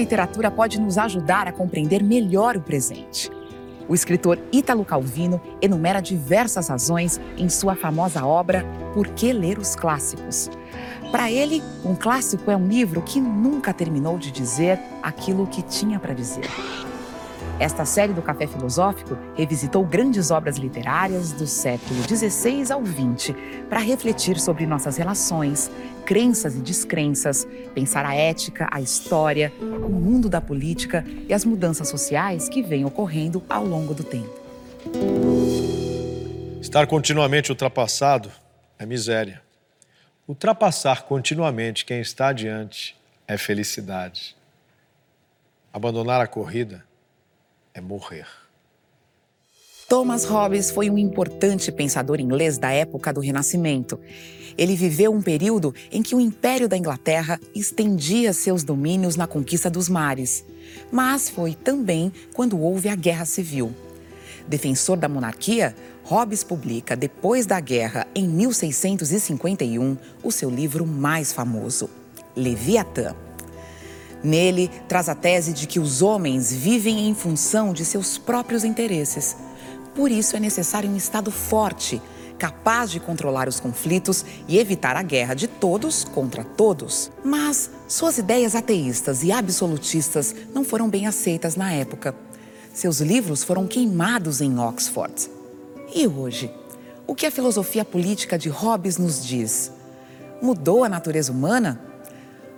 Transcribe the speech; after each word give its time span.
literatura 0.00 0.50
pode 0.50 0.80
nos 0.80 0.96
ajudar 0.96 1.46
a 1.46 1.52
compreender 1.52 2.02
melhor 2.02 2.56
o 2.56 2.60
presente. 2.60 3.30
O 3.86 3.94
escritor 3.94 4.38
Ítalo 4.52 4.84
Calvino 4.84 5.40
enumera 5.60 6.00
diversas 6.00 6.68
razões 6.68 7.20
em 7.36 7.48
sua 7.48 7.74
famosa 7.74 8.24
obra 8.24 8.64
Por 8.94 9.08
que 9.08 9.32
Ler 9.32 9.58
os 9.58 9.74
Clássicos? 9.76 10.48
Para 11.10 11.30
ele, 11.30 11.62
um 11.84 11.94
clássico 11.94 12.50
é 12.50 12.56
um 12.56 12.68
livro 12.68 13.02
que 13.02 13.20
nunca 13.20 13.74
terminou 13.74 14.16
de 14.16 14.30
dizer 14.30 14.78
aquilo 15.02 15.46
que 15.46 15.60
tinha 15.62 15.98
para 15.98 16.14
dizer. 16.14 16.48
Esta 17.60 17.84
série 17.84 18.14
do 18.14 18.22
Café 18.22 18.46
Filosófico 18.46 19.18
revisitou 19.36 19.84
grandes 19.84 20.30
obras 20.30 20.56
literárias 20.56 21.30
do 21.32 21.46
século 21.46 22.02
XVI 22.04 22.72
ao 22.72 22.82
XX 22.82 23.36
para 23.68 23.78
refletir 23.78 24.40
sobre 24.40 24.64
nossas 24.64 24.96
relações, 24.96 25.70
crenças 26.06 26.56
e 26.56 26.60
descrenças, 26.60 27.46
pensar 27.74 28.06
a 28.06 28.14
ética, 28.14 28.66
a 28.72 28.80
história, 28.80 29.52
o 29.60 29.90
mundo 29.90 30.26
da 30.26 30.40
política 30.40 31.04
e 31.28 31.34
as 31.34 31.44
mudanças 31.44 31.86
sociais 31.86 32.48
que 32.48 32.62
vêm 32.62 32.86
ocorrendo 32.86 33.42
ao 33.46 33.66
longo 33.66 33.92
do 33.92 34.04
tempo. 34.04 34.40
Estar 36.62 36.86
continuamente 36.86 37.52
ultrapassado 37.52 38.32
é 38.78 38.86
miséria. 38.86 39.42
Ultrapassar 40.26 41.02
continuamente 41.02 41.84
quem 41.84 42.00
está 42.00 42.28
adiante 42.28 42.96
é 43.28 43.36
felicidade. 43.36 44.34
Abandonar 45.70 46.22
a 46.22 46.26
corrida 46.26 46.88
é 47.74 47.80
morrer. 47.80 48.26
Thomas 49.88 50.24
Hobbes 50.24 50.70
foi 50.70 50.88
um 50.88 50.96
importante 50.96 51.72
pensador 51.72 52.20
inglês 52.20 52.58
da 52.58 52.70
época 52.70 53.12
do 53.12 53.20
Renascimento. 53.20 53.98
Ele 54.56 54.76
viveu 54.76 55.12
um 55.12 55.20
período 55.20 55.74
em 55.90 56.00
que 56.00 56.14
o 56.14 56.20
Império 56.20 56.68
da 56.68 56.76
Inglaterra 56.76 57.40
estendia 57.54 58.32
seus 58.32 58.62
domínios 58.62 59.16
na 59.16 59.26
conquista 59.26 59.68
dos 59.68 59.88
mares. 59.88 60.44
Mas 60.92 61.28
foi 61.28 61.54
também 61.54 62.12
quando 62.34 62.60
houve 62.60 62.88
a 62.88 62.94
Guerra 62.94 63.24
Civil. 63.24 63.74
Defensor 64.46 64.96
da 64.96 65.08
monarquia, 65.08 65.74
Hobbes 66.04 66.44
publica, 66.44 66.96
depois 66.96 67.46
da 67.46 67.58
guerra, 67.58 68.06
em 68.14 68.28
1651, 68.28 69.96
o 70.22 70.30
seu 70.30 70.50
livro 70.50 70.86
mais 70.86 71.32
famoso, 71.32 71.90
Leviatã. 72.36 73.14
Nele, 74.22 74.70
traz 74.86 75.08
a 75.08 75.14
tese 75.14 75.52
de 75.52 75.66
que 75.66 75.80
os 75.80 76.02
homens 76.02 76.52
vivem 76.52 77.08
em 77.08 77.14
função 77.14 77.72
de 77.72 77.84
seus 77.84 78.18
próprios 78.18 78.64
interesses. 78.64 79.36
Por 79.94 80.10
isso 80.10 80.36
é 80.36 80.40
necessário 80.40 80.90
um 80.90 80.96
Estado 80.96 81.30
forte, 81.30 82.00
capaz 82.38 82.90
de 82.90 83.00
controlar 83.00 83.48
os 83.48 83.60
conflitos 83.60 84.24
e 84.48 84.58
evitar 84.58 84.96
a 84.96 85.02
guerra 85.02 85.34
de 85.34 85.46
todos 85.46 86.04
contra 86.04 86.44
todos. 86.44 87.10
Mas 87.24 87.70
suas 87.88 88.18
ideias 88.18 88.54
ateístas 88.54 89.22
e 89.22 89.32
absolutistas 89.32 90.34
não 90.54 90.64
foram 90.64 90.88
bem 90.88 91.06
aceitas 91.06 91.56
na 91.56 91.72
época. 91.72 92.14
Seus 92.72 93.00
livros 93.00 93.42
foram 93.42 93.66
queimados 93.66 94.40
em 94.40 94.58
Oxford. 94.58 95.30
E 95.94 96.06
hoje? 96.06 96.50
O 97.06 97.14
que 97.14 97.26
a 97.26 97.30
filosofia 97.30 97.84
política 97.84 98.38
de 98.38 98.48
Hobbes 98.48 98.96
nos 98.96 99.26
diz? 99.26 99.72
Mudou 100.40 100.84
a 100.84 100.88
natureza 100.88 101.32
humana? 101.32 101.89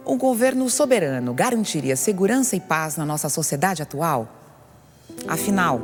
O 0.05 0.17
governo 0.17 0.69
soberano 0.69 1.33
garantiria 1.33 1.95
segurança 1.95 2.57
e 2.57 2.61
paz 2.61 2.97
na 2.97 3.07
nossa 3.07 3.29
sociedade 3.29 3.83
atual? 3.83 4.29
Afinal, 5.29 5.81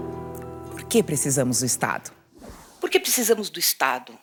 por 0.72 0.82
que 0.84 1.02
precisamos 1.04 1.60
do 1.60 1.66
Estado? 1.66 2.10
Por 2.80 2.90
que 2.90 2.98
precisamos 2.98 3.48
do 3.48 3.60
Estado? 3.60 4.18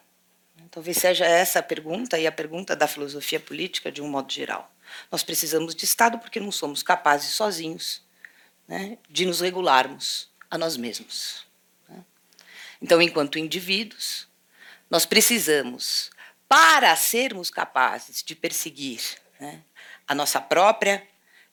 Talvez 0.70 0.98
seja 0.98 1.26
essa 1.26 1.60
a 1.60 1.64
pergunta 1.64 2.20
e 2.20 2.28
a 2.28 2.32
pergunta 2.32 2.76
da 2.76 2.88
filosofia 2.88 3.40
política 3.40 3.90
de 3.90 4.02
um 4.02 4.10
modo 4.10 4.32
geral. 4.32 4.70
Nós 5.10 5.24
precisamos 5.24 5.74
de 5.74 5.86
Estado 5.86 6.20
porque 6.20 6.42
não 6.42 6.52
somos 6.52 6.84
capazes 6.84 7.30
sozinhos 7.30 8.02
né, 8.68 8.98
de 9.10 9.26
nos 9.26 9.40
regularmos 9.40 10.30
a 10.52 10.58
nós 10.58 10.76
mesmos. 10.76 11.46
Então, 12.82 13.02
enquanto 13.02 13.40
indivíduos, 13.40 14.28
nós 14.90 15.06
precisamos, 15.06 16.12
para 16.50 16.94
sermos 16.98 17.50
capazes 17.50 18.22
de 18.22 18.36
perseguir 18.36 19.02
né, 19.40 19.62
a 20.08 20.16
nossa 20.16 20.40
própria, 20.40 21.06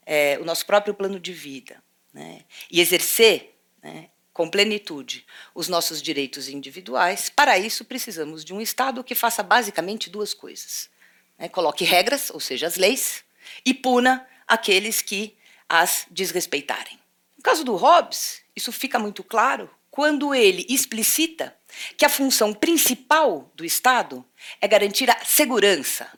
é, 0.04 0.38
o 0.40 0.44
nosso 0.44 0.66
próprio 0.66 0.94
plano 0.94 1.18
de 1.18 1.32
vida 1.32 1.82
né, 2.12 2.44
e 2.70 2.80
exercer 2.80 3.54
né, 3.82 4.08
com 4.32 4.48
plenitude 4.48 5.26
os 5.54 5.68
nossos 5.68 6.00
direitos 6.00 6.48
individuais, 6.48 7.28
para 7.28 7.58
isso 7.58 7.84
precisamos 7.84 8.44
de 8.44 8.52
um 8.52 8.60
Estado 8.60 9.04
que 9.04 9.14
faça 9.14 9.42
basicamente 9.42 10.10
duas 10.10 10.34
coisas: 10.34 10.90
né, 11.38 11.48
coloque 11.48 11.84
regras, 11.84 12.30
ou 12.30 12.40
seja, 12.40 12.66
as 12.66 12.76
leis, 12.76 13.24
e 13.64 13.74
puna 13.74 14.26
aqueles 14.46 15.02
que 15.02 15.36
as 15.68 16.06
desrespeitarem. 16.10 16.98
No 17.36 17.42
caso 17.42 17.64
do 17.64 17.76
Hobbes, 17.76 18.42
isso 18.54 18.70
fica 18.70 18.98
muito 18.98 19.24
claro 19.24 19.70
quando 19.90 20.34
ele 20.34 20.66
explicita 20.68 21.54
que 21.96 22.04
a 22.04 22.08
função 22.08 22.54
principal 22.54 23.50
do 23.54 23.64
Estado 23.64 24.24
é 24.60 24.66
garantir 24.66 25.10
a 25.10 25.24
segurança 25.24 26.10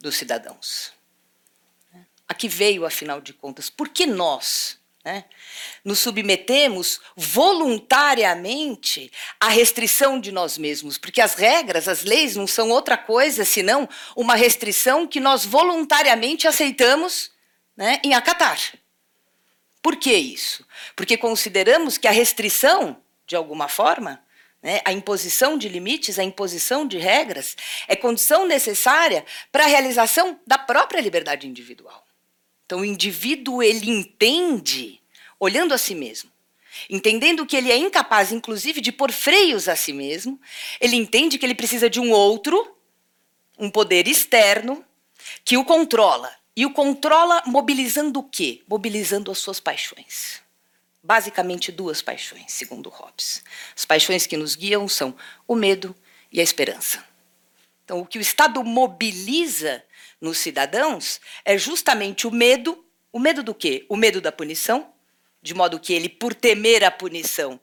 dos 0.00 0.16
cidadãos. 0.16 0.97
Aqui 2.28 2.46
veio, 2.46 2.84
afinal 2.84 3.20
de 3.20 3.32
contas, 3.32 3.70
por 3.70 3.88
que 3.88 4.04
nós 4.06 4.78
né, 5.02 5.24
nos 5.82 6.00
submetemos 6.00 7.00
voluntariamente 7.16 9.10
à 9.40 9.48
restrição 9.48 10.20
de 10.20 10.30
nós 10.30 10.58
mesmos? 10.58 10.98
Porque 10.98 11.22
as 11.22 11.34
regras, 11.34 11.88
as 11.88 12.04
leis 12.04 12.36
não 12.36 12.46
são 12.46 12.68
outra 12.70 12.98
coisa 12.98 13.46
senão 13.46 13.88
uma 14.14 14.34
restrição 14.34 15.06
que 15.06 15.20
nós 15.20 15.44
voluntariamente 15.46 16.46
aceitamos 16.46 17.30
né, 17.74 17.98
em 18.04 18.12
acatar. 18.12 18.58
Por 19.80 19.96
que 19.96 20.12
isso? 20.12 20.66
Porque 20.94 21.16
consideramos 21.16 21.96
que 21.96 22.06
a 22.06 22.10
restrição, 22.10 23.00
de 23.26 23.34
alguma 23.36 23.68
forma, 23.68 24.22
né, 24.62 24.82
a 24.84 24.92
imposição 24.92 25.56
de 25.56 25.68
limites, 25.68 26.18
a 26.18 26.24
imposição 26.24 26.86
de 26.86 26.98
regras, 26.98 27.56
é 27.86 27.96
condição 27.96 28.44
necessária 28.46 29.24
para 29.50 29.64
a 29.64 29.68
realização 29.68 30.38
da 30.46 30.58
própria 30.58 31.00
liberdade 31.00 31.46
individual. 31.46 32.07
Então, 32.68 32.80
o 32.80 32.84
indivíduo 32.84 33.62
ele 33.62 33.88
entende, 33.88 35.00
olhando 35.40 35.72
a 35.72 35.78
si 35.78 35.94
mesmo, 35.94 36.30
entendendo 36.90 37.46
que 37.46 37.56
ele 37.56 37.72
é 37.72 37.78
incapaz, 37.78 38.30
inclusive, 38.30 38.82
de 38.82 38.92
pôr 38.92 39.10
freios 39.10 39.70
a 39.70 39.74
si 39.74 39.90
mesmo, 39.90 40.38
ele 40.78 40.94
entende 40.94 41.38
que 41.38 41.46
ele 41.46 41.54
precisa 41.54 41.88
de 41.88 41.98
um 41.98 42.12
outro, 42.12 42.76
um 43.58 43.70
poder 43.70 44.06
externo, 44.06 44.84
que 45.46 45.56
o 45.56 45.64
controla, 45.64 46.30
e 46.54 46.66
o 46.66 46.70
controla 46.70 47.42
mobilizando 47.46 48.20
o 48.20 48.22
quê? 48.22 48.60
Mobilizando 48.68 49.30
as 49.30 49.38
suas 49.38 49.58
paixões. 49.58 50.42
Basicamente 51.02 51.72
duas 51.72 52.02
paixões, 52.02 52.52
segundo 52.52 52.90
Hobbes. 52.90 53.42
As 53.74 53.86
paixões 53.86 54.26
que 54.26 54.36
nos 54.36 54.54
guiam 54.54 54.86
são 54.86 55.16
o 55.46 55.54
medo 55.54 55.96
e 56.30 56.38
a 56.38 56.42
esperança. 56.42 57.02
Então, 57.82 58.00
o 58.00 58.06
que 58.06 58.18
o 58.18 58.20
Estado 58.20 58.62
mobiliza 58.62 59.82
nos 60.20 60.38
cidadãos 60.38 61.20
é 61.44 61.56
justamente 61.56 62.26
o 62.26 62.30
medo. 62.30 62.84
O 63.12 63.18
medo 63.18 63.42
do 63.42 63.54
quê? 63.54 63.86
O 63.88 63.96
medo 63.96 64.20
da 64.20 64.30
punição, 64.30 64.92
de 65.40 65.54
modo 65.54 65.80
que 65.80 65.92
ele, 65.92 66.08
por 66.08 66.34
temer 66.34 66.84
a 66.84 66.90
punição, 66.90 67.60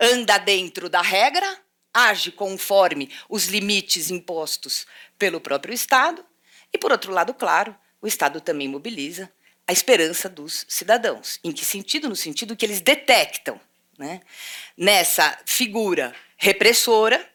anda 0.00 0.38
dentro 0.38 0.88
da 0.88 1.02
regra, 1.02 1.58
age 1.92 2.30
conforme 2.32 3.10
os 3.28 3.46
limites 3.46 4.10
impostos 4.10 4.86
pelo 5.18 5.40
próprio 5.40 5.74
Estado, 5.74 6.24
e, 6.72 6.78
por 6.78 6.90
outro 6.90 7.12
lado, 7.12 7.32
claro, 7.32 7.74
o 8.02 8.06
Estado 8.06 8.40
também 8.40 8.68
mobiliza 8.68 9.32
a 9.66 9.72
esperança 9.72 10.28
dos 10.28 10.66
cidadãos. 10.68 11.38
Em 11.42 11.52
que 11.52 11.64
sentido? 11.64 12.08
No 12.08 12.16
sentido 12.16 12.56
que 12.56 12.66
eles 12.66 12.80
detectam 12.80 13.60
né, 13.96 14.20
nessa 14.76 15.38
figura 15.46 16.14
repressora 16.36 17.26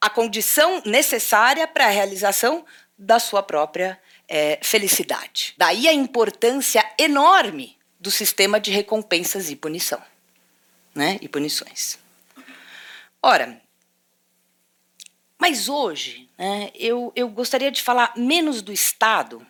a 0.00 0.08
condição 0.08 0.82
necessária 0.86 1.68
para 1.68 1.84
a 1.84 1.90
realização 1.90 2.64
da 3.00 3.18
sua 3.18 3.42
própria 3.42 3.98
é, 4.28 4.58
felicidade. 4.62 5.54
Daí 5.56 5.88
a 5.88 5.92
importância 5.92 6.84
enorme 6.98 7.78
do 7.98 8.10
sistema 8.10 8.60
de 8.60 8.70
recompensas 8.70 9.50
e 9.50 9.56
punição, 9.56 10.00
né, 10.94 11.18
e 11.22 11.28
punições. 11.28 11.98
Ora, 13.22 13.60
mas 15.38 15.70
hoje 15.70 16.28
né, 16.36 16.70
eu, 16.74 17.10
eu 17.16 17.28
gostaria 17.30 17.70
de 17.70 17.80
falar 17.80 18.12
menos 18.16 18.60
do 18.60 18.70
Estado 18.70 19.44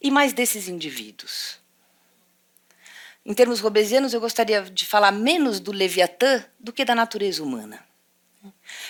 e 0.00 0.08
mais 0.08 0.32
desses 0.32 0.68
indivíduos. 0.68 1.58
Em 3.24 3.34
termos 3.34 3.58
robesianos, 3.58 4.14
eu 4.14 4.20
gostaria 4.20 4.62
de 4.62 4.86
falar 4.86 5.10
menos 5.10 5.58
do 5.58 5.72
Leviatã 5.72 6.44
do 6.60 6.72
que 6.72 6.84
da 6.84 6.94
natureza 6.94 7.42
humana. 7.42 7.84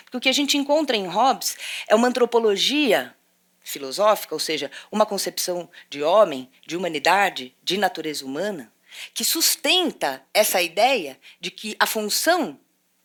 Porque 0.05 0.19
o 0.19 0.21
que 0.21 0.29
a 0.29 0.33
gente 0.33 0.59
encontra 0.59 0.95
em 0.95 1.07
Hobbes 1.07 1.57
é 1.89 1.95
uma 1.95 2.09
antropologia 2.09 3.16
filosófica, 3.67 4.35
ou 4.35 4.39
seja, 4.39 4.71
uma 4.91 5.05
concepção 5.05 5.69
de 5.91 6.03
homem, 6.03 6.49
de 6.65 6.77
humanidade, 6.77 7.55
de 7.63 7.77
natureza 7.77 8.25
humana, 8.25 8.73
que 9.13 9.25
sustenta 9.25 10.23
essa 10.33 10.63
ideia 10.63 11.19
de 11.41 11.51
que 11.51 11.77
a 11.79 11.87
função 11.87 12.59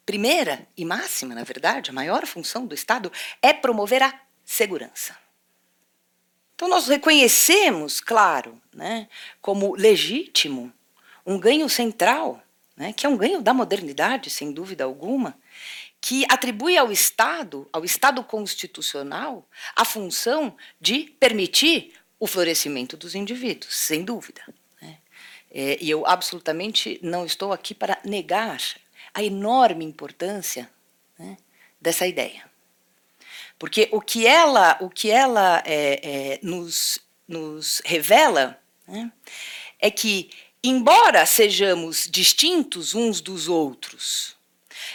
primeira 0.05 0.67
e 0.77 0.85
máxima, 0.85 1.33
na 1.33 1.43
verdade, 1.43 1.89
a 1.89 1.93
maior 1.93 2.25
função 2.25 2.65
do 2.65 2.75
Estado 2.75 3.11
é 3.41 3.51
promover 3.51 4.03
a 4.03 4.13
segurança. 4.45 5.17
Então, 6.53 6.69
nós 6.69 6.87
reconhecemos, 6.87 7.99
claro, 7.99 8.61
né, 8.71 9.07
como 9.41 9.75
legítimo 9.75 10.71
um 11.25 11.39
ganho 11.39 11.67
central, 11.67 12.41
né, 12.77 12.93
que 12.93 13.05
é 13.05 13.09
um 13.09 13.17
ganho 13.17 13.41
da 13.41 13.53
modernidade, 13.53 14.29
sem 14.29 14.51
dúvida 14.51 14.83
alguma, 14.83 15.35
que 16.01 16.25
atribui 16.27 16.75
ao 16.77 16.91
Estado, 16.91 17.69
ao 17.71 17.85
Estado 17.85 18.23
constitucional, 18.23 19.47
a 19.75 19.85
função 19.85 20.57
de 20.79 21.03
permitir 21.19 21.93
o 22.19 22.25
florescimento 22.25 22.97
dos 22.97 23.13
indivíduos, 23.13 23.75
sem 23.75 24.03
dúvida. 24.03 24.41
Né? 24.81 24.97
É, 25.51 25.77
e 25.79 25.89
eu 25.89 26.05
absolutamente 26.07 26.99
não 27.03 27.23
estou 27.23 27.53
aqui 27.53 27.75
para 27.75 27.99
negar 28.03 28.59
a 29.13 29.23
enorme 29.23 29.85
importância 29.85 30.69
né, 31.17 31.37
dessa 31.79 32.07
ideia. 32.07 32.49
Porque 33.59 33.87
o 33.91 34.01
que 34.01 34.25
ela, 34.25 34.77
o 34.81 34.89
que 34.89 35.11
ela 35.11 35.61
é, 35.63 35.99
é, 36.33 36.39
nos, 36.41 36.99
nos 37.27 37.79
revela 37.85 38.59
né, 38.87 39.11
é 39.79 39.91
que, 39.91 40.31
embora 40.63 41.27
sejamos 41.27 42.07
distintos 42.09 42.95
uns 42.95 43.21
dos 43.21 43.47
outros, 43.47 44.35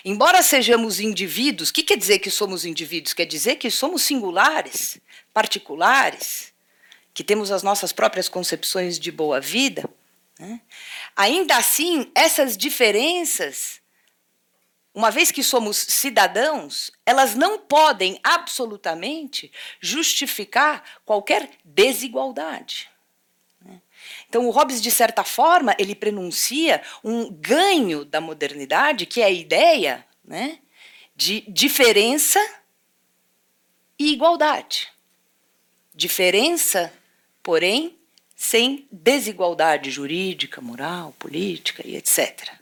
embora 0.06 0.42
sejamos 0.42 1.00
indivíduos, 1.00 1.68
o 1.68 1.72
que 1.74 1.82
quer 1.82 1.98
dizer 1.98 2.20
que 2.20 2.30
somos 2.30 2.64
indivíduos? 2.64 3.12
Quer 3.12 3.26
dizer 3.26 3.56
que 3.56 3.70
somos 3.70 4.02
singulares, 4.02 4.98
particulares, 5.34 6.54
que 7.12 7.22
temos 7.22 7.50
as 7.50 7.62
nossas 7.62 7.92
próprias 7.92 8.28
concepções 8.28 8.98
de 8.98 9.12
boa 9.12 9.40
vida. 9.40 9.86
Né? 10.38 10.62
Ainda 11.14 11.56
assim, 11.56 12.10
essas 12.14 12.56
diferenças 12.56 13.82
uma 14.96 15.10
vez 15.10 15.30
que 15.30 15.42
somos 15.42 15.76
cidadãos, 15.76 16.90
elas 17.04 17.34
não 17.34 17.58
podem 17.58 18.18
absolutamente 18.24 19.52
justificar 19.78 20.82
qualquer 21.04 21.50
desigualdade. 21.62 22.88
Então, 24.28 24.46
o 24.46 24.50
Hobbes, 24.50 24.80
de 24.80 24.90
certa 24.90 25.24
forma, 25.24 25.74
ele 25.78 25.94
prenuncia 25.94 26.82
um 27.02 27.30
ganho 27.30 28.04
da 28.04 28.20
modernidade, 28.20 29.06
que 29.06 29.20
é 29.20 29.24
a 29.24 29.30
ideia 29.30 30.04
né, 30.24 30.58
de 31.14 31.42
diferença 31.48 32.40
e 33.98 34.12
igualdade. 34.12 34.88
Diferença, 35.94 36.92
porém, 37.42 37.96
sem 38.36 38.86
desigualdade 38.92 39.90
jurídica, 39.90 40.60
moral, 40.60 41.14
política 41.18 41.82
e 41.86 41.96
etc. 41.96 42.52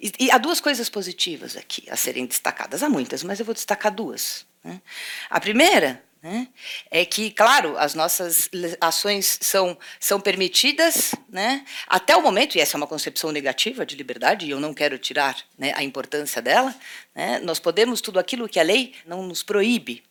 E, 0.00 0.12
e, 0.18 0.30
há 0.30 0.36
duas 0.36 0.60
coisas 0.60 0.88
positivas 0.88 1.56
aqui 1.56 1.88
a 1.88 1.96
serem 1.96 2.26
destacadas. 2.26 2.82
Há 2.82 2.88
muitas, 2.88 3.22
mas 3.22 3.38
eu 3.38 3.46
vou 3.46 3.54
destacar 3.54 3.94
duas. 3.94 4.44
Né? 4.62 4.82
A 5.30 5.40
primeira 5.40 6.02
né, 6.26 6.48
é 6.90 7.04
que, 7.04 7.30
claro, 7.30 7.78
as 7.78 7.94
nossas 7.94 8.50
ações 8.80 9.38
são, 9.40 9.78
são 10.00 10.20
permitidas 10.20 11.14
né, 11.28 11.64
até 11.86 12.16
o 12.16 12.22
momento, 12.22 12.56
e 12.56 12.60
essa 12.60 12.76
é 12.76 12.78
uma 12.78 12.86
concepção 12.86 13.30
negativa 13.30 13.86
de 13.86 13.94
liberdade, 13.94 14.44
e 14.44 14.50
eu 14.50 14.58
não 14.58 14.74
quero 14.74 14.98
tirar 14.98 15.36
né, 15.56 15.72
a 15.76 15.84
importância 15.84 16.42
dela, 16.42 16.74
né, 17.14 17.38
nós 17.38 17.60
podemos 17.60 18.00
tudo 18.00 18.18
aquilo 18.18 18.48
que 18.48 18.58
a 18.58 18.64
lei 18.64 18.92
não 19.06 19.22
nos 19.22 19.44
proíbe 19.44 20.02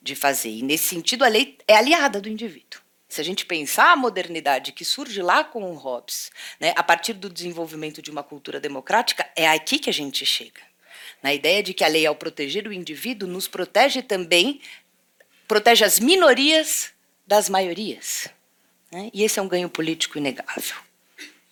de 0.00 0.14
fazer. 0.14 0.48
E, 0.48 0.62
nesse 0.62 0.86
sentido, 0.86 1.22
a 1.22 1.28
lei 1.28 1.58
é 1.68 1.76
aliada 1.76 2.18
do 2.18 2.30
indivíduo. 2.30 2.80
Se 3.06 3.20
a 3.20 3.24
gente 3.24 3.44
pensar 3.44 3.92
a 3.92 3.96
modernidade 3.96 4.72
que 4.72 4.86
surge 4.86 5.20
lá 5.20 5.44
com 5.44 5.70
o 5.70 5.74
Hobbes, 5.74 6.30
né, 6.58 6.72
a 6.76 6.82
partir 6.82 7.12
do 7.12 7.28
desenvolvimento 7.28 8.00
de 8.00 8.10
uma 8.10 8.22
cultura 8.22 8.58
democrática, 8.58 9.28
é 9.36 9.46
aqui 9.46 9.78
que 9.78 9.90
a 9.90 9.94
gente 9.94 10.24
chega. 10.24 10.62
Na 11.22 11.34
ideia 11.34 11.62
de 11.62 11.74
que 11.74 11.84
a 11.84 11.88
lei, 11.88 12.06
ao 12.06 12.14
proteger 12.14 12.66
o 12.66 12.72
indivíduo, 12.72 13.28
nos 13.28 13.48
protege 13.48 14.02
também, 14.02 14.60
protege 15.48 15.84
as 15.84 15.98
minorias 15.98 16.90
das 17.26 17.48
maiorias. 17.48 18.28
Né? 18.92 19.10
E 19.12 19.24
esse 19.24 19.38
é 19.38 19.42
um 19.42 19.48
ganho 19.48 19.68
político 19.68 20.18
inegável. 20.18 20.76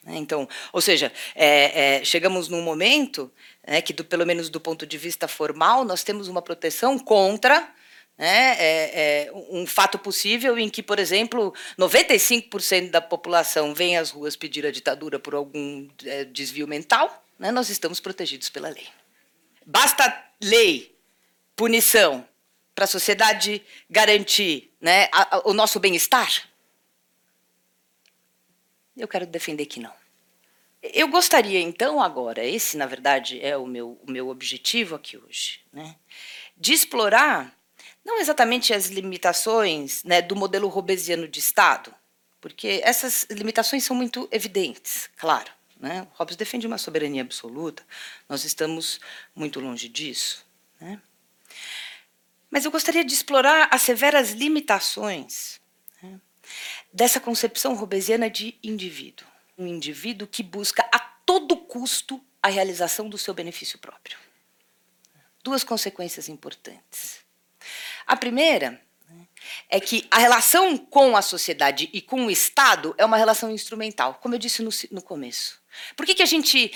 Né? 0.04 0.16
Então, 0.16 0.48
ou 0.72 0.80
seja, 0.80 1.12
é, 1.34 1.96
é, 1.96 2.04
chegamos 2.04 2.48
num 2.48 2.62
momento 2.62 3.32
né, 3.66 3.80
que, 3.80 3.92
do, 3.92 4.04
pelo 4.04 4.24
menos 4.24 4.48
do 4.48 4.60
ponto 4.60 4.86
de 4.86 4.96
vista 4.96 5.26
formal, 5.26 5.84
nós 5.84 6.04
temos 6.04 6.28
uma 6.28 6.40
proteção 6.40 6.98
contra 6.98 7.68
né, 8.16 8.56
é, 8.58 9.26
é, 9.28 9.32
um 9.50 9.66
fato 9.66 9.98
possível 9.98 10.58
em 10.58 10.70
que, 10.70 10.82
por 10.82 10.98
exemplo, 10.98 11.52
95% 11.78 12.90
da 12.90 13.00
população 13.00 13.74
vem 13.74 13.98
às 13.98 14.10
ruas 14.10 14.36
pedir 14.36 14.64
a 14.64 14.70
ditadura 14.70 15.18
por 15.18 15.34
algum 15.34 15.88
é, 16.04 16.24
desvio 16.24 16.66
mental, 16.66 17.24
né, 17.38 17.50
nós 17.50 17.68
estamos 17.68 18.00
protegidos 18.00 18.48
pela 18.48 18.68
lei. 18.68 18.86
Basta 19.66 20.24
lei, 20.40 20.94
punição, 21.54 22.26
para 22.76 22.84
a 22.84 22.88
sociedade 22.88 23.64
garantir 23.88 24.70
né, 24.78 25.08
a, 25.10 25.38
a, 25.38 25.48
o 25.48 25.54
nosso 25.54 25.80
bem-estar? 25.80 26.46
Eu 28.94 29.08
quero 29.08 29.26
defender 29.26 29.64
que 29.64 29.80
não. 29.80 29.92
Eu 30.82 31.08
gostaria, 31.08 31.58
então, 31.58 32.00
agora, 32.00 32.44
esse, 32.44 32.76
na 32.76 32.86
verdade, 32.86 33.40
é 33.40 33.56
o 33.56 33.66
meu, 33.66 33.98
o 34.06 34.10
meu 34.10 34.28
objetivo 34.28 34.94
aqui 34.94 35.16
hoje, 35.16 35.60
né, 35.72 35.96
de 36.56 36.74
explorar 36.74 37.56
não 38.04 38.20
exatamente 38.20 38.72
as 38.72 38.86
limitações 38.86 40.04
né, 40.04 40.22
do 40.22 40.36
modelo 40.36 40.68
robesiano 40.68 41.26
de 41.26 41.40
Estado, 41.40 41.92
porque 42.40 42.80
essas 42.84 43.26
limitações 43.30 43.84
são 43.84 43.96
muito 43.96 44.28
evidentes, 44.30 45.10
claro. 45.16 45.50
Né? 45.80 46.06
Hobbes 46.12 46.36
defende 46.36 46.66
uma 46.66 46.78
soberania 46.78 47.22
absoluta, 47.22 47.82
nós 48.28 48.44
estamos 48.44 49.00
muito 49.34 49.60
longe 49.60 49.88
disso. 49.88 50.46
Né? 50.80 51.00
Mas 52.50 52.64
eu 52.64 52.70
gostaria 52.70 53.04
de 53.04 53.12
explorar 53.12 53.68
as 53.70 53.82
severas 53.82 54.30
limitações 54.30 55.60
né, 56.02 56.20
dessa 56.92 57.20
concepção 57.20 57.74
robesiana 57.74 58.30
de 58.30 58.58
indivíduo. 58.62 59.26
Um 59.58 59.66
indivíduo 59.66 60.28
que 60.28 60.42
busca 60.42 60.88
a 60.92 60.98
todo 60.98 61.56
custo 61.56 62.22
a 62.42 62.48
realização 62.48 63.08
do 63.08 63.18
seu 63.18 63.34
benefício 63.34 63.78
próprio. 63.78 64.16
Duas 65.42 65.64
consequências 65.64 66.28
importantes. 66.28 67.20
A 68.06 68.16
primeira 68.16 68.80
né, 69.08 69.26
é 69.68 69.80
que 69.80 70.06
a 70.10 70.18
relação 70.18 70.76
com 70.76 71.16
a 71.16 71.22
sociedade 71.22 71.90
e 71.92 72.00
com 72.00 72.26
o 72.26 72.30
Estado 72.30 72.94
é 72.96 73.04
uma 73.04 73.16
relação 73.16 73.50
instrumental, 73.50 74.14
como 74.14 74.34
eu 74.34 74.38
disse 74.38 74.62
no, 74.62 74.70
no 74.92 75.02
começo. 75.02 75.60
Por 75.96 76.06
que, 76.06 76.14
que 76.14 76.22
a 76.22 76.26
gente 76.26 76.72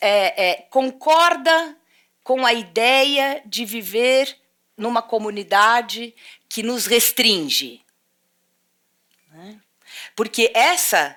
é, 0.00 0.50
é, 0.50 0.54
concorda 0.70 1.76
com 2.24 2.46
a 2.46 2.52
ideia 2.52 3.42
de 3.44 3.64
viver 3.64 4.36
numa 4.80 5.02
comunidade 5.02 6.14
que 6.48 6.62
nos 6.62 6.86
restringe? 6.86 7.84
Né? 9.30 9.60
Porque 10.16 10.50
essa 10.54 11.16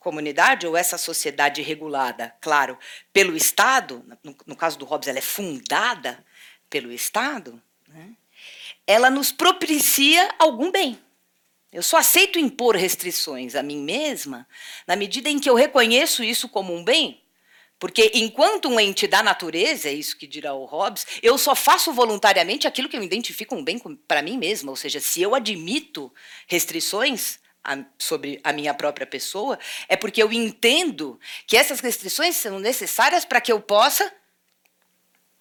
comunidade 0.00 0.66
ou 0.66 0.76
essa 0.76 0.98
sociedade 0.98 1.62
regulada, 1.62 2.34
claro, 2.40 2.76
pelo 3.12 3.36
Estado, 3.36 4.04
no, 4.24 4.36
no 4.46 4.56
caso 4.56 4.76
do 4.78 4.84
Hobbes, 4.84 5.08
ela 5.08 5.18
é 5.18 5.22
fundada 5.22 6.24
pelo 6.68 6.90
Estado, 6.90 7.62
né? 7.86 8.10
ela 8.86 9.08
nos 9.08 9.30
propicia 9.30 10.34
algum 10.38 10.72
bem. 10.72 10.98
Eu 11.72 11.82
só 11.82 11.98
aceito 11.98 12.38
impor 12.38 12.76
restrições 12.76 13.54
a 13.54 13.62
mim 13.62 13.78
mesma 13.78 14.46
na 14.86 14.96
medida 14.96 15.30
em 15.30 15.38
que 15.38 15.48
eu 15.48 15.54
reconheço 15.54 16.24
isso 16.24 16.48
como 16.48 16.74
um 16.74 16.82
bem. 16.82 17.21
Porque 17.82 18.12
enquanto 18.14 18.68
um 18.68 18.78
ente 18.78 19.08
da 19.08 19.24
natureza, 19.24 19.88
é 19.88 19.92
isso 19.92 20.16
que 20.16 20.24
dirá 20.24 20.54
o 20.54 20.66
Hobbes, 20.66 21.04
eu 21.20 21.36
só 21.36 21.52
faço 21.52 21.92
voluntariamente 21.92 22.68
aquilo 22.68 22.88
que 22.88 22.96
eu 22.96 23.02
identifico 23.02 23.56
um 23.56 23.64
bem 23.64 23.76
para 24.06 24.22
mim 24.22 24.38
mesma. 24.38 24.70
Ou 24.70 24.76
seja, 24.76 25.00
se 25.00 25.20
eu 25.20 25.34
admito 25.34 26.14
restrições 26.46 27.40
a, 27.64 27.84
sobre 27.98 28.38
a 28.44 28.52
minha 28.52 28.72
própria 28.72 29.04
pessoa, 29.04 29.58
é 29.88 29.96
porque 29.96 30.22
eu 30.22 30.32
entendo 30.32 31.18
que 31.44 31.56
essas 31.56 31.80
restrições 31.80 32.36
são 32.36 32.60
necessárias 32.60 33.24
para 33.24 33.40
que 33.40 33.50
eu 33.50 33.60
possa 33.60 34.14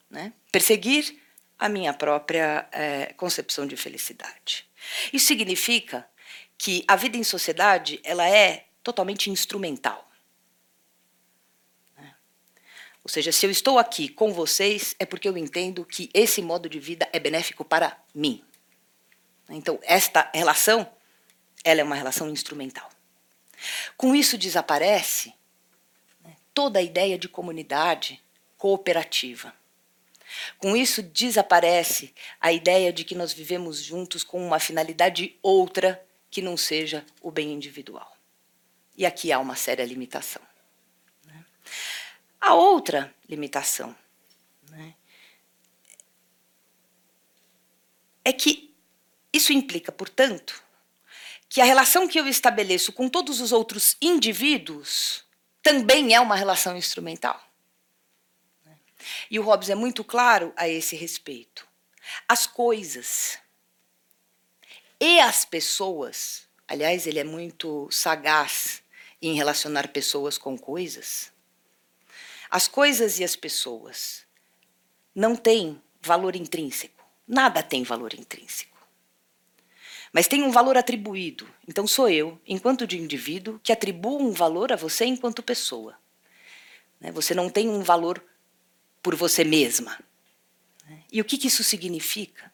né, 0.10 0.34
perseguir 0.52 1.22
a 1.60 1.70
minha 1.70 1.94
própria 1.94 2.68
é, 2.72 3.14
concepção 3.18 3.68
de 3.68 3.78
felicidade. 3.78 4.68
Isso 5.14 5.28
significa 5.28 6.10
que 6.58 6.84
a 6.88 6.96
vida 6.96 7.18
em 7.18 7.24
sociedade 7.24 8.00
ela 8.04 8.28
é 8.28 8.66
totalmente 8.82 9.30
instrumental. 9.30 10.11
Ou 13.04 13.10
seja, 13.10 13.32
se 13.32 13.46
eu 13.46 13.52
estou 13.52 13.80
aqui 13.80 14.08
com 14.08 14.32
vocês, 14.32 14.96
é 15.00 15.06
porque 15.06 15.28
eu 15.28 15.38
entendo 15.38 15.84
que 15.84 16.10
esse 16.14 16.42
modo 16.42 16.70
de 16.70 16.80
vida 16.80 17.10
é 17.12 17.20
benéfico 17.20 17.66
para 17.66 17.98
mim. 18.14 18.44
Então, 19.50 19.80
esta 19.84 20.30
relação, 20.34 20.88
ela 21.64 21.82
é 21.82 21.84
uma 21.84 21.96
relação 21.96 22.30
instrumental. 22.30 22.90
Com 23.98 24.16
isso 24.16 24.38
desaparece 24.38 25.34
né, 26.24 26.36
toda 26.54 26.80
a 26.80 26.84
ideia 26.84 27.18
de 27.18 27.28
comunidade 27.28 28.22
cooperativa. 28.58 29.54
Com 30.58 30.78
isso, 30.78 31.02
desaparece 31.02 32.14
a 32.40 32.54
ideia 32.54 32.94
de 32.94 33.04
que 33.04 33.16
nós 33.16 33.34
vivemos 33.34 33.82
juntos 33.82 34.24
com 34.24 34.46
uma 34.46 34.60
finalidade 34.60 35.38
outra 35.42 36.04
que 36.30 36.42
não 36.42 36.56
seja 36.56 37.06
o 37.22 37.30
bem 37.30 37.52
individual. 37.52 38.16
E 38.96 39.06
aqui 39.06 39.32
há 39.32 39.40
uma 39.40 39.56
séria 39.56 39.84
limitação. 39.84 40.42
Né? 42.42 42.48
A 42.48 42.54
outra 42.54 43.14
limitação 43.30 43.96
né, 44.70 44.96
é 48.26 48.34
que 48.34 48.74
isso 49.32 49.54
implica, 49.54 49.92
portanto, 49.92 50.62
que 51.48 51.62
a 51.62 51.66
relação 51.66 52.08
que 52.08 52.20
eu 52.20 52.28
estabeleço 52.28 52.92
com 52.92 53.08
todos 53.08 53.40
os 53.40 53.52
outros 53.52 53.96
indivíduos 54.02 55.24
também 55.62 56.14
é 56.14 56.20
uma 56.20 56.36
relação 56.36 56.76
instrumental. 56.76 57.42
E 59.30 59.40
o 59.40 59.44
Hobbes 59.44 59.70
é 59.70 59.76
muito 59.76 60.04
claro 60.04 60.54
a 60.56 60.68
esse 60.68 60.96
respeito. 60.96 61.68
As 62.28 62.48
coisas 62.48 63.40
e 65.00 65.20
as 65.20 65.46
pessoas, 65.46 66.48
aliás, 66.68 67.08
ele 67.08 67.20
é 67.20 67.24
muito 67.24 67.90
sagaz 67.92 68.84
em 69.22 69.34
relacionar 69.34 69.88
pessoas 69.88 70.38
com 70.38 70.58
coisas. 70.58 71.31
As 72.52 72.68
coisas 72.68 73.18
e 73.18 73.24
as 73.24 73.34
pessoas 73.34 74.26
não 75.16 75.38
têm 75.38 75.82
valor 76.02 76.36
intrínseco. 76.36 77.02
Nada 77.26 77.64
tem 77.64 77.82
valor 77.84 78.14
intrínseco. 78.14 78.78
Mas 80.12 80.28
tem 80.28 80.44
um 80.44 80.52
valor 80.52 80.76
atribuído. 80.76 81.48
Então 81.66 81.88
sou 81.88 82.10
eu, 82.10 82.38
enquanto 82.46 82.86
de 82.86 83.00
indivíduo, 83.00 83.58
que 83.64 83.72
atribuo 83.72 84.22
um 84.22 84.34
valor 84.34 84.74
a 84.74 84.76
você 84.76 85.06
enquanto 85.06 85.42
pessoa. 85.42 85.98
Né? 87.00 87.10
Você 87.14 87.34
não 87.34 87.50
tem 87.50 87.70
um 87.70 87.82
valor 87.82 88.22
por 89.02 89.16
você 89.16 89.46
mesma. 89.46 89.98
E 91.10 91.22
o 91.22 91.26
que, 91.26 91.48
isso 91.48 91.64
significa? 91.64 92.52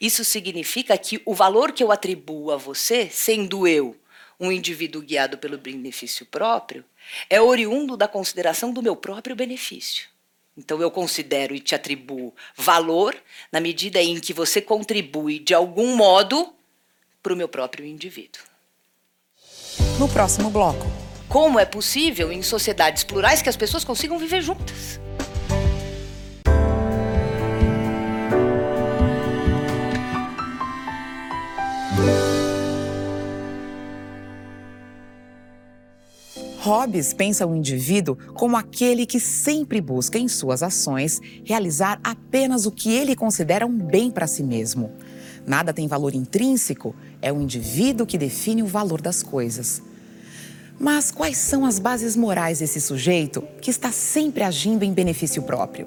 Isso 0.00 0.24
significa 0.24 0.98
que 0.98 1.22
o 1.24 1.34
valor 1.34 1.70
que 1.70 1.84
eu 1.84 1.92
atribuo 1.92 2.50
a 2.50 2.56
você, 2.56 3.08
sendo 3.08 3.66
eu 3.66 3.96
um 4.38 4.52
indivíduo 4.52 5.02
guiado 5.02 5.38
pelo 5.38 5.58
benefício 5.58 6.26
próprio, 6.26 6.84
é 7.28 7.40
oriundo 7.40 7.96
da 7.96 8.06
consideração 8.06 8.72
do 8.72 8.82
meu 8.82 8.94
próprio 8.94 9.34
benefício. 9.34 10.08
Então 10.56 10.80
eu 10.80 10.90
considero 10.90 11.54
e 11.54 11.60
te 11.60 11.74
atribuo 11.74 12.34
valor 12.56 13.14
na 13.52 13.60
medida 13.60 14.02
em 14.02 14.18
que 14.18 14.32
você 14.32 14.60
contribui 14.60 15.38
de 15.38 15.52
algum 15.52 15.94
modo 15.94 16.54
para 17.22 17.32
o 17.32 17.36
meu 17.36 17.48
próprio 17.48 17.84
indivíduo. 17.84 18.42
No 19.98 20.08
próximo 20.08 20.50
bloco. 20.50 20.86
Como 21.28 21.58
é 21.58 21.66
possível 21.66 22.30
em 22.30 22.42
sociedades 22.42 23.04
plurais 23.04 23.42
que 23.42 23.48
as 23.48 23.56
pessoas 23.56 23.84
consigam 23.84 24.18
viver 24.18 24.40
juntas? 24.40 25.00
Hobbes 36.66 37.14
pensa 37.14 37.46
o 37.46 37.54
indivíduo 37.54 38.18
como 38.34 38.56
aquele 38.56 39.06
que 39.06 39.20
sempre 39.20 39.80
busca 39.80 40.18
em 40.18 40.26
suas 40.26 40.64
ações 40.64 41.20
realizar 41.44 42.00
apenas 42.02 42.66
o 42.66 42.72
que 42.72 42.92
ele 42.92 43.14
considera 43.14 43.64
um 43.64 43.78
bem 43.78 44.10
para 44.10 44.26
si 44.26 44.42
mesmo. 44.42 44.90
Nada 45.46 45.72
tem 45.72 45.86
valor 45.86 46.12
intrínseco, 46.12 46.92
é 47.22 47.32
o 47.32 47.40
indivíduo 47.40 48.04
que 48.04 48.18
define 48.18 48.64
o 48.64 48.66
valor 48.66 49.00
das 49.00 49.22
coisas. 49.22 49.80
Mas 50.76 51.12
quais 51.12 51.36
são 51.36 51.64
as 51.64 51.78
bases 51.78 52.16
morais 52.16 52.58
desse 52.58 52.80
sujeito 52.80 53.44
que 53.62 53.70
está 53.70 53.92
sempre 53.92 54.42
agindo 54.42 54.82
em 54.82 54.92
benefício 54.92 55.44
próprio? 55.44 55.86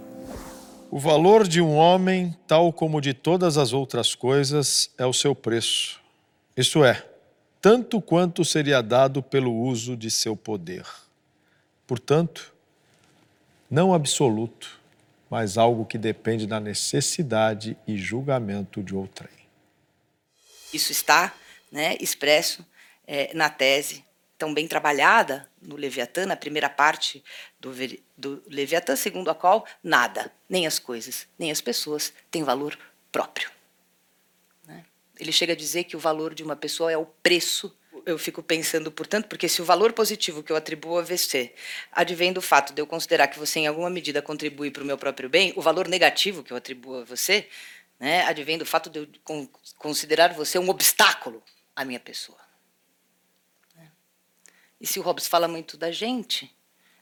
O 0.90 0.98
valor 0.98 1.46
de 1.46 1.60
um 1.60 1.76
homem, 1.76 2.34
tal 2.48 2.72
como 2.72 3.02
de 3.02 3.14
todas 3.14 3.58
as 3.58 3.74
outras 3.74 4.16
coisas, 4.16 4.90
é 4.98 5.06
o 5.06 5.12
seu 5.12 5.36
preço. 5.36 6.00
Isto 6.56 6.86
é, 6.86 7.04
tanto 7.62 8.02
quanto 8.02 8.46
seria 8.46 8.82
dado 8.82 9.22
pelo 9.22 9.54
uso 9.54 9.96
de 9.98 10.10
seu 10.10 10.36
poder. 10.36 10.86
Portanto, 11.86 12.54
não 13.70 13.94
absoluto, 13.94 14.80
mas 15.30 15.58
algo 15.58 15.86
que 15.86 15.98
depende 15.98 16.48
da 16.48 16.60
necessidade 16.60 17.78
e 17.88 17.98
julgamento 17.98 18.82
de 18.82 18.96
outrem. 18.96 19.30
Isso 20.74 20.92
está 20.92 21.34
né, 21.72 21.98
expresso 22.00 22.66
é, 23.06 23.34
na 23.34 23.50
tese, 23.50 24.04
tão 24.38 24.54
bem 24.54 24.68
trabalhada 24.68 25.50
no 25.62 25.76
Leviatã, 25.76 26.26
na 26.26 26.36
primeira 26.36 26.70
parte 26.70 27.24
do, 27.60 27.72
do 28.18 28.42
Leviatã, 28.48 28.96
segundo 28.96 29.30
a 29.30 29.36
qual 29.36 29.66
nada, 29.84 30.32
nem 30.48 30.66
as 30.66 30.80
coisas, 30.80 31.28
nem 31.38 31.52
as 31.52 31.60
pessoas, 31.60 32.14
têm 32.32 32.44
valor 32.44 32.78
próprio. 33.12 33.59
Ele 35.20 35.32
chega 35.32 35.54
a 35.54 35.56
dizer 35.56 35.84
que 35.84 35.98
o 35.98 36.00
valor 36.00 36.34
de 36.34 36.44
uma 36.44 36.56
pessoa 36.56 36.92
é 36.92 36.98
o 36.98 37.06
preço 37.06 37.76
eu 38.06 38.18
fico 38.18 38.42
pensando, 38.42 38.92
portanto, 38.92 39.28
porque 39.28 39.48
se 39.48 39.62
o 39.62 39.66
valor 39.66 39.94
positivo 39.94 40.42
que 40.42 40.52
eu 40.52 40.56
atribuo 40.56 40.98
a 40.98 41.02
você 41.02 41.54
advém 41.92 42.34
do 42.34 42.42
fato 42.42 42.74
de 42.74 42.82
eu 42.82 42.88
considerar 42.88 43.28
que 43.28 43.38
você, 43.38 43.60
em 43.60 43.68
alguma 43.68 43.90
medida, 43.90 44.22
contribui 44.22 44.72
para 44.72 44.84
o 44.84 44.86
meu 44.86 44.98
próprio 44.98 45.30
bem, 45.30 45.54
o 45.56 45.62
valor 45.62 45.88
negativo 45.88 46.44
que 46.44 46.52
eu 46.52 46.58
atribuo 46.58 47.02
a 47.02 47.04
você 47.04 47.48
né, 48.00 48.24
advém 48.24 48.58
do 48.58 48.66
fato 48.66 48.90
de 48.90 49.00
eu 49.00 49.08
considerar 49.78 50.34
você 50.34 50.58
um 50.58 50.70
obstáculo 50.70 51.44
à 51.76 51.84
minha 51.84 52.00
pessoa. 52.00 52.40
Né? 53.76 53.92
E 54.80 54.88
se 54.88 55.00
o 55.00 55.04
Hobbes 55.04 55.28
fala 55.28 55.48
muito 55.48 55.78
da 55.78 55.92
gente, 55.92 56.56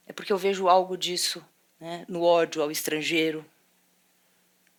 é 0.06 0.12
porque 0.12 0.34
eu 0.34 0.38
vejo 0.38 0.68
algo 0.68 0.98
disso 0.98 1.46
né, 1.80 2.04
no 2.08 2.24
ódio 2.24 2.62
ao 2.62 2.72
estrangeiro, 2.72 3.46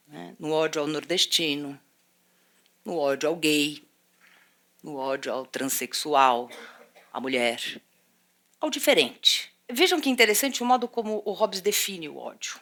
né, 0.08 0.34
no 0.38 0.50
ódio 0.50 0.80
ao 0.80 0.88
nordestino, 0.88 1.78
no 2.88 2.96
ódio 2.96 3.28
ao 3.28 3.36
gay, 3.36 3.84
no 4.82 4.96
ódio 4.96 5.30
ao 5.30 5.44
transexual, 5.44 6.48
à 7.12 7.20
mulher, 7.20 7.82
ao 8.58 8.70
diferente. 8.70 9.52
Vejam 9.70 10.00
que 10.00 10.08
interessante 10.08 10.62
o 10.62 10.66
modo 10.66 10.88
como 10.88 11.22
o 11.26 11.32
Hobbes 11.32 11.60
define 11.60 12.08
o 12.08 12.16
ódio. 12.16 12.58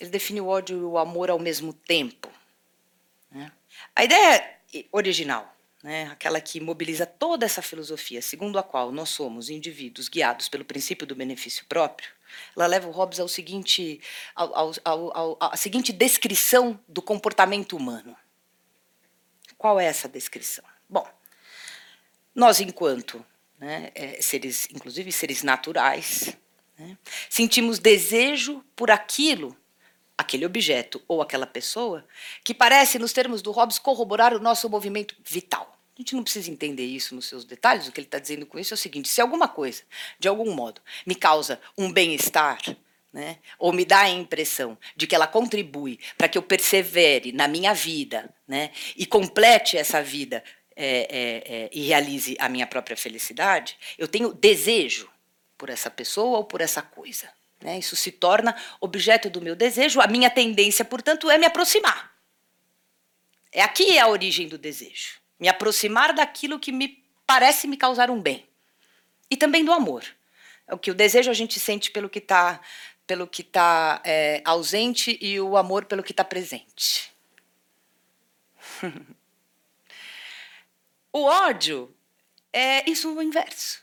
Ele 0.00 0.10
define 0.10 0.40
o 0.40 0.48
ódio 0.48 0.76
e 0.76 0.82
o 0.82 0.98
amor 0.98 1.30
ao 1.30 1.38
mesmo 1.38 1.72
tempo. 1.72 2.28
Né? 3.30 3.52
A 3.94 4.02
ideia 4.02 4.58
original, 4.90 5.56
né, 5.80 6.08
aquela 6.10 6.40
que 6.40 6.58
mobiliza 6.58 7.06
toda 7.06 7.46
essa 7.46 7.62
filosofia, 7.62 8.20
segundo 8.20 8.58
a 8.58 8.64
qual 8.64 8.90
nós 8.90 9.10
somos 9.10 9.48
indivíduos 9.48 10.08
guiados 10.08 10.48
pelo 10.48 10.64
princípio 10.64 11.06
do 11.06 11.14
benefício 11.14 11.64
próprio, 11.68 12.10
ela 12.56 12.66
leva 12.66 12.88
o 12.88 12.90
Hobbes 12.90 13.20
ao 13.20 13.28
seguinte, 13.28 14.00
ao, 14.34 14.72
ao, 14.84 15.16
ao, 15.16 15.36
à 15.38 15.56
seguinte 15.56 15.92
descrição 15.92 16.80
do 16.88 17.00
comportamento 17.00 17.76
humano. 17.76 18.16
Qual 19.62 19.78
é 19.78 19.84
essa 19.84 20.08
descrição? 20.08 20.64
Bom, 20.88 21.08
nós, 22.34 22.58
enquanto 22.58 23.24
né, 23.60 23.92
é, 23.94 24.20
seres, 24.20 24.66
inclusive 24.72 25.12
seres 25.12 25.44
naturais, 25.44 26.36
né, 26.76 26.98
sentimos 27.30 27.78
desejo 27.78 28.64
por 28.74 28.90
aquilo 28.90 29.56
aquele 30.18 30.44
objeto 30.44 31.00
ou 31.06 31.22
aquela 31.22 31.46
pessoa 31.46 32.04
que 32.42 32.52
parece, 32.52 32.98
nos 32.98 33.12
termos 33.12 33.40
do 33.40 33.52
Hobbes, 33.52 33.78
corroborar 33.78 34.34
o 34.34 34.40
nosso 34.40 34.68
movimento 34.68 35.14
vital. 35.24 35.78
A 35.96 36.00
gente 36.00 36.16
não 36.16 36.24
precisa 36.24 36.50
entender 36.50 36.84
isso 36.84 37.14
nos 37.14 37.28
seus 37.28 37.44
detalhes. 37.44 37.86
O 37.86 37.92
que 37.92 38.00
ele 38.00 38.08
está 38.08 38.18
dizendo 38.18 38.44
com 38.44 38.58
isso 38.58 38.74
é 38.74 38.76
o 38.76 38.78
seguinte: 38.78 39.08
se 39.08 39.20
alguma 39.20 39.46
coisa, 39.46 39.84
de 40.18 40.26
algum 40.26 40.52
modo, 40.52 40.82
me 41.06 41.14
causa 41.14 41.60
um 41.78 41.92
bem-estar, 41.92 42.60
né, 43.12 43.38
ou 43.58 43.72
me 43.72 43.84
dá 43.84 44.00
a 44.00 44.08
impressão 44.08 44.78
de 44.96 45.06
que 45.06 45.14
ela 45.14 45.26
contribui 45.26 45.98
para 46.16 46.28
que 46.28 46.38
eu 46.38 46.42
persevere 46.42 47.32
na 47.32 47.46
minha 47.46 47.74
vida 47.74 48.32
né, 48.48 48.70
e 48.96 49.04
complete 49.04 49.76
essa 49.76 50.02
vida 50.02 50.42
é, 50.74 50.86
é, 50.86 51.54
é, 51.54 51.70
e 51.72 51.82
realize 51.82 52.34
a 52.38 52.48
minha 52.48 52.66
própria 52.66 52.96
felicidade, 52.96 53.76
eu 53.98 54.08
tenho 54.08 54.32
desejo 54.32 55.10
por 55.58 55.68
essa 55.68 55.90
pessoa 55.90 56.38
ou 56.38 56.44
por 56.44 56.60
essa 56.60 56.80
coisa. 56.80 57.28
Né? 57.60 57.78
Isso 57.78 57.94
se 57.94 58.10
torna 58.10 58.56
objeto 58.80 59.30
do 59.30 59.40
meu 59.40 59.54
desejo. 59.54 60.00
A 60.00 60.06
minha 60.06 60.30
tendência, 60.30 60.84
portanto, 60.84 61.30
é 61.30 61.38
me 61.38 61.46
aproximar. 61.46 62.12
É 63.52 63.62
aqui 63.62 63.96
é 63.96 64.00
a 64.00 64.08
origem 64.08 64.48
do 64.48 64.58
desejo. 64.58 65.20
Me 65.38 65.48
aproximar 65.48 66.14
daquilo 66.14 66.58
que 66.58 66.72
me 66.72 67.04
parece 67.26 67.68
me 67.68 67.76
causar 67.76 68.10
um 68.10 68.20
bem. 68.20 68.46
E 69.30 69.36
também 69.36 69.64
do 69.64 69.72
amor. 69.72 70.04
É 70.66 70.74
o 70.74 70.78
que 70.78 70.90
o 70.90 70.94
desejo 70.94 71.30
a 71.30 71.34
gente 71.34 71.60
sente 71.60 71.90
pelo 71.90 72.08
que 72.08 72.18
está 72.18 72.60
pelo 73.06 73.26
que 73.26 73.42
está 73.42 74.00
é, 74.04 74.42
ausente 74.44 75.18
e 75.20 75.40
o 75.40 75.56
amor 75.56 75.84
pelo 75.84 76.02
que 76.02 76.12
está 76.12 76.24
presente. 76.24 77.12
o 81.12 81.24
ódio 81.24 81.94
é 82.52 82.88
isso 82.88 83.14
o 83.14 83.22
inverso. 83.22 83.82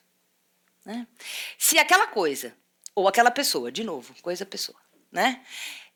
Né? 0.86 1.08
Se 1.58 1.78
aquela 1.78 2.08
coisa 2.08 2.56
ou 2.96 3.08
aquela 3.08 3.32
pessoa, 3.32 3.72
de 3.72 3.84
novo, 3.84 4.14
coisa 4.22 4.46
pessoa, 4.46 4.80
né? 5.12 5.46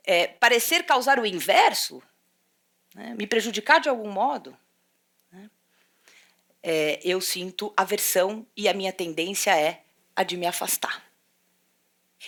É, 0.05 0.27
parecer 0.27 0.85
causar 0.85 1.17
o 1.19 1.25
inverso, 1.25 2.03
né? 2.93 3.15
me 3.17 3.25
prejudicar 3.25 3.79
de 3.79 3.87
algum 3.87 4.11
modo, 4.11 4.57
né? 5.31 5.49
é, 6.61 6.99
eu 7.03 7.21
sinto 7.21 7.73
aversão 7.75 8.45
e 8.55 8.67
a 8.67 8.73
minha 8.73 8.91
tendência 8.91 9.57
é 9.57 9.83
a 10.15 10.23
de 10.23 10.35
me 10.35 10.45
afastar. 10.45 11.12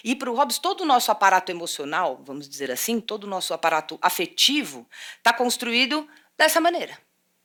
E 0.04 0.16
para 0.16 0.30
o 0.30 0.36
Hobbes, 0.36 0.60
todo 0.60 0.82
o 0.82 0.86
nosso 0.86 1.12
aparato 1.12 1.52
emocional, 1.52 2.22
vamos 2.24 2.48
dizer 2.50 2.72
assim, 2.72 3.00
todo 3.00 3.24
o 3.24 3.28
nosso 3.28 3.54
aparato 3.54 3.98
afetivo 4.02 4.88
está 5.18 5.34
construído 5.34 6.08
dessa 6.38 6.60
maneira. 6.60 6.98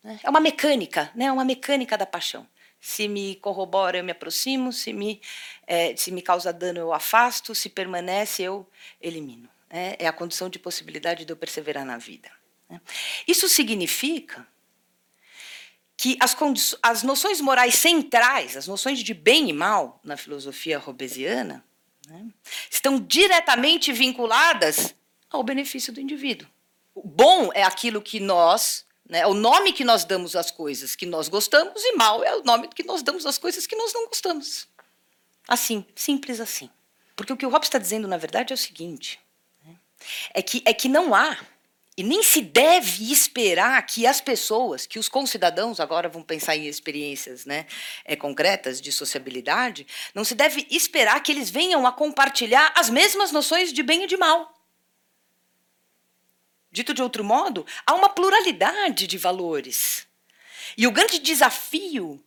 Né? 0.02 0.19
É 0.23 0.30
uma 0.30 0.40
mecânica, 0.40 1.11
né? 1.14 1.30
uma 1.30 1.45
mecânica 1.45 1.97
da 1.97 2.07
paixão. 2.07 2.47
Se 2.80 3.07
me 3.07 3.37
corrobora, 3.37 3.99
eu 3.99 4.04
me 4.04 4.12
aproximo. 4.12 4.73
Se 4.73 4.92
me, 4.92 5.21
é, 5.66 5.95
se 5.97 6.11
me 6.11 6.23
causa 6.23 6.52
dano, 6.52 6.78
eu 6.78 6.92
afasto. 6.92 7.54
Se 7.54 7.69
permanece, 7.69 8.42
eu 8.42 8.66
elimino. 9.00 9.49
É, 9.69 10.04
é 10.04 10.09
a 10.09 10.12
condição 10.12 10.49
de 10.49 10.59
possibilidade 10.59 11.25
de 11.25 11.33
eu 11.33 11.37
perseverar 11.37 11.85
na 11.85 11.99
vida. 11.99 12.30
Né? 12.69 12.80
Isso 13.28 13.49
significa 13.49 14.47
que 15.97 16.16
as, 16.19 16.35
as 16.83 17.02
noções 17.02 17.42
morais 17.42 17.75
centrais, 17.75 18.57
as 18.57 18.66
noções 18.66 19.00
de 19.00 19.12
bem 19.12 19.50
e 19.50 19.52
mal 19.52 20.00
na 20.02 20.16
filosofia 20.16 20.78
hobbesiana, 20.78 21.62
né, 22.11 22.26
estão 22.69 22.99
diretamente 22.99 23.93
vinculadas 23.93 24.97
ao 25.31 25.45
benefício 25.45 25.93
do 25.93 26.00
indivíduo. 26.00 26.49
O 26.93 27.07
bom 27.07 27.52
é 27.55 27.62
aquilo 27.62 28.02
que 28.02 28.19
nós, 28.19 28.85
né, 29.09 29.21
é 29.21 29.26
o 29.29 29.33
nome 29.33 29.73
que 29.73 29.85
nós 29.85 30.05
damos 30.05 30.35
às 30.35 30.50
coisas 30.50 30.97
que 30.97 31.07
nós 31.07 31.29
gostamos, 31.29 31.81
e 31.85 31.93
mal 31.93 32.25
é 32.25 32.35
o 32.35 32.43
nome 32.43 32.67
que 32.67 32.83
nós 32.83 33.00
damos 33.05 33.25
às 33.26 33.38
coisas 33.38 33.64
que 33.64 33.76
nós 33.76 33.95
não 33.95 34.09
gostamos. 34.09 34.67
Assim, 35.47 35.87
simples 35.95 36.40
assim. 36.40 36.69
Porque 37.14 37.33
o 37.33 37.37
que 37.37 37.47
o 37.47 37.49
Hobbes 37.49 37.69
está 37.69 37.79
dizendo, 37.79 38.09
na 38.09 38.17
verdade, 38.17 38.52
é 38.52 38.55
o 38.55 38.59
seguinte: 38.59 39.21
né, 39.64 39.76
é 40.35 40.43
que, 40.43 40.62
é 40.64 40.75
que 40.75 40.88
não 40.88 41.14
há 41.14 41.38
e 42.00 42.02
nem 42.02 42.23
se 42.23 42.40
deve 42.40 43.12
esperar 43.12 43.85
que 43.85 44.07
as 44.07 44.23
pessoas, 44.23 44.87
que 44.87 44.99
os 44.99 45.07
concidadãos, 45.07 45.78
agora 45.78 46.09
vão 46.09 46.23
pensar 46.23 46.57
em 46.57 46.66
experiências 46.66 47.45
né, 47.45 47.66
é, 48.07 48.16
concretas 48.16 48.80
de 48.80 48.90
sociabilidade, 48.90 49.87
não 50.14 50.25
se 50.25 50.35
deve 50.35 50.66
esperar 50.71 51.23
que 51.23 51.30
eles 51.30 51.50
venham 51.50 51.87
a 51.87 51.92
compartilhar 51.92 52.73
as 52.75 52.88
mesmas 52.88 53.33
noções 53.33 53.71
de 53.71 53.83
bem 53.83 54.04
e 54.04 54.07
de 54.07 54.16
mal. 54.16 54.50
Dito 56.73 56.95
de 56.95 57.02
outro 57.02 57.23
modo, 57.23 57.66
há 57.85 57.92
uma 57.92 58.09
pluralidade 58.09 59.07
de 59.07 59.19
valores. 59.19 60.09
E 60.78 60.87
o 60.87 60.92
grande 60.92 61.19
desafio 61.19 62.19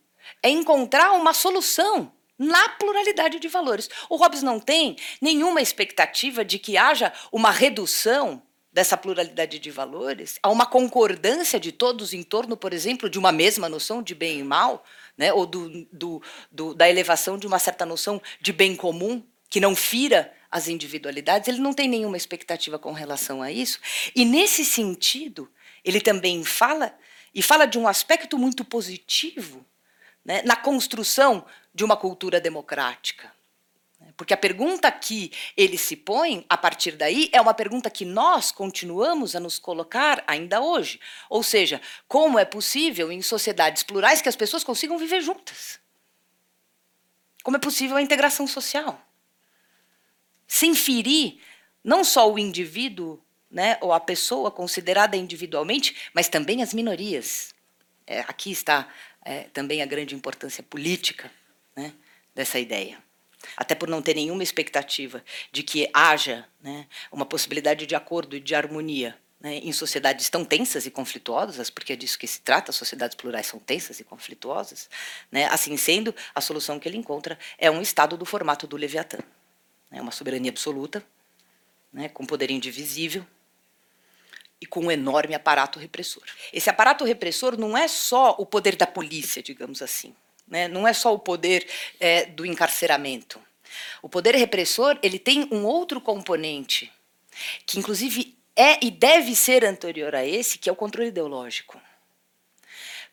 é 0.43 0.49
encontrar 0.51 1.13
uma 1.13 1.33
solução 1.33 2.13
na 2.37 2.69
pluralidade 2.69 3.39
de 3.39 3.47
valores. 3.47 3.89
O 4.07 4.17
Hobbes 4.17 4.43
não 4.43 4.59
tem 4.59 4.97
nenhuma 5.19 5.63
expectativa 5.63 6.45
de 6.45 6.59
que 6.59 6.77
haja 6.77 7.11
uma 7.31 7.49
redução 7.49 8.39
dessa 8.73 8.97
pluralidade 8.97 9.59
de 9.59 9.69
valores, 9.69 10.39
há 10.41 10.49
uma 10.49 10.65
concordância 10.65 11.59
de 11.59 11.71
todos 11.71 12.11
em 12.11 12.23
torno, 12.23 12.57
por 12.57 12.73
exemplo, 12.73 13.07
de 13.07 13.19
uma 13.19 13.31
mesma 13.31 13.69
noção 13.69 14.01
de 14.01 14.15
bem 14.15 14.39
e 14.39 14.43
mal, 14.43 14.83
né, 15.15 15.31
ou 15.31 15.45
do, 15.45 15.85
do, 15.91 16.21
do, 16.51 16.73
da 16.73 16.89
elevação 16.89 17.37
de 17.37 17.45
uma 17.45 17.59
certa 17.59 17.85
noção 17.85 18.19
de 18.41 18.51
bem 18.51 18.75
comum, 18.75 19.23
que 19.47 19.59
não 19.59 19.75
fira 19.75 20.33
as 20.49 20.67
individualidades, 20.67 21.47
ele 21.47 21.59
não 21.59 21.71
tem 21.71 21.87
nenhuma 21.87 22.17
expectativa 22.17 22.79
com 22.79 22.91
relação 22.91 23.43
a 23.43 23.51
isso. 23.51 23.79
E, 24.15 24.25
nesse 24.25 24.65
sentido, 24.65 25.47
ele 25.85 26.01
também 26.01 26.43
fala, 26.43 26.95
e 27.33 27.43
fala 27.43 27.67
de 27.67 27.77
um 27.77 27.87
aspecto 27.87 28.39
muito 28.39 28.65
positivo 28.65 29.63
né, 30.25 30.41
na 30.43 30.55
construção 30.55 31.45
de 31.73 31.83
uma 31.83 31.95
cultura 31.95 32.41
democrática. 32.41 33.31
Porque 34.15 34.33
a 34.33 34.37
pergunta 34.37 34.91
que 34.91 35.31
ele 35.57 35.77
se 35.77 35.95
põe 35.95 36.45
a 36.47 36.57
partir 36.57 36.91
daí 36.91 37.29
é 37.31 37.41
uma 37.41 37.53
pergunta 37.53 37.89
que 37.89 38.05
nós 38.05 38.51
continuamos 38.51 39.35
a 39.35 39.39
nos 39.39 39.57
colocar 39.57 40.23
ainda 40.27 40.61
hoje. 40.61 40.99
Ou 41.29 41.41
seja, 41.41 41.81
como 42.07 42.37
é 42.37 42.45
possível 42.45 43.11
em 43.11 43.21
sociedades 43.21 43.81
plurais 43.81 44.21
que 44.21 44.29
as 44.29 44.35
pessoas 44.35 44.63
consigam 44.63 44.97
viver 44.97 45.21
juntas? 45.21 45.79
Como 47.43 47.57
é 47.57 47.59
possível 47.59 47.97
a 47.97 48.01
integração 48.01 48.45
social? 48.45 49.01
Sem 50.47 50.75
ferir 50.75 51.39
não 51.83 52.03
só 52.03 52.31
o 52.31 52.39
indivíduo, 52.39 53.21
né, 53.49 53.77
ou 53.81 53.91
a 53.91 53.99
pessoa 53.99 54.49
considerada 54.49 55.17
individualmente, 55.17 56.09
mas 56.13 56.29
também 56.29 56.63
as 56.63 56.73
minorias. 56.73 57.53
É, 58.05 58.21
aqui 58.21 58.51
está 58.51 58.87
é, 59.23 59.43
também 59.53 59.81
a 59.81 59.85
grande 59.85 60.15
importância 60.15 60.63
política 60.63 61.31
né, 61.75 61.93
dessa 62.33 62.59
ideia 62.59 63.03
até 63.55 63.75
por 63.75 63.89
não 63.89 64.01
ter 64.01 64.15
nenhuma 64.15 64.43
expectativa 64.43 65.23
de 65.51 65.63
que 65.63 65.89
haja 65.93 66.47
né, 66.61 66.87
uma 67.11 67.25
possibilidade 67.25 67.85
de 67.85 67.95
acordo 67.95 68.35
e 68.35 68.39
de 68.39 68.55
harmonia 68.55 69.17
né, 69.39 69.55
em 69.55 69.73
sociedades 69.73 70.29
tão 70.29 70.45
tensas 70.45 70.85
e 70.85 70.91
conflituosas, 70.91 71.69
porque 71.69 71.93
é 71.93 71.95
disso 71.95 72.17
que 72.17 72.25
se 72.25 72.39
trata, 72.39 72.71
as 72.71 72.77
sociedades 72.77 73.15
plurais 73.15 73.45
são 73.45 73.59
tensas 73.59 73.99
e 73.99 74.03
conflituosas, 74.03 74.89
né, 75.29 75.45
assim 75.47 75.75
sendo, 75.75 76.15
a 76.33 76.39
solução 76.39 76.79
que 76.79 76.87
ele 76.87 76.97
encontra 76.97 77.37
é 77.57 77.69
um 77.69 77.81
Estado 77.81 78.15
do 78.15 78.25
formato 78.25 78.65
do 78.65 78.77
Leviatã. 78.77 79.19
Né, 79.91 80.01
uma 80.01 80.11
soberania 80.11 80.49
absoluta, 80.49 81.05
né, 81.91 82.07
com 82.09 82.25
poder 82.25 82.49
indivisível, 82.49 83.25
e 84.63 84.65
com 84.65 84.85
um 84.85 84.91
enorme 84.91 85.35
aparato 85.35 85.77
repressor. 85.77 86.23
Esse 86.53 86.69
aparato 86.69 87.03
repressor 87.03 87.57
não 87.57 87.77
é 87.77 87.85
só 87.85 88.33
o 88.39 88.45
poder 88.45 88.77
da 88.77 88.87
polícia, 88.87 89.43
digamos 89.43 89.81
assim. 89.81 90.15
Né? 90.47 90.67
Não 90.67 90.87
é 90.87 90.93
só 90.93 91.13
o 91.13 91.19
poder 91.19 91.67
é, 91.99 92.25
do 92.25 92.45
encarceramento. 92.45 93.41
O 94.01 94.09
poder 94.09 94.35
repressor 94.35 94.97
ele 95.01 95.17
tem 95.17 95.47
um 95.51 95.65
outro 95.65 95.99
componente, 95.99 96.91
que 97.65 97.79
inclusive 97.79 98.37
é 98.55 98.83
e 98.85 98.91
deve 98.91 99.35
ser 99.35 99.65
anterior 99.65 100.13
a 100.13 100.25
esse, 100.25 100.59
que 100.59 100.69
é 100.69 100.71
o 100.71 100.75
controle 100.75 101.09
ideológico. 101.09 101.81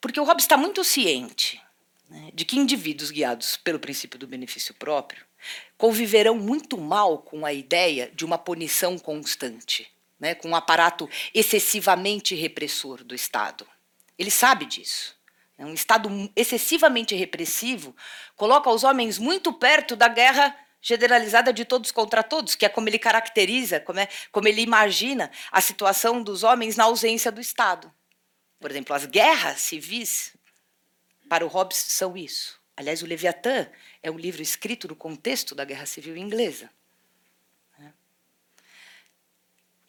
Porque 0.01 0.21
o 0.21 0.25
Hobbes 0.25 0.45
está 0.45 0.57
muito 0.57 0.83
ciente 0.83 1.61
né, 2.09 2.31
de 2.35 2.45
que 2.45 2.59
indivíduos 2.59 3.11
guiados 3.11 3.57
pelo 3.57 3.79
princípio 3.79 4.19
do 4.19 4.27
benefício 4.27 4.75
próprio 4.75 5.25
conviverão 5.79 6.35
muito 6.35 6.77
mal 6.77 7.19
com 7.19 7.47
a 7.47 7.53
ideia 7.53 8.11
de 8.15 8.25
uma 8.25 8.37
punição 8.37 8.99
constante, 8.99 9.91
né, 10.19 10.35
com 10.35 10.49
um 10.49 10.57
aparato 10.57 11.09
excessivamente 11.33 12.35
repressor 12.35 13.03
do 13.03 13.15
Estado. 13.15 13.67
Ele 14.19 14.31
sabe 14.31 14.67
disso. 14.67 15.17
É 15.61 15.67
um 15.67 15.75
Estado 15.75 16.09
excessivamente 16.35 17.15
repressivo 17.15 17.95
coloca 18.35 18.71
os 18.71 18.83
homens 18.83 19.19
muito 19.19 19.53
perto 19.53 19.95
da 19.95 20.09
guerra 20.09 20.57
generalizada 20.81 21.53
de 21.53 21.67
todos 21.67 21.93
contra 21.93 22.23
todos, 22.23 22.55
que 22.55 22.65
é 22.65 22.69
como 22.71 22.89
ele 22.89 22.99
caracteriza, 22.99 23.79
como, 23.79 24.01
é, 24.01 24.09
como 24.33 24.49
ele 24.49 24.63
imagina 24.63 25.31
a 25.53 25.61
situação 25.61 26.23
dos 26.23 26.45
homens 26.45 26.77
na 26.77 26.85
ausência 26.85 27.31
do 27.31 27.43
Estado. 27.43 27.93
Por 28.59 28.71
exemplo, 28.71 28.97
as 28.97 29.05
guerras 29.05 29.61
civis, 29.61 30.35
para 31.29 31.45
o 31.45 31.49
Hobbes, 31.49 31.77
são 31.77 32.17
isso. 32.17 32.59
Aliás, 32.75 33.03
o 33.03 33.07
Leviatã 33.07 33.69
é 34.03 34.11
um 34.11 34.17
livro 34.17 34.41
escrito 34.41 34.89
no 34.89 34.97
contexto 34.97 35.55
da 35.55 35.67
Guerra 35.67 35.85
Civil 35.85 36.17
Inglesa 36.17 36.71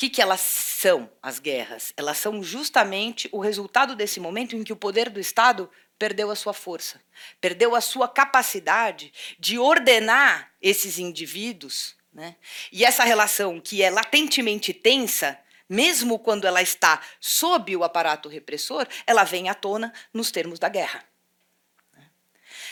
que, 0.01 0.09
que 0.09 0.21
elas 0.21 0.41
são, 0.41 1.07
as 1.21 1.37
guerras? 1.37 1.93
Elas 1.95 2.17
são 2.17 2.41
justamente 2.41 3.29
o 3.31 3.39
resultado 3.39 3.95
desse 3.95 4.19
momento 4.19 4.55
em 4.55 4.63
que 4.63 4.73
o 4.73 4.75
poder 4.75 5.11
do 5.11 5.19
Estado 5.19 5.69
perdeu 5.99 6.31
a 6.31 6.35
sua 6.35 6.53
força, 6.53 6.99
perdeu 7.39 7.75
a 7.75 7.81
sua 7.81 8.07
capacidade 8.07 9.13
de 9.37 9.59
ordenar 9.59 10.51
esses 10.59 10.97
indivíduos. 10.97 11.95
Né? 12.11 12.35
E 12.71 12.83
essa 12.83 13.03
relação, 13.03 13.61
que 13.61 13.83
é 13.83 13.91
latentemente 13.91 14.73
tensa, 14.73 15.39
mesmo 15.69 16.17
quando 16.17 16.47
ela 16.47 16.63
está 16.63 16.99
sob 17.19 17.75
o 17.75 17.83
aparato 17.83 18.27
repressor, 18.27 18.87
ela 19.05 19.23
vem 19.23 19.49
à 19.49 19.53
tona 19.53 19.93
nos 20.11 20.31
termos 20.31 20.57
da 20.57 20.67
guerra. 20.67 21.05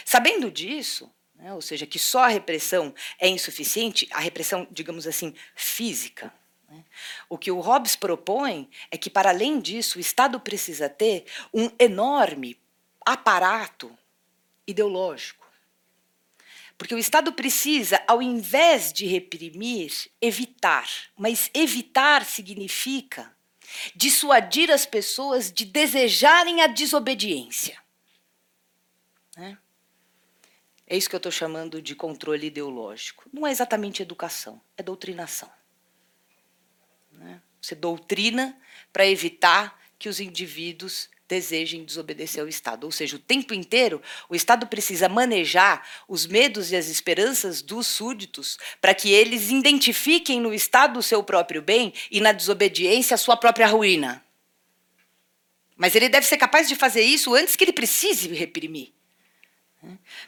Sabendo 0.04 0.50
disso, 0.50 1.14
né, 1.36 1.54
ou 1.54 1.62
seja, 1.62 1.86
que 1.86 2.00
só 2.00 2.24
a 2.24 2.30
repressão 2.30 2.92
é 3.20 3.28
insuficiente, 3.28 4.08
a 4.10 4.20
repressão, 4.20 4.68
digamos 4.72 5.06
assim, 5.06 5.36
física, 5.56 6.34
né? 6.34 6.39
O 7.28 7.38
que 7.38 7.52
o 7.52 7.60
Hobbes 7.60 7.96
propõe 7.96 8.70
é 8.92 8.98
que, 8.98 9.10
para 9.10 9.30
além 9.30 9.60
disso, 9.60 9.98
o 9.98 10.02
Estado 10.02 10.40
precisa 10.40 10.90
ter 10.90 11.26
um 11.54 11.70
enorme 11.80 12.60
aparato 13.06 13.96
ideológico. 14.68 15.48
Porque 16.78 16.96
o 16.96 16.98
Estado 16.98 17.34
precisa, 17.34 18.02
ao 18.08 18.22
invés 18.22 18.94
de 18.94 19.06
reprimir, 19.06 20.10
evitar. 20.22 20.88
Mas 21.18 21.50
evitar 21.54 22.24
significa 22.24 23.36
dissuadir 23.94 24.72
as 24.72 24.86
pessoas 24.86 25.52
de 25.52 25.66
desejarem 25.66 26.62
a 26.62 26.68
desobediência. 26.68 27.78
Né? 29.36 29.58
É 30.88 30.98
isso 30.98 31.10
que 31.10 31.16
eu 31.16 31.20
estou 31.20 31.32
chamando 31.32 31.82
de 31.82 31.94
controle 31.96 32.48
ideológico. 32.48 33.26
Não 33.32 33.46
é 33.46 33.52
exatamente 33.52 34.02
educação, 34.02 34.62
é 34.78 34.82
doutrinação. 34.82 35.52
Né? 37.20 37.42
Você 37.62 37.76
doutrina 37.76 38.58
para 38.92 39.06
evitar 39.06 39.78
que 40.00 40.08
os 40.08 40.20
indivíduos 40.20 41.10
desejem 41.28 41.84
desobedecer 41.84 42.42
ao 42.42 42.48
Estado. 42.48 42.86
Ou 42.86 42.92
seja, 42.92 43.18
o 43.18 43.20
tempo 43.20 43.54
inteiro 43.54 44.02
o 44.28 44.36
Estado 44.36 44.66
precisa 44.66 45.08
manejar 45.08 45.88
os 46.08 46.26
medos 46.26 46.72
e 46.72 46.76
as 46.76 46.88
esperanças 46.88 47.62
dos 47.62 47.86
súditos 47.86 48.58
para 48.82 48.96
que 48.96 49.12
eles 49.12 49.52
identifiquem 49.52 50.42
no 50.42 50.54
Estado 50.54 50.98
o 50.98 51.04
seu 51.04 51.22
próprio 51.22 51.62
bem 51.62 51.94
e 52.10 52.20
na 52.20 52.32
desobediência 52.32 53.14
a 53.14 53.18
sua 53.18 53.38
própria 53.38 53.68
ruína. 53.68 54.26
Mas 55.76 55.94
ele 55.94 56.10
deve 56.10 56.26
ser 56.26 56.38
capaz 56.38 56.68
de 56.68 56.76
fazer 56.76 57.02
isso 57.02 57.36
antes 57.36 57.56
que 57.56 57.64
ele 57.64 57.74
precise 57.74 58.34
reprimir. 58.34 58.94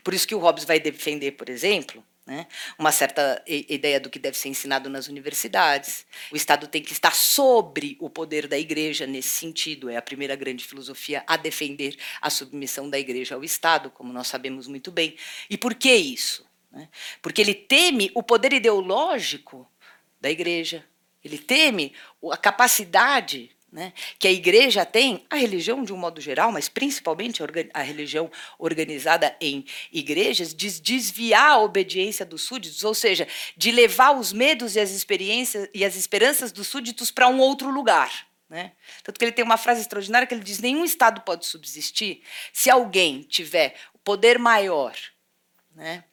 Por 0.03 0.13
isso 0.13 0.27
que 0.27 0.35
o 0.35 0.39
Hobbes 0.39 0.65
vai 0.65 0.79
defender, 0.79 1.31
por 1.31 1.49
exemplo, 1.49 2.05
né? 2.25 2.47
Uma 2.77 2.91
certa 2.91 3.43
ideia 3.47 3.99
do 3.99 4.09
que 4.09 4.19
deve 4.19 4.37
ser 4.37 4.49
ensinado 4.49 4.89
nas 4.89 5.07
universidades. 5.07 6.05
O 6.31 6.35
Estado 6.35 6.67
tem 6.67 6.81
que 6.81 6.93
estar 6.93 7.15
sobre 7.15 7.97
o 7.99 8.09
poder 8.09 8.47
da 8.47 8.57
igreja 8.57 9.07
nesse 9.07 9.29
sentido. 9.29 9.89
É 9.89 9.97
a 9.97 10.01
primeira 10.01 10.35
grande 10.35 10.63
filosofia 10.63 11.23
a 11.25 11.35
defender 11.35 11.97
a 12.21 12.29
submissão 12.29 12.89
da 12.89 12.99
igreja 12.99 13.35
ao 13.35 13.43
Estado, 13.43 13.89
como 13.89 14.13
nós 14.13 14.27
sabemos 14.27 14.67
muito 14.67 14.91
bem. 14.91 15.15
E 15.49 15.57
por 15.57 15.73
que 15.73 15.93
isso? 15.93 16.45
Né? 16.71 16.87
Porque 17.21 17.41
ele 17.41 17.55
teme 17.55 18.11
o 18.13 18.21
poder 18.21 18.53
ideológico 18.53 19.67
da 20.19 20.29
igreja, 20.29 20.85
ele 21.23 21.37
teme 21.37 21.93
a 22.31 22.37
capacidade 22.37 23.51
né, 23.71 23.93
que 24.19 24.27
a 24.27 24.31
igreja 24.31 24.85
tem, 24.85 25.25
a 25.29 25.37
religião 25.37 25.83
de 25.83 25.93
um 25.93 25.97
modo 25.97 26.19
geral, 26.19 26.51
mas 26.51 26.67
principalmente 26.67 27.41
a 27.73 27.81
religião 27.81 28.29
organizada 28.59 29.35
em 29.39 29.65
igrejas, 29.93 30.53
de 30.53 30.81
desviar 30.81 31.51
a 31.51 31.59
obediência 31.59 32.25
dos 32.25 32.41
súditos, 32.41 32.83
ou 32.83 32.93
seja, 32.93 33.27
de 33.55 33.71
levar 33.71 34.11
os 34.11 34.33
medos 34.33 34.75
e 34.75 34.79
as 34.79 34.91
experiências 34.91 35.69
e 35.73 35.85
as 35.85 35.95
esperanças 35.95 36.51
dos 36.51 36.67
súditos 36.67 37.11
para 37.11 37.29
um 37.29 37.39
outro 37.39 37.69
lugar. 37.69 38.27
Né? 38.49 38.73
Tanto 39.03 39.17
que 39.17 39.23
ele 39.23 39.31
tem 39.31 39.45
uma 39.45 39.55
frase 39.55 39.79
extraordinária 39.79 40.27
que 40.27 40.33
ele 40.33 40.43
diz: 40.43 40.59
nenhum 40.59 40.83
Estado 40.83 41.21
pode 41.21 41.45
subsistir 41.45 42.21
se 42.51 42.69
alguém 42.69 43.21
tiver 43.21 43.75
poder 44.03 44.37
maior, 44.37 44.93
né? 45.73 46.03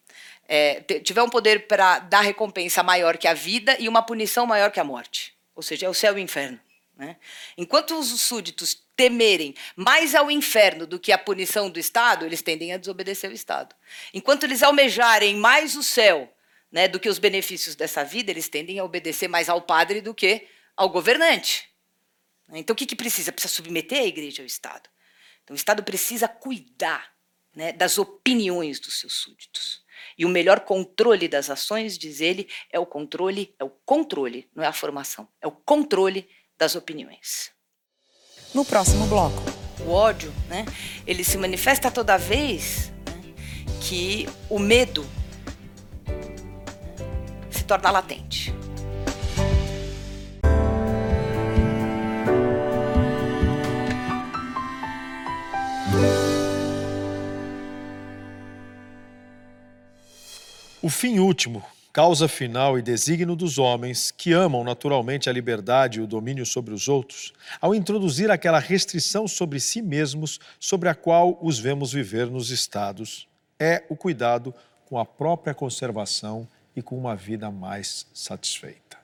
É, 0.51 0.81
tiver 1.01 1.23
um 1.23 1.29
poder 1.29 1.67
para 1.67 1.99
dar 1.99 2.23
recompensa 2.23 2.83
maior 2.83 3.19
que 3.19 3.29
a 3.29 3.35
vida 3.35 3.77
e 3.79 3.87
uma 3.87 4.01
punição 4.01 4.47
maior 4.47 4.71
que 4.71 4.81
a 4.81 4.85
morte. 4.85 5.35
Ou 5.55 5.63
seja, 5.63 5.85
é 5.85 5.89
o 5.91 5.95
céu 5.95 6.17
e 6.17 6.23
o 6.23 6.25
inferno. 6.25 6.59
Né? 6.99 7.17
Enquanto 7.57 7.97
os 7.97 8.09
súditos 8.21 8.75
temerem 8.97 9.55
mais 9.77 10.17
ao 10.17 10.29
inferno 10.29 10.85
do 10.85 10.99
que 10.99 11.13
a 11.13 11.19
punição 11.19 11.71
do 11.71 11.79
Estado, 11.79 12.27
eles 12.27 12.43
tendem 12.43 12.73
a 12.73 12.77
desobedecer 12.77 13.31
o 13.31 13.35
Estado. 13.35 13.75
Enquanto 14.13 14.43
eles 14.43 14.65
almejarem 14.65 15.37
mais 15.37 15.77
o 15.77 15.83
céu 15.83 16.35
né, 16.73 16.89
do 16.89 16.99
que 16.99 17.09
os 17.09 17.21
benefícios 17.21 17.77
dessa 17.77 18.05
vida, 18.05 18.33
eles 18.33 18.49
tendem 18.49 18.81
a 18.81 18.85
obedecer 18.85 19.29
mais 19.29 19.49
ao 19.49 19.63
padre 19.63 20.01
do 20.01 20.13
que 20.13 20.49
ao 20.77 20.89
governante. 20.89 21.69
Então, 22.53 22.75
o 22.75 22.77
que, 22.77 22.87
que 22.87 22.97
precisa? 22.97 23.31
Precisa 23.31 23.55
submeter 23.55 24.01
a 24.01 24.07
igreja 24.07 24.43
ao 24.43 24.47
Estado. 24.47 24.91
Então, 25.45 25.55
o 25.55 25.57
Estado 25.57 25.85
precisa 25.85 26.27
cuidar 26.27 27.13
né, 27.55 27.73
das 27.73 27.97
opiniões 27.97 28.81
dos 28.81 28.99
seus 28.99 29.15
súditos. 29.15 29.85
E 30.17 30.25
o 30.25 30.29
melhor 30.29 30.61
controle 30.61 31.29
das 31.29 31.49
ações, 31.49 31.97
diz 31.97 32.21
ele, 32.21 32.49
é 32.73 32.79
o 32.79 32.87
controle, 32.87 33.55
é 33.59 33.65
o 33.65 33.71
controle, 33.71 34.49
não 34.55 34.65
é 34.65 34.67
a 34.67 34.73
formação, 34.73 35.29
é 35.41 35.47
o 35.47 35.53
controle 35.53 36.29
das 36.59 36.75
opiniões. 36.75 37.51
No 38.53 38.65
próximo 38.65 39.07
bloco. 39.07 39.43
O 39.81 39.91
ódio, 39.91 40.33
né, 40.49 40.67
ele 41.07 41.23
se 41.23 41.39
manifesta 41.39 41.91
toda 41.91 42.19
vez 42.19 42.93
né, 43.07 43.35
que 43.81 44.29
o 44.51 44.59
medo 44.59 45.07
se 47.51 47.63
torna 47.63 47.91
latente. 47.91 48.53
O 60.83 60.91
fim 60.91 61.19
último 61.19 61.63
causa 61.99 62.29
final 62.29 62.79
e 62.79 62.81
designo 62.81 63.35
dos 63.35 63.59
homens 63.59 64.13
que 64.13 64.33
amam 64.33 64.63
naturalmente 64.63 65.29
a 65.29 65.33
liberdade 65.33 65.99
e 65.99 66.01
o 66.01 66.07
domínio 66.07 66.47
sobre 66.47 66.73
os 66.73 66.87
outros, 66.87 67.33
ao 67.61 67.75
introduzir 67.75 68.31
aquela 68.31 68.61
restrição 68.61 69.27
sobre 69.27 69.59
si 69.59 69.83
mesmos 69.83 70.39
sobre 70.61 70.89
a 70.89 70.95
qual 70.95 71.37
os 71.43 71.59
vemos 71.59 71.93
viver 71.93 72.31
nos 72.31 72.51
estados, 72.51 73.27
é 73.59 73.83
o 73.89 73.97
cuidado 73.97 74.55
com 74.87 74.97
a 74.97 75.05
própria 75.05 75.53
conservação 75.53 76.47
e 76.77 76.81
com 76.81 76.97
uma 76.97 77.17
vida 77.17 77.51
mais 77.51 78.07
satisfeita. 78.15 78.97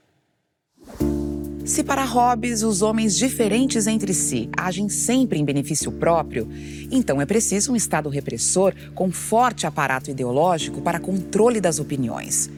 Se 1.64 1.82
para 1.82 2.04
Hobbes 2.04 2.62
os 2.62 2.80
homens 2.80 3.16
diferentes 3.16 3.88
entre 3.88 4.14
si 4.14 4.48
agem 4.56 4.88
sempre 4.88 5.40
em 5.40 5.44
benefício 5.44 5.90
próprio, 5.90 6.48
então 6.92 7.20
é 7.20 7.26
preciso 7.26 7.72
um 7.72 7.76
Estado 7.76 8.08
repressor 8.08 8.72
com 8.94 9.10
forte 9.10 9.66
aparato 9.66 10.12
ideológico 10.12 10.80
para 10.80 11.00
controle 11.00 11.60
das 11.60 11.80
opiniões. 11.80 12.48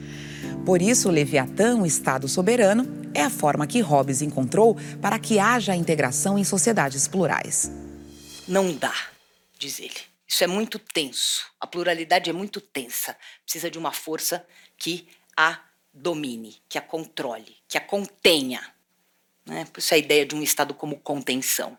Por 0.67 0.81
isso, 0.81 1.09
Leviatã, 1.09 1.77
o 1.77 1.85
Estado 1.85 2.27
soberano, 2.27 2.83
é 3.13 3.21
a 3.21 3.29
forma 3.29 3.65
que 3.65 3.79
Hobbes 3.79 4.21
encontrou 4.21 4.75
para 5.01 5.17
que 5.17 5.39
haja 5.39 5.73
integração 5.73 6.37
em 6.37 6.43
sociedades 6.43 7.07
plurais. 7.07 7.71
Não 8.45 8.75
dá, 8.75 8.93
diz 9.57 9.79
ele. 9.79 9.95
Isso 10.27 10.43
é 10.43 10.47
muito 10.47 10.77
tenso. 10.77 11.45
A 11.57 11.65
pluralidade 11.65 12.29
é 12.29 12.33
muito 12.33 12.59
tensa. 12.59 13.15
Precisa 13.45 13.71
de 13.71 13.77
uma 13.77 13.93
força 13.93 14.45
que 14.77 15.07
a 15.37 15.57
domine, 15.93 16.57
que 16.67 16.77
a 16.77 16.81
controle, 16.81 17.55
que 17.65 17.77
a 17.77 17.81
contenha. 17.81 18.61
Né? 19.45 19.63
Por 19.71 19.79
isso 19.79 19.93
a 19.93 19.97
ideia 19.97 20.25
de 20.25 20.35
um 20.35 20.43
Estado 20.43 20.73
como 20.73 20.99
contenção. 20.99 21.77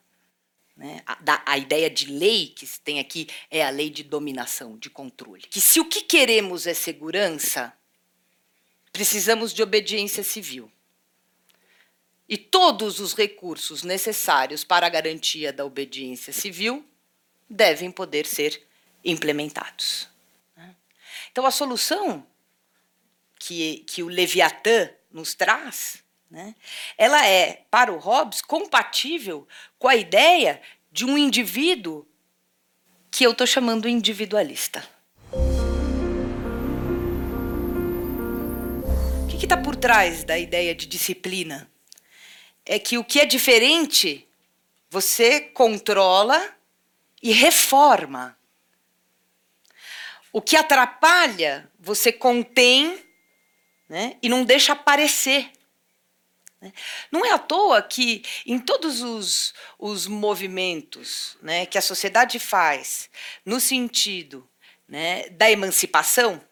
Né? 0.75 1.03
A, 1.05 1.15
da, 1.17 1.43
a 1.45 1.59
ideia 1.59 1.91
de 1.91 2.07
lei 2.07 2.55
que 2.57 2.67
se 2.67 2.81
tem 2.81 3.01
aqui 3.01 3.29
é 3.51 3.63
a 3.63 3.69
lei 3.69 3.91
de 3.91 4.03
dominação, 4.03 4.79
de 4.79 4.89
controle. 4.89 5.43
Que 5.43 5.61
se 5.61 5.79
o 5.79 5.85
que 5.85 6.01
queremos 6.01 6.67
é 6.67 6.73
segurança, 6.73 7.75
precisamos 8.93 9.53
de 9.53 9.63
obediência 9.63 10.23
civil. 10.23 10.71
E 12.29 12.37
todos 12.37 13.01
os 13.01 13.15
recursos 13.15 13.83
necessários 13.83 14.63
para 14.63 14.87
a 14.87 14.91
garantia 14.91 15.53
da 15.53 15.65
obediência 15.65 16.33
civil 16.33 16.85
devem 17.49 17.91
poder 17.91 18.27
ser 18.27 18.63
implementados. 19.05 20.09
Então, 21.31 21.47
a 21.47 21.51
solução 21.51 22.27
que, 23.39 23.85
que 23.87 24.03
o 24.03 24.09
Leviatã 24.09 24.91
nos 25.11 25.35
traz, 25.35 26.03
né, 26.31 26.55
ela 26.97 27.27
é, 27.27 27.65
para 27.71 27.93
o 27.93 27.99
Hobbes, 27.99 28.43
compatível 28.43 29.47
com 29.79 29.89
a 29.89 29.97
ideia 29.97 30.61
de 30.91 31.05
um 31.05 31.17
indivíduo 31.17 32.07
que 33.11 33.25
eu 33.25 33.33
estou 33.33 33.47
chamando 33.47 33.89
individualista. 33.89 34.87
Que 39.39 39.45
está 39.45 39.57
por 39.57 39.77
trás 39.77 40.25
da 40.25 40.37
ideia 40.37 40.75
de 40.75 40.85
disciplina? 40.85 41.71
É 42.67 42.79
que 42.79 42.99
o 42.99 43.05
que 43.05 43.21
é 43.21 43.25
diferente, 43.25 44.27
você 44.91 45.41
controla 45.41 46.57
e 47.23 47.31
reforma. 47.31 48.37
O 50.33 50.43
que 50.43 50.57
atrapalha, 50.57 51.71
você 51.79 52.11
contém 52.13 53.03
né, 53.89 54.17
e 54.21 54.29
não 54.29 54.45
deixa 54.45 54.73
aparecer. 54.73 55.53
Não 57.13 57.25
é 57.25 57.31
à 57.31 57.39
toa 57.39 57.81
que 57.81 58.25
em 58.45 58.59
todos 58.59 59.01
os, 59.01 59.55
os 59.79 60.09
movimentos 60.09 61.39
né, 61.41 61.65
que 61.65 61.79
a 61.79 61.83
sociedade 61.83 62.41
faz 62.41 63.09
no 63.47 63.61
sentido 63.61 64.47
né, 64.89 65.29
da 65.29 65.49
emancipação, 65.49 66.43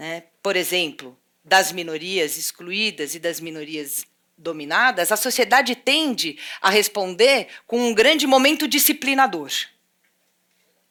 né, 0.00 0.24
por 0.42 0.56
exemplo, 0.56 1.14
das 1.44 1.72
minorias 1.72 2.38
excluídas 2.38 3.14
e 3.14 3.18
das 3.18 3.38
minorias 3.38 4.06
dominadas, 4.34 5.12
a 5.12 5.16
sociedade 5.16 5.76
tende 5.76 6.38
a 6.58 6.70
responder 6.70 7.48
com 7.66 7.78
um 7.78 7.92
grande 7.92 8.26
momento 8.26 8.66
disciplinador. 8.66 9.50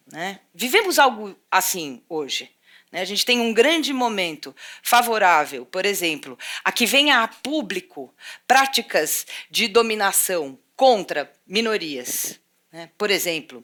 Né? 0.05 0.39
Vivemos 0.53 0.99
algo 0.99 1.35
assim 1.49 2.03
hoje. 2.07 2.51
Né? 2.91 3.01
A 3.01 3.05
gente 3.05 3.25
tem 3.25 3.39
um 3.39 3.51
grande 3.51 3.91
momento 3.91 4.55
favorável, 4.83 5.65
por 5.65 5.87
exemplo, 5.87 6.37
a 6.63 6.71
que 6.71 6.85
venha 6.85 7.23
a 7.23 7.27
público 7.27 8.13
práticas 8.47 9.25
de 9.49 9.67
dominação 9.67 10.55
contra 10.75 11.33
minorias. 11.47 12.39
Né? 12.71 12.89
Por 12.97 13.09
exemplo, 13.09 13.63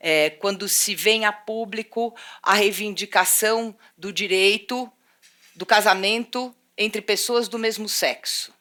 é, 0.00 0.30
quando 0.30 0.68
se 0.68 0.94
vem 0.94 1.24
a 1.24 1.32
público 1.32 2.14
a 2.42 2.54
reivindicação 2.54 3.76
do 3.96 4.12
direito 4.12 4.90
do 5.54 5.66
casamento 5.66 6.54
entre 6.76 7.00
pessoas 7.00 7.48
do 7.48 7.58
mesmo 7.58 7.88
sexo. 7.88 8.54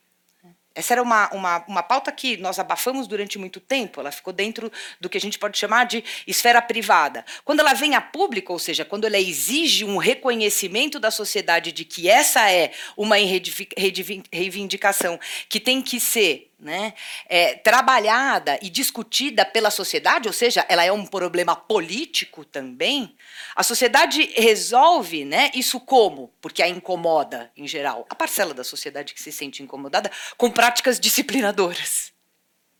Essa 0.74 0.94
era 0.94 1.02
uma, 1.02 1.30
uma, 1.32 1.66
uma 1.70 1.84
pauta 1.84 2.12
que 2.12 2.36
nós 2.36 2.60
abafamos 2.60 3.08
durante 3.08 3.40
muito 3.40 3.62
tempo, 3.62 4.02
ela 4.02 4.12
ficou 4.12 4.34
dentro 4.34 4.70
do 5.00 5.10
que 5.10 5.18
a 5.18 5.22
gente 5.22 5.40
pode 5.40 5.58
chamar 5.58 5.86
de 5.86 6.04
esfera 6.28 6.62
privada. 6.62 7.24
Quando 7.46 7.62
ela 7.62 7.74
vem 7.74 7.96
a 7.96 8.02
público, 8.02 8.52
ou 8.52 8.60
seja, 8.60 8.84
quando 8.84 9.06
ela 9.06 9.18
exige 9.18 9.86
um 9.86 9.96
reconhecimento 9.96 11.00
da 11.00 11.10
sociedade 11.10 11.72
de 11.72 11.86
que 11.86 12.10
essa 12.10 12.52
é 12.52 12.74
uma 12.98 13.16
reivindicação 13.16 15.18
que 15.48 15.62
tem 15.62 15.82
que 15.82 15.98
ser 15.98 16.52
né, 16.60 16.94
é, 17.28 17.56
trabalhada 17.56 18.58
e 18.62 18.70
discutida 18.70 19.46
pela 19.46 19.70
sociedade, 19.70 20.28
ou 20.28 20.34
seja, 20.34 20.66
ela 20.70 20.84
é 20.84 20.92
um 20.92 21.06
problema 21.06 21.56
político 21.56 22.46
também, 22.46 23.16
a 23.56 23.64
sociedade 23.64 24.32
resolve 24.36 25.26
né, 25.26 25.52
isso 25.54 25.80
como? 25.80 26.34
Porque 26.42 26.64
a 26.64 26.68
incomoda, 26.68 27.52
em 27.56 27.68
geral, 27.68 28.06
a 28.10 28.16
parcela 28.16 28.54
da 28.54 28.64
sociedade 28.64 29.14
que 29.14 29.22
se 29.22 29.32
sente 29.32 29.62
incomodada, 29.62 30.12
com 30.38 30.50
práticas 30.50 31.00
disciplinadoras. 31.00 32.14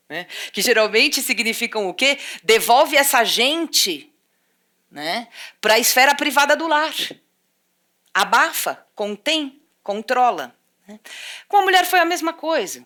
Né, 0.08 0.28
que 0.54 0.62
geralmente 0.62 1.20
significam 1.22 1.90
o 1.90 1.94
quê? 1.94 2.20
Devolve 2.44 2.96
essa 2.96 3.24
gente 3.24 4.14
né, 4.92 5.28
para 5.60 5.74
a 5.74 5.80
esfera 5.80 6.14
privada 6.14 6.56
do 6.56 6.68
lar. 6.68 6.94
Abafa, 8.14 8.86
contém, 8.94 9.60
controla. 9.82 10.56
Né. 10.88 11.00
Com 11.48 11.58
a 11.58 11.62
mulher 11.64 11.86
foi 11.86 12.00
a 12.00 12.06
mesma 12.06 12.34
coisa. 12.34 12.86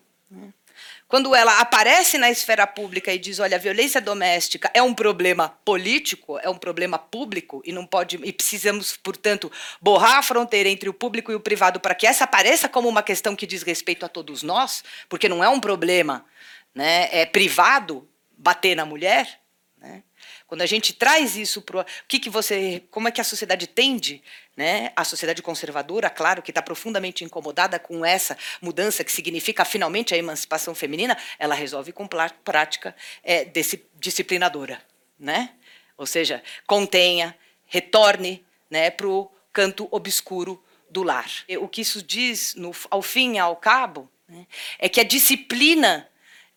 Quando 1.10 1.34
ela 1.34 1.58
aparece 1.58 2.16
na 2.18 2.30
esfera 2.30 2.68
pública 2.68 3.12
e 3.12 3.18
diz, 3.18 3.40
olha, 3.40 3.56
a 3.56 3.58
violência 3.58 4.00
doméstica 4.00 4.70
é 4.72 4.80
um 4.80 4.94
problema 4.94 5.48
político, 5.64 6.38
é 6.38 6.48
um 6.48 6.56
problema 6.56 7.00
público 7.00 7.60
e 7.64 7.72
não 7.72 7.84
pode 7.84 8.20
e 8.22 8.32
precisamos, 8.32 8.96
portanto, 8.96 9.50
borrar 9.82 10.18
a 10.18 10.22
fronteira 10.22 10.68
entre 10.68 10.88
o 10.88 10.94
público 10.94 11.32
e 11.32 11.34
o 11.34 11.40
privado 11.40 11.80
para 11.80 11.96
que 11.96 12.06
essa 12.06 12.22
apareça 12.22 12.68
como 12.68 12.88
uma 12.88 13.02
questão 13.02 13.34
que 13.34 13.44
diz 13.44 13.64
respeito 13.64 14.06
a 14.06 14.08
todos 14.08 14.44
nós, 14.44 14.84
porque 15.08 15.28
não 15.28 15.42
é 15.42 15.48
um 15.48 15.58
problema, 15.58 16.24
né, 16.72 17.08
é 17.10 17.26
privado 17.26 18.08
bater 18.38 18.76
na 18.76 18.86
mulher, 18.86 19.40
né? 19.78 20.04
Quando 20.50 20.62
a 20.62 20.66
gente 20.66 20.92
traz 20.92 21.36
isso 21.36 21.62
para 21.62 21.82
o 21.82 21.84
que, 22.08 22.18
que 22.18 22.28
você, 22.28 22.82
como 22.90 23.06
é 23.06 23.12
que 23.12 23.20
a 23.20 23.24
sociedade 23.24 23.68
tende, 23.68 24.20
né? 24.56 24.90
A 24.96 25.04
sociedade 25.04 25.40
conservadora, 25.42 26.10
claro, 26.10 26.42
que 26.42 26.50
está 26.50 26.60
profundamente 26.60 27.22
incomodada 27.22 27.78
com 27.78 28.04
essa 28.04 28.36
mudança 28.60 29.04
que 29.04 29.12
significa 29.12 29.64
finalmente 29.64 30.12
a 30.12 30.18
emancipação 30.18 30.74
feminina, 30.74 31.16
ela 31.38 31.54
resolve 31.54 31.92
com 31.92 32.04
prática 32.42 32.96
é, 33.22 33.44
desse, 33.44 33.88
disciplinadora, 33.94 34.82
né? 35.16 35.50
Ou 35.96 36.04
seja, 36.04 36.42
contenha, 36.66 37.38
retorne, 37.68 38.44
né, 38.68 38.90
para 38.90 39.06
o 39.06 39.30
canto 39.52 39.86
obscuro 39.92 40.60
do 40.90 41.04
lar. 41.04 41.30
O 41.60 41.68
que 41.68 41.82
isso 41.82 42.02
diz, 42.02 42.56
no, 42.56 42.72
ao 42.90 43.02
fim 43.02 43.36
e 43.36 43.38
ao 43.38 43.54
cabo, 43.54 44.10
né, 44.28 44.48
é 44.80 44.88
que 44.88 44.98
a 44.98 45.04
disciplina 45.04 46.09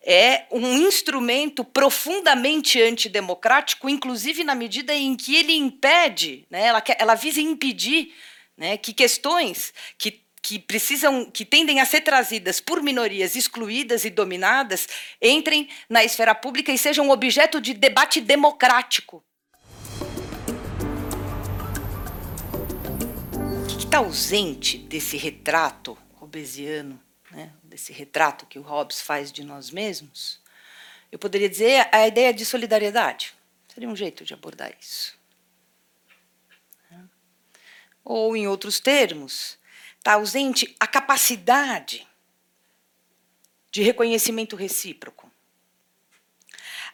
é 0.03 0.45
um 0.51 0.77
instrumento 0.85 1.63
profundamente 1.63 2.81
antidemocrático, 2.81 3.87
inclusive 3.87 4.43
na 4.43 4.53
medida 4.53 4.93
em 4.93 5.15
que 5.15 5.35
ele 5.35 5.53
impede, 5.53 6.45
né, 6.49 6.65
ela, 6.65 6.83
ela 6.99 7.15
visa 7.15 7.39
impedir 7.39 8.13
né, 8.57 8.75
que 8.75 8.93
questões 8.93 9.73
que, 9.97 10.21
que 10.41 10.59
precisam, 10.59 11.31
que 11.31 11.45
tendem 11.45 11.79
a 11.79 11.85
ser 11.85 12.01
trazidas 12.01 12.59
por 12.59 12.83
minorias 12.83 13.37
excluídas 13.37 14.03
e 14.03 14.09
dominadas, 14.09 14.89
entrem 15.21 15.69
na 15.87 16.03
esfera 16.03 16.35
pública 16.35 16.71
e 16.71 16.77
sejam 16.77 17.09
objeto 17.09 17.61
de 17.61 17.73
debate 17.73 18.19
democrático. 18.19 19.23
O 23.41 23.67
que 23.67 23.85
está 23.85 23.99
ausente 23.99 24.77
desse 24.77 25.15
retrato 25.15 25.97
obesiano 26.19 26.99
desse 27.73 27.91
retrato 27.91 28.45
que 28.45 28.59
o 28.59 28.61
Hobbes 28.61 29.01
faz 29.01 29.31
de 29.31 29.43
nós 29.43 29.71
mesmos, 29.71 30.39
eu 31.11 31.17
poderia 31.17 31.49
dizer 31.49 31.89
a 31.91 32.07
ideia 32.07 32.31
de 32.31 32.45
solidariedade. 32.45 33.33
Seria 33.67 33.89
um 33.89 33.95
jeito 33.95 34.23
de 34.23 34.31
abordar 34.31 34.71
isso. 34.79 35.17
Ou, 38.05 38.37
em 38.37 38.47
outros 38.47 38.79
termos, 38.79 39.57
está 39.97 40.13
ausente 40.13 40.75
a 40.79 40.85
capacidade 40.85 42.07
de 43.71 43.81
reconhecimento 43.81 44.55
recíproco. 44.55 45.31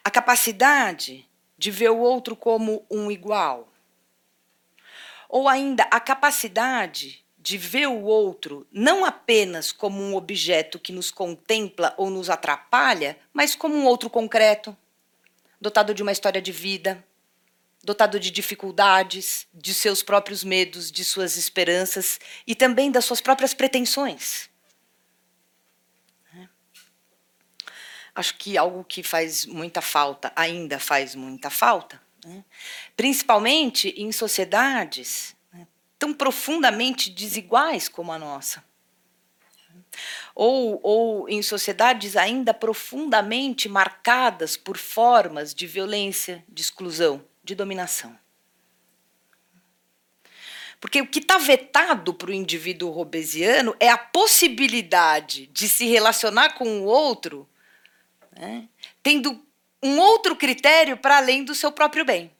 A 0.02 0.10
capacidade 0.10 1.28
de 1.58 1.70
ver 1.70 1.90
o 1.90 1.98
outro 1.98 2.34
como 2.34 2.86
um 2.90 3.10
igual. 3.10 3.70
Ou 5.28 5.46
ainda 5.46 5.82
a 5.90 6.00
capacidade 6.00 7.22
de 7.40 7.56
ver 7.56 7.86
o 7.86 8.02
outro 8.02 8.66
não 8.70 9.04
apenas 9.04 9.72
como 9.72 10.00
um 10.02 10.14
objeto 10.14 10.78
que 10.78 10.92
nos 10.92 11.10
contempla 11.10 11.94
ou 11.96 12.10
nos 12.10 12.28
atrapalha, 12.28 13.18
mas 13.32 13.54
como 13.54 13.74
um 13.74 13.86
outro 13.86 14.10
concreto, 14.10 14.76
dotado 15.58 15.94
de 15.94 16.02
uma 16.02 16.12
história 16.12 16.40
de 16.40 16.52
vida, 16.52 17.02
dotado 17.82 18.20
de 18.20 18.30
dificuldades, 18.30 19.46
de 19.54 19.72
seus 19.72 20.02
próprios 20.02 20.44
medos, 20.44 20.92
de 20.92 21.02
suas 21.02 21.38
esperanças 21.38 22.20
e 22.46 22.54
também 22.54 22.90
das 22.90 23.06
suas 23.06 23.22
próprias 23.22 23.54
pretensões. 23.54 24.50
Acho 28.14 28.36
que 28.36 28.58
algo 28.58 28.84
que 28.84 29.02
faz 29.02 29.46
muita 29.46 29.80
falta, 29.80 30.30
ainda 30.36 30.78
faz 30.78 31.14
muita 31.14 31.48
falta, 31.48 32.02
né? 32.22 32.44
principalmente 32.94 33.94
em 33.96 34.12
sociedades 34.12 35.34
tão 36.00 36.14
profundamente 36.14 37.10
desiguais 37.10 37.86
como 37.86 38.10
a 38.10 38.18
nossa. 38.18 38.64
Ou, 40.34 40.80
ou 40.82 41.28
em 41.28 41.42
sociedades 41.42 42.16
ainda 42.16 42.54
profundamente 42.54 43.68
marcadas 43.68 44.56
por 44.56 44.78
formas 44.78 45.54
de 45.54 45.66
violência, 45.66 46.42
de 46.48 46.62
exclusão, 46.62 47.22
de 47.44 47.54
dominação. 47.54 48.18
Porque 50.80 51.02
o 51.02 51.06
que 51.06 51.18
está 51.18 51.36
vetado 51.36 52.14
para 52.14 52.30
o 52.30 52.34
indivíduo 52.34 52.90
robesiano 52.90 53.76
é 53.78 53.90
a 53.90 53.98
possibilidade 53.98 55.48
de 55.48 55.68
se 55.68 55.86
relacionar 55.86 56.54
com 56.54 56.80
o 56.80 56.84
outro, 56.84 57.46
né, 58.32 58.66
tendo 59.02 59.44
um 59.82 59.98
outro 59.98 60.34
critério 60.34 60.96
para 60.96 61.18
além 61.18 61.44
do 61.44 61.54
seu 61.54 61.70
próprio 61.70 62.06
bem 62.06 62.32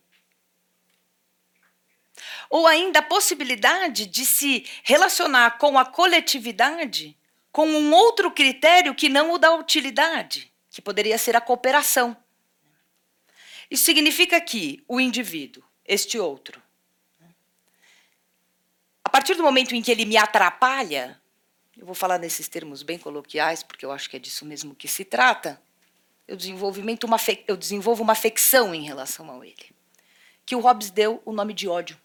ou 2.51 2.67
ainda 2.67 2.99
a 2.99 3.03
possibilidade 3.03 4.07
de 4.07 4.27
se 4.27 4.67
relacionar 4.83 5.57
com 5.57 5.79
a 5.79 5.85
coletividade 5.85 7.17
com 7.53 7.67
um 7.67 7.93
outro 7.93 8.31
critério 8.31 8.95
que 8.95 9.09
não 9.09 9.33
o 9.33 9.39
da 9.39 9.55
utilidade, 9.55 10.53
que 10.71 10.83
poderia 10.83 11.17
ser 11.17 11.37
a 11.37 11.41
cooperação. 11.41 12.17
Isso 13.71 13.85
significa 13.85 14.41
que 14.41 14.83
o 14.87 15.01
indivíduo, 15.01 15.63
este 15.85 16.19
outro, 16.19 16.61
a 19.05 19.09
partir 19.09 19.35
do 19.35 19.43
momento 19.43 19.75
em 19.75 19.83
que 19.83 19.91
ele 19.91 20.05
me 20.05 20.17
atrapalha, 20.17 21.21
eu 21.77 21.87
vou 21.87 21.95
falar 21.95 22.19
nesses 22.19 22.49
termos 22.49 22.83
bem 22.83 22.99
coloquiais, 22.99 23.63
porque 23.63 23.85
eu 23.85 23.91
acho 23.91 24.09
que 24.11 24.17
é 24.17 24.21
disso 24.21 24.45
mesmo 24.45 24.75
que 24.75 24.87
se 24.87 25.05
trata, 25.05 25.61
eu, 26.27 26.37
desenvolvimento 26.37 27.05
uma 27.05 27.17
eu 27.49 27.57
desenvolvo 27.57 28.03
uma 28.03 28.13
afecção 28.13 28.73
em 28.75 28.83
relação 28.83 29.31
a 29.31 29.47
ele, 29.47 29.75
que 30.47 30.55
o 30.55 30.61
Hobbes 30.61 30.91
deu 30.91 31.21
o 31.25 31.33
nome 31.33 31.53
de 31.53 31.67
ódio. 31.69 31.99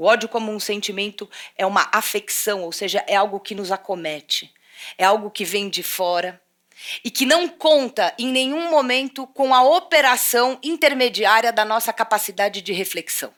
O 0.00 0.04
ódio, 0.04 0.30
como 0.30 0.50
um 0.50 0.58
sentimento, 0.58 1.28
é 1.58 1.66
uma 1.66 1.86
afecção, 1.92 2.62
ou 2.62 2.72
seja, 2.72 3.04
é 3.06 3.16
algo 3.16 3.38
que 3.38 3.54
nos 3.54 3.70
acomete, 3.70 4.50
é 4.96 5.04
algo 5.04 5.30
que 5.30 5.44
vem 5.44 5.68
de 5.68 5.82
fora 5.82 6.40
e 7.04 7.10
que 7.10 7.26
não 7.26 7.46
conta 7.46 8.14
em 8.18 8.28
nenhum 8.28 8.70
momento 8.70 9.26
com 9.26 9.52
a 9.52 9.62
operação 9.62 10.58
intermediária 10.62 11.52
da 11.52 11.66
nossa 11.66 11.92
capacidade 11.92 12.62
de 12.62 12.72
reflexão. 12.72 13.30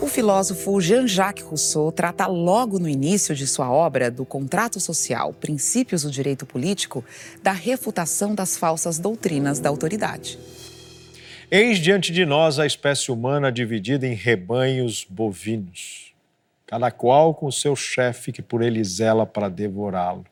O 0.00 0.06
filósofo 0.06 0.80
Jean-Jacques 0.80 1.44
Rousseau 1.44 1.90
trata 1.90 2.28
logo 2.28 2.78
no 2.78 2.88
início 2.88 3.34
de 3.34 3.48
sua 3.48 3.68
obra 3.68 4.12
do 4.12 4.24
Contrato 4.24 4.78
Social, 4.78 5.32
Princípios 5.32 6.04
do 6.04 6.10
Direito 6.12 6.46
Político, 6.46 7.04
da 7.42 7.50
refutação 7.50 8.32
das 8.32 8.56
falsas 8.56 8.96
doutrinas 8.96 9.58
da 9.58 9.68
autoridade. 9.68 10.38
Eis 11.50 11.78
diante 11.78 12.12
de 12.12 12.26
nós 12.26 12.58
a 12.58 12.66
espécie 12.66 13.10
humana 13.10 13.50
dividida 13.50 14.06
em 14.06 14.12
rebanhos 14.12 15.06
bovinos, 15.08 16.12
cada 16.66 16.90
qual 16.90 17.34
com 17.34 17.50
seu 17.50 17.74
chefe 17.74 18.30
que 18.30 18.42
por 18.42 18.60
ele 18.60 18.84
zela 18.84 19.24
para 19.24 19.48
devorá-lo. 19.48 20.26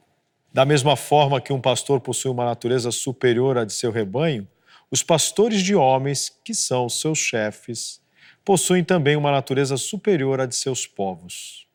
Da 0.52 0.66
mesma 0.66 0.94
forma 0.94 1.40
que 1.40 1.54
um 1.54 1.60
pastor 1.60 2.02
possui 2.02 2.30
uma 2.30 2.44
natureza 2.44 2.90
superior 2.90 3.56
à 3.56 3.64
de 3.64 3.72
seu 3.72 3.90
rebanho, 3.90 4.46
os 4.90 5.02
pastores 5.02 5.62
de 5.62 5.74
homens, 5.74 6.30
que 6.44 6.54
são 6.54 6.86
seus 6.86 7.18
chefes, 7.18 7.98
possuem 8.44 8.84
também 8.84 9.16
uma 9.16 9.32
natureza 9.32 9.78
superior 9.78 10.38
à 10.38 10.44
de 10.44 10.54
seus 10.54 10.86
povos. 10.86 11.66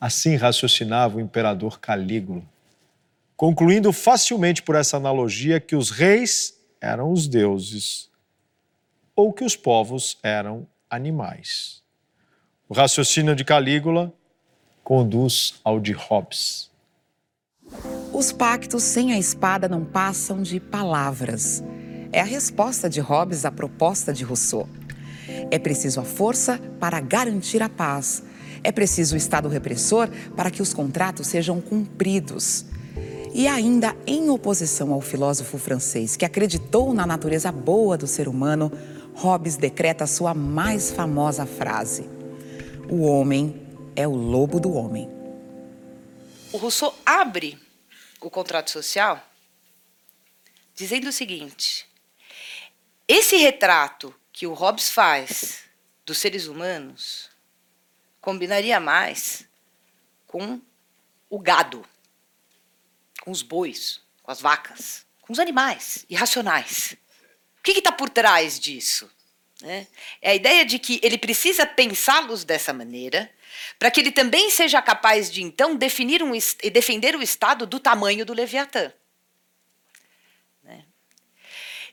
Assim 0.00 0.36
raciocinava 0.36 1.16
o 1.16 1.20
imperador 1.20 1.80
Calígula, 1.80 2.42
concluindo 3.36 3.92
facilmente 3.92 4.62
por 4.62 4.76
essa 4.76 4.98
analogia 4.98 5.58
que 5.58 5.74
os 5.74 5.90
reis 5.90 6.56
eram 6.80 7.10
os 7.10 7.26
deuses 7.26 8.11
ou 9.14 9.32
que 9.32 9.44
os 9.44 9.56
povos 9.56 10.18
eram 10.22 10.66
animais. 10.88 11.82
O 12.68 12.74
raciocínio 12.74 13.34
de 13.34 13.44
Calígula 13.44 14.12
conduz 14.82 15.54
ao 15.62 15.78
de 15.78 15.92
Hobbes. 15.92 16.70
Os 18.12 18.32
pactos 18.32 18.82
sem 18.82 19.12
a 19.12 19.18
espada 19.18 19.68
não 19.68 19.84
passam 19.84 20.42
de 20.42 20.58
palavras. 20.58 21.62
É 22.12 22.20
a 22.20 22.24
resposta 22.24 22.88
de 22.88 23.00
Hobbes 23.00 23.44
à 23.44 23.50
proposta 23.50 24.12
de 24.12 24.24
Rousseau. 24.24 24.68
É 25.50 25.58
preciso 25.58 26.00
a 26.00 26.04
força 26.04 26.58
para 26.78 27.00
garantir 27.00 27.62
a 27.62 27.68
paz. 27.68 28.22
É 28.62 28.70
preciso 28.70 29.14
o 29.14 29.18
Estado 29.18 29.48
repressor 29.48 30.08
para 30.36 30.50
que 30.50 30.62
os 30.62 30.74
contratos 30.74 31.26
sejam 31.26 31.60
cumpridos. 31.60 32.66
E 33.34 33.48
ainda 33.48 33.96
em 34.06 34.28
oposição 34.28 34.92
ao 34.92 35.00
filósofo 35.00 35.56
francês 35.56 36.16
que 36.16 36.24
acreditou 36.24 36.92
na 36.92 37.06
natureza 37.06 37.50
boa 37.50 37.96
do 37.96 38.06
ser 38.06 38.28
humano, 38.28 38.70
Hobbes 39.14 39.56
decreta 39.56 40.06
sua 40.06 40.34
mais 40.34 40.90
famosa 40.90 41.46
frase: 41.46 42.02
O 42.90 43.02
homem 43.02 43.66
é 43.94 44.06
o 44.06 44.14
lobo 44.14 44.58
do 44.58 44.72
homem. 44.72 45.08
O 46.52 46.56
Rousseau 46.56 46.94
abre 47.04 47.58
o 48.20 48.30
contrato 48.30 48.70
social 48.70 49.22
dizendo 50.74 51.08
o 51.08 51.12
seguinte: 51.12 51.86
esse 53.06 53.36
retrato 53.36 54.14
que 54.32 54.46
o 54.46 54.54
Hobbes 54.54 54.90
faz 54.90 55.64
dos 56.04 56.18
seres 56.18 56.46
humanos 56.46 57.30
combinaria 58.20 58.80
mais 58.80 59.46
com 60.26 60.60
o 61.28 61.38
gado, 61.38 61.84
com 63.22 63.30
os 63.30 63.42
bois, 63.42 64.00
com 64.22 64.30
as 64.30 64.40
vacas, 64.40 65.06
com 65.20 65.32
os 65.32 65.38
animais 65.38 66.06
irracionais. 66.08 66.96
O 67.62 67.64
que 67.64 67.78
está 67.78 67.92
por 67.92 68.10
trás 68.10 68.58
disso? 68.58 69.08
Né? 69.60 69.86
É 70.20 70.32
a 70.32 70.34
ideia 70.34 70.64
de 70.64 70.80
que 70.80 70.98
ele 71.00 71.16
precisa 71.16 71.64
pensá-los 71.64 72.42
dessa 72.42 72.72
maneira, 72.72 73.30
para 73.78 73.88
que 73.88 74.00
ele 74.00 74.10
também 74.10 74.50
seja 74.50 74.82
capaz 74.82 75.30
de, 75.30 75.44
então, 75.44 75.76
definir 75.76 76.24
um, 76.24 76.32
e 76.34 76.70
defender 76.70 77.14
o 77.14 77.22
Estado 77.22 77.64
do 77.64 77.78
tamanho 77.78 78.26
do 78.26 78.32
Leviatã. 78.32 78.92
Né? 80.64 80.84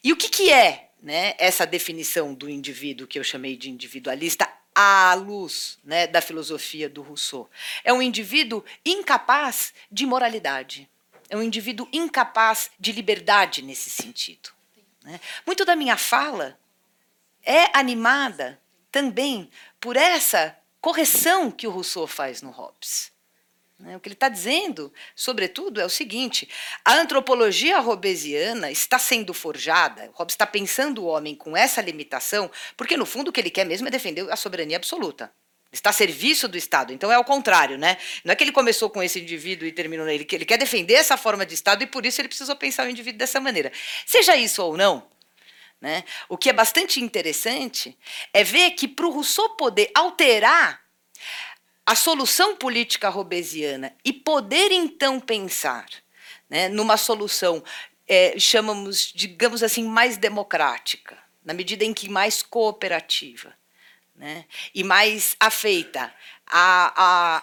E 0.04 0.12
o 0.12 0.18
que, 0.18 0.28
que 0.28 0.52
é 0.52 0.90
né, 1.04 1.36
essa 1.38 1.68
definição 1.68 2.34
do 2.34 2.50
indivíduo 2.50 3.06
que 3.06 3.20
eu 3.20 3.24
chamei 3.24 3.56
de 3.56 3.70
individualista 3.70 4.52
à 4.74 5.14
luz 5.14 5.78
né, 5.84 6.08
da 6.08 6.20
filosofia 6.20 6.90
do 6.90 7.04
Rousseau? 7.04 7.48
É 7.84 7.94
um 7.94 8.02
indivíduo 8.02 8.66
incapaz 8.84 9.72
de 9.92 10.08
moralidade. 10.08 10.90
É 11.30 11.38
um 11.38 11.44
indivíduo 11.44 11.88
incapaz 11.94 12.72
de 12.80 12.92
liberdade 12.92 13.62
nesse 13.62 13.92
sentido. 13.92 14.58
Né? 15.04 15.20
Muito 15.46 15.66
da 15.66 15.76
minha 15.76 15.98
fala 15.98 16.60
é 17.44 17.78
animada 17.78 18.62
também 18.92 19.50
por 19.80 19.96
essa 19.96 20.58
correção 20.82 21.52
que 21.52 21.68
o 21.68 21.72
Rousseau 21.72 22.08
faz 22.08 22.42
no 22.42 22.52
Hobbes. 22.52 23.12
Né? 23.80 23.96
O 23.96 24.00
que 24.00 24.10
ele 24.10 24.14
está 24.14 24.28
dizendo, 24.28 24.94
sobretudo, 25.16 25.80
é 25.80 25.86
o 25.86 25.90
seguinte: 25.90 26.50
a 26.84 26.96
antropologia 26.96 27.80
robesiana 27.80 28.70
está 28.70 29.00
sendo 29.00 29.34
forjada, 29.34 30.12
Hobbes 30.14 30.34
está 30.34 30.46
pensando 30.46 31.04
o 31.04 31.08
homem 31.08 31.34
com 31.34 31.56
essa 31.56 31.82
limitação, 31.82 32.52
porque 32.76 32.98
no 32.98 33.06
fundo 33.06 33.30
o 33.30 33.32
que 33.32 33.40
ele 33.40 33.50
quer 33.50 33.66
mesmo 33.66 33.88
é 33.88 33.92
defender 33.92 34.30
a 34.30 34.36
soberania 34.36 34.78
absoluta. 34.78 35.34
Está 35.72 35.92
a 35.92 35.94
serviço 35.94 36.48
do 36.48 36.58
Estado. 36.58 36.92
Então 36.92 37.12
é 37.12 37.18
o 37.20 37.24
contrário, 37.24 37.78
né? 37.78 37.98
Não 38.24 38.32
é 38.32 38.36
que 38.36 38.44
ele 38.44 38.52
começou 38.52 38.90
com 38.90 39.04
esse 39.04 39.20
indivíduo 39.20 39.68
e 39.68 39.72
terminou 39.72 40.06
nele, 40.06 40.26
que 40.26 40.36
ele 40.36 40.46
quer 40.46 40.58
defender 40.58 40.96
essa 40.96 41.16
forma 41.16 41.46
de 41.46 41.54
Estado 41.54 41.84
e 41.84 41.88
por 41.88 42.06
isso 42.06 42.20
ele 42.20 42.28
precisou 42.28 42.56
pensar 42.56 42.88
o 42.88 42.90
indivíduo 42.90 43.20
dessa 43.20 43.40
maneira. 43.40 43.72
Seja 44.06 44.36
isso 44.36 44.64
ou 44.64 44.76
não, 44.76 45.08
né? 45.80 46.04
O 46.28 46.38
que 46.38 46.50
é 46.50 46.54
bastante 46.54 47.00
interessante 47.00 47.96
é 48.34 48.44
ver 48.44 48.72
que 48.72 48.88
para 48.88 49.06
o 49.06 49.12
Rousseau 49.12 49.50
poder 49.50 49.92
alterar 49.94 50.82
a 51.86 51.96
solução 51.96 52.56
política 52.56 53.10
robesiana 53.10 53.96
e 54.04 54.12
poder 54.12 54.72
então 54.72 55.20
pensar 55.20 55.86
né, 56.50 56.68
numa 56.68 56.98
solução, 56.98 57.64
é, 58.08 58.38
chamamos, 58.40 59.12
digamos 59.14 59.62
assim, 59.62 59.84
mais 59.84 60.18
democrática, 60.18 61.18
na 61.44 61.54
medida 61.54 61.86
em 61.86 61.94
que 61.94 62.10
mais 62.10 62.42
cooperativa 62.42 63.59
né, 64.20 64.44
e 64.76 64.84
mais 64.84 65.36
afeita 65.40 66.14
a, 66.46 66.94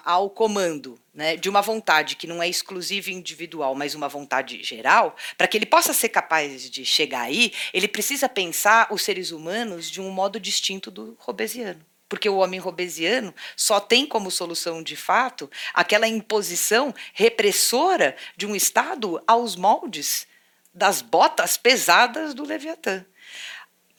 a, 0.04 0.12
ao 0.12 0.28
comando 0.28 1.00
né, 1.14 1.34
de 1.34 1.48
uma 1.48 1.62
vontade 1.62 2.16
que 2.16 2.26
não 2.26 2.42
é 2.42 2.48
exclusiva 2.48 3.10
individual, 3.10 3.74
mas 3.74 3.94
uma 3.94 4.08
vontade 4.08 4.62
geral, 4.62 5.16
para 5.38 5.48
que 5.48 5.56
ele 5.56 5.64
possa 5.64 5.94
ser 5.94 6.10
capaz 6.10 6.70
de 6.70 6.84
chegar 6.84 7.22
aí, 7.22 7.50
ele 7.72 7.88
precisa 7.88 8.28
pensar 8.28 8.88
os 8.90 9.02
seres 9.02 9.30
humanos 9.30 9.90
de 9.90 10.02
um 10.02 10.10
modo 10.10 10.38
distinto 10.38 10.90
do 10.90 11.16
robesiano. 11.18 11.80
Porque 12.08 12.28
o 12.28 12.36
homem 12.36 12.60
robesiano 12.60 13.34
só 13.56 13.80
tem 13.80 14.06
como 14.06 14.30
solução 14.30 14.82
de 14.82 14.94
fato 14.94 15.50
aquela 15.72 16.06
imposição 16.06 16.94
repressora 17.14 18.14
de 18.36 18.46
um 18.46 18.54
Estado 18.54 19.20
aos 19.26 19.56
moldes 19.56 20.26
das 20.74 21.00
botas 21.00 21.56
pesadas 21.56 22.34
do 22.34 22.44
Leviatã. 22.44 23.04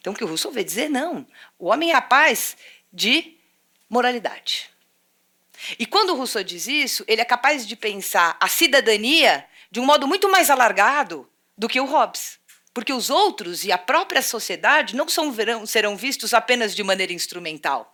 Então, 0.00 0.12
o 0.12 0.16
que 0.16 0.24
o 0.24 0.26
Rousseau 0.26 0.52
vai 0.52 0.64
dizer, 0.64 0.88
não. 0.88 1.26
O 1.58 1.66
homem 1.66 1.90
é 1.90 1.92
capaz 1.92 2.56
de 2.92 3.36
moralidade. 3.88 4.70
E 5.78 5.86
quando 5.86 6.10
o 6.10 6.16
Rousseau 6.16 6.44
diz 6.44 6.66
isso, 6.66 7.04
ele 7.08 7.20
é 7.20 7.24
capaz 7.24 7.66
de 7.66 7.74
pensar 7.74 8.36
a 8.40 8.48
cidadania 8.48 9.44
de 9.70 9.80
um 9.80 9.84
modo 9.84 10.06
muito 10.06 10.30
mais 10.30 10.50
alargado 10.50 11.28
do 11.56 11.68
que 11.68 11.80
o 11.80 11.84
Hobbes. 11.84 12.38
Porque 12.72 12.92
os 12.92 13.10
outros 13.10 13.64
e 13.64 13.72
a 13.72 13.78
própria 13.78 14.22
sociedade 14.22 14.94
não 14.94 15.08
são, 15.08 15.34
serão 15.66 15.96
vistos 15.96 16.32
apenas 16.32 16.74
de 16.74 16.82
maneira 16.84 17.12
instrumental. 17.12 17.92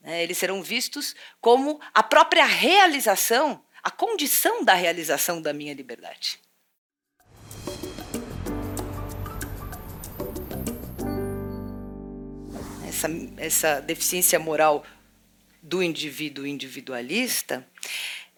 Né? 0.00 0.22
Eles 0.22 0.36
serão 0.36 0.62
vistos 0.62 1.14
como 1.40 1.80
a 1.94 2.02
própria 2.02 2.44
realização, 2.44 3.64
a 3.82 3.90
condição 3.90 4.62
da 4.62 4.74
realização 4.74 5.40
da 5.40 5.52
minha 5.52 5.72
liberdade. 5.72 6.38
Essa, 13.00 13.08
essa 13.38 13.80
deficiência 13.80 14.38
moral 14.38 14.84
do 15.62 15.82
indivíduo 15.82 16.46
individualista, 16.46 17.66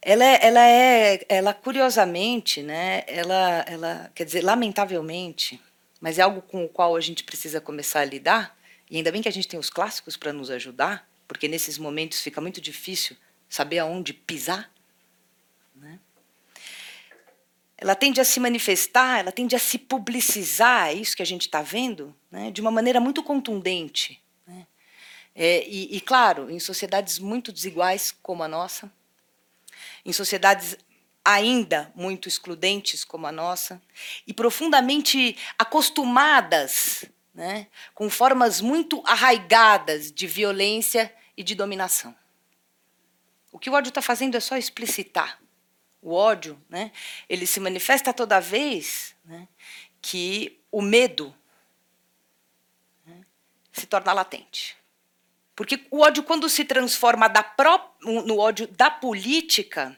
ela 0.01 0.25
é, 0.25 0.47
ela 0.47 0.69
é, 0.69 1.27
ela 1.29 1.53
curiosamente, 1.53 2.63
né, 2.63 3.03
ela, 3.09 3.65
ela, 3.67 4.11
quer 4.15 4.25
dizer, 4.25 4.43
lamentavelmente, 4.43 5.61
mas 6.01 6.19
é 6.19 6.23
algo 6.23 6.43
com 6.43 6.65
o 6.65 6.69
qual 6.69 6.95
a 6.95 7.01
gente 7.01 7.25
precisa 7.25 7.61
começar 7.61 8.01
a 8.01 8.05
lidar, 8.05 8.57
e 8.89 8.97
ainda 8.97 9.11
bem 9.11 9.21
que 9.21 9.29
a 9.29 9.33
gente 9.33 9.49
tem 9.49 9.59
os 9.59 9.69
clássicos 9.69 10.17
para 10.17 10.33
nos 10.33 10.49
ajudar, 10.49 11.09
porque 11.27 11.49
nesses 11.49 11.77
momentos 11.77 12.21
fica 12.21 12.41
muito 12.41 12.61
difícil 12.61 13.17
saber 13.49 13.81
aonde 13.81 14.13
pisar. 14.13 14.71
Né? 15.75 15.99
Ela 17.77 17.97
tende 17.97 18.21
a 18.21 18.25
se 18.25 18.39
manifestar, 18.39 19.19
ela 19.19 19.33
tende 19.33 19.57
a 19.57 19.59
se 19.59 19.77
publicizar, 19.77 20.91
é 20.91 20.95
isso 20.95 21.17
que 21.17 21.23
a 21.23 21.27
gente 21.27 21.43
está 21.43 21.63
vendo, 21.63 22.15
né, 22.31 22.53
de 22.53 22.61
uma 22.61 22.71
maneira 22.71 23.01
muito 23.01 23.25
contundente. 23.25 24.22
É, 25.35 25.67
e, 25.67 25.97
e, 25.97 26.01
claro, 26.01 26.51
em 26.51 26.61
sociedades 26.61 27.19
muito 27.19 27.53
desiguais 27.53 28.15
como 28.23 28.43
a 28.43 28.49
nossa, 28.49 28.91
em 30.05 30.13
sociedades 30.13 30.77
ainda 31.25 31.91
muito 31.95 32.29
excludentes 32.29 33.05
como 33.05 33.27
a 33.27 33.33
nossa, 33.33 33.81
e 34.27 34.35
profundamente 34.35 35.37
acostumadas 35.59 37.05
né, 37.35 37.67
com 37.95 38.11
formas 38.11 38.61
muito 38.61 39.03
arraigadas 39.07 40.13
de 40.13 40.27
violência 40.27 41.15
e 41.37 41.43
de 41.43 41.55
dominação. 41.55 42.15
O 43.51 43.59
que 43.59 43.71
o 43.71 43.75
ódio 43.75 43.89
está 43.89 44.03
fazendo 44.03 44.37
é 44.37 44.41
só 44.41 44.57
explicitar. 44.57 45.41
O 46.01 46.13
ódio, 46.13 46.61
né, 46.69 46.91
ele 47.29 47.47
se 47.47 47.61
manifesta 47.61 48.13
toda 48.13 48.41
vez 48.41 49.15
né, 49.25 49.47
que 50.01 50.61
o 50.71 50.83
medo 50.83 51.35
né, 53.07 53.21
se 53.73 53.87
torna 53.87 54.13
latente. 54.13 54.77
Porque 55.55 55.81
o 55.91 56.01
ódio, 56.01 56.23
quando 56.23 56.49
se 56.49 56.65
transforma 56.65 57.29
pró 57.43 57.95
no 58.01 58.39
ódio 58.39 58.67
da 58.69 58.91
política, 58.91 59.97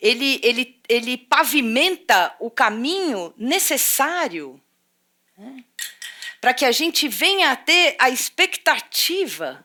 ele, 0.00 0.40
ele, 0.42 0.80
ele 0.88 1.16
pavimenta 1.16 2.34
o 2.40 2.50
caminho 2.50 3.32
necessário 3.36 4.60
né, 5.36 5.64
para 6.40 6.52
que 6.52 6.64
a 6.64 6.72
gente 6.72 7.06
venha 7.06 7.52
a 7.52 7.56
ter 7.56 7.94
a 7.98 8.10
expectativa 8.10 9.64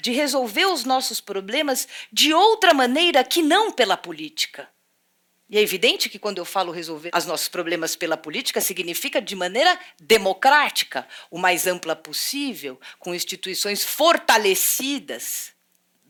de 0.00 0.12
resolver 0.12 0.66
os 0.66 0.84
nossos 0.84 1.20
problemas 1.20 1.88
de 2.12 2.32
outra 2.32 2.74
maneira 2.74 3.24
que 3.24 3.42
não 3.42 3.72
pela 3.72 3.96
política. 3.96 4.68
E 5.48 5.56
é 5.56 5.60
evidente 5.60 6.08
que 6.08 6.18
quando 6.18 6.38
eu 6.38 6.44
falo 6.44 6.72
resolver 6.72 7.10
os 7.16 7.24
nossos 7.24 7.48
problemas 7.48 7.94
pela 7.94 8.16
política, 8.16 8.60
significa 8.60 9.22
de 9.22 9.36
maneira 9.36 9.78
democrática, 10.00 11.06
o 11.30 11.38
mais 11.38 11.68
ampla 11.68 11.94
possível, 11.94 12.80
com 12.98 13.14
instituições 13.14 13.84
fortalecidas, 13.84 15.54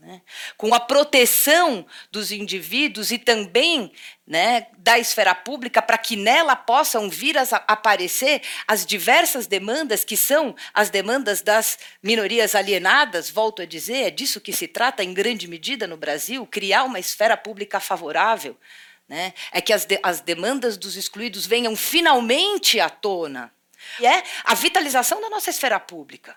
né, 0.01 0.22
com 0.57 0.74
a 0.74 0.80
proteção 0.80 1.87
dos 2.11 2.30
indivíduos 2.32 3.11
e 3.11 3.18
também 3.18 3.93
né, 4.26 4.68
da 4.78 4.99
esfera 4.99 5.34
pública, 5.34 5.82
para 5.82 5.99
que 5.99 6.16
nela 6.16 6.57
possam 6.57 7.11
vir 7.11 7.37
a 7.37 7.43
aparecer 7.66 8.41
as 8.66 8.87
diversas 8.87 9.47
demandas, 9.47 10.03
que 10.03 10.16
são 10.16 10.55
as 10.72 10.89
demandas 10.89 11.43
das 11.43 11.78
minorias 12.03 12.55
alienadas, 12.55 13.28
volto 13.28 13.61
a 13.61 13.66
dizer, 13.66 14.07
é 14.07 14.11
disso 14.11 14.41
que 14.41 14.53
se 14.53 14.66
trata 14.66 15.05
em 15.05 15.12
grande 15.12 15.47
medida 15.47 15.87
no 15.87 15.97
Brasil, 15.99 16.47
criar 16.47 16.84
uma 16.84 16.99
esfera 16.99 17.37
pública 17.37 17.80
favorável 17.80 18.57
né? 19.09 19.33
É 19.53 19.61
que 19.61 19.73
as, 19.73 19.85
de, 19.85 19.99
as 20.03 20.21
demandas 20.21 20.77
dos 20.77 20.97
excluídos 20.97 21.47
venham 21.47 21.77
finalmente 21.77 22.81
à 22.81 22.89
tona. 22.89 23.53
E 24.01 24.07
é 24.07 24.23
a 24.45 24.55
vitalização 24.55 25.21
da 25.21 25.31
nossa 25.31 25.51
esfera 25.51 25.79
pública. 25.79 26.37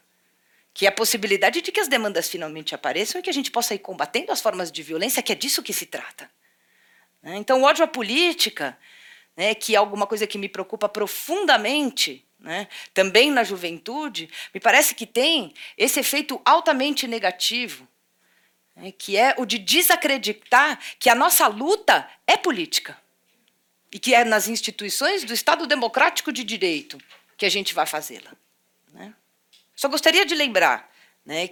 Que 0.74 0.86
é 0.86 0.90
a 0.90 0.92
possibilidade 0.92 1.62
de 1.62 1.72
que 1.72 1.80
as 1.80 1.88
demandas 1.88 2.30
finalmente 2.30 2.76
apareçam 2.76 3.20
e 3.20 3.24
que 3.24 3.30
a 3.30 3.34
gente 3.34 3.52
possa 3.52 3.74
ir 3.74 3.80
combatendo 3.80 4.32
as 4.32 4.40
formas 4.40 4.72
de 4.72 4.84
violência, 4.84 5.24
que 5.24 5.32
é 5.32 5.36
disso 5.36 5.64
que 5.64 5.74
se 5.74 5.88
trata. 5.88 6.30
Né? 7.22 7.36
Então, 7.38 7.62
o 7.62 7.64
ódio 7.64 7.84
à 7.84 7.88
política, 7.88 8.78
né, 9.36 9.56
que 9.56 9.74
é 9.74 9.78
alguma 9.78 10.06
coisa 10.06 10.28
que 10.28 10.38
me 10.38 10.48
preocupa 10.48 10.88
profundamente, 10.88 12.26
né, 12.40 12.68
também 12.94 13.32
na 13.32 13.44
juventude, 13.44 14.30
me 14.54 14.60
parece 14.60 14.96
que 14.96 15.06
tem 15.06 15.54
esse 15.78 16.00
efeito 16.00 16.40
altamente 16.46 17.08
negativo 17.08 17.88
né, 18.80 18.92
que 18.92 19.18
é 19.18 19.36
o 19.38 19.46
de 19.46 19.58
desacreditar 19.58 20.80
que 20.98 21.10
a 21.10 21.16
nossa 21.16 21.48
luta 21.48 22.10
é 22.26 22.38
política 22.38 22.98
e 23.92 24.00
que 24.00 24.14
é 24.16 24.24
nas 24.24 24.48
instituições 24.48 25.24
do 25.24 25.34
Estado 25.34 25.68
Democrático 25.68 26.32
de 26.32 26.44
Direito 26.44 26.98
que 27.38 27.46
a 27.46 27.50
gente 27.50 27.74
vai 27.74 27.86
fazê-la. 27.86 28.32
Né? 28.94 29.14
Só 29.76 29.88
gostaria 29.88 30.26
de 30.26 30.36
lembrar 30.36 30.92
né, 31.26 31.52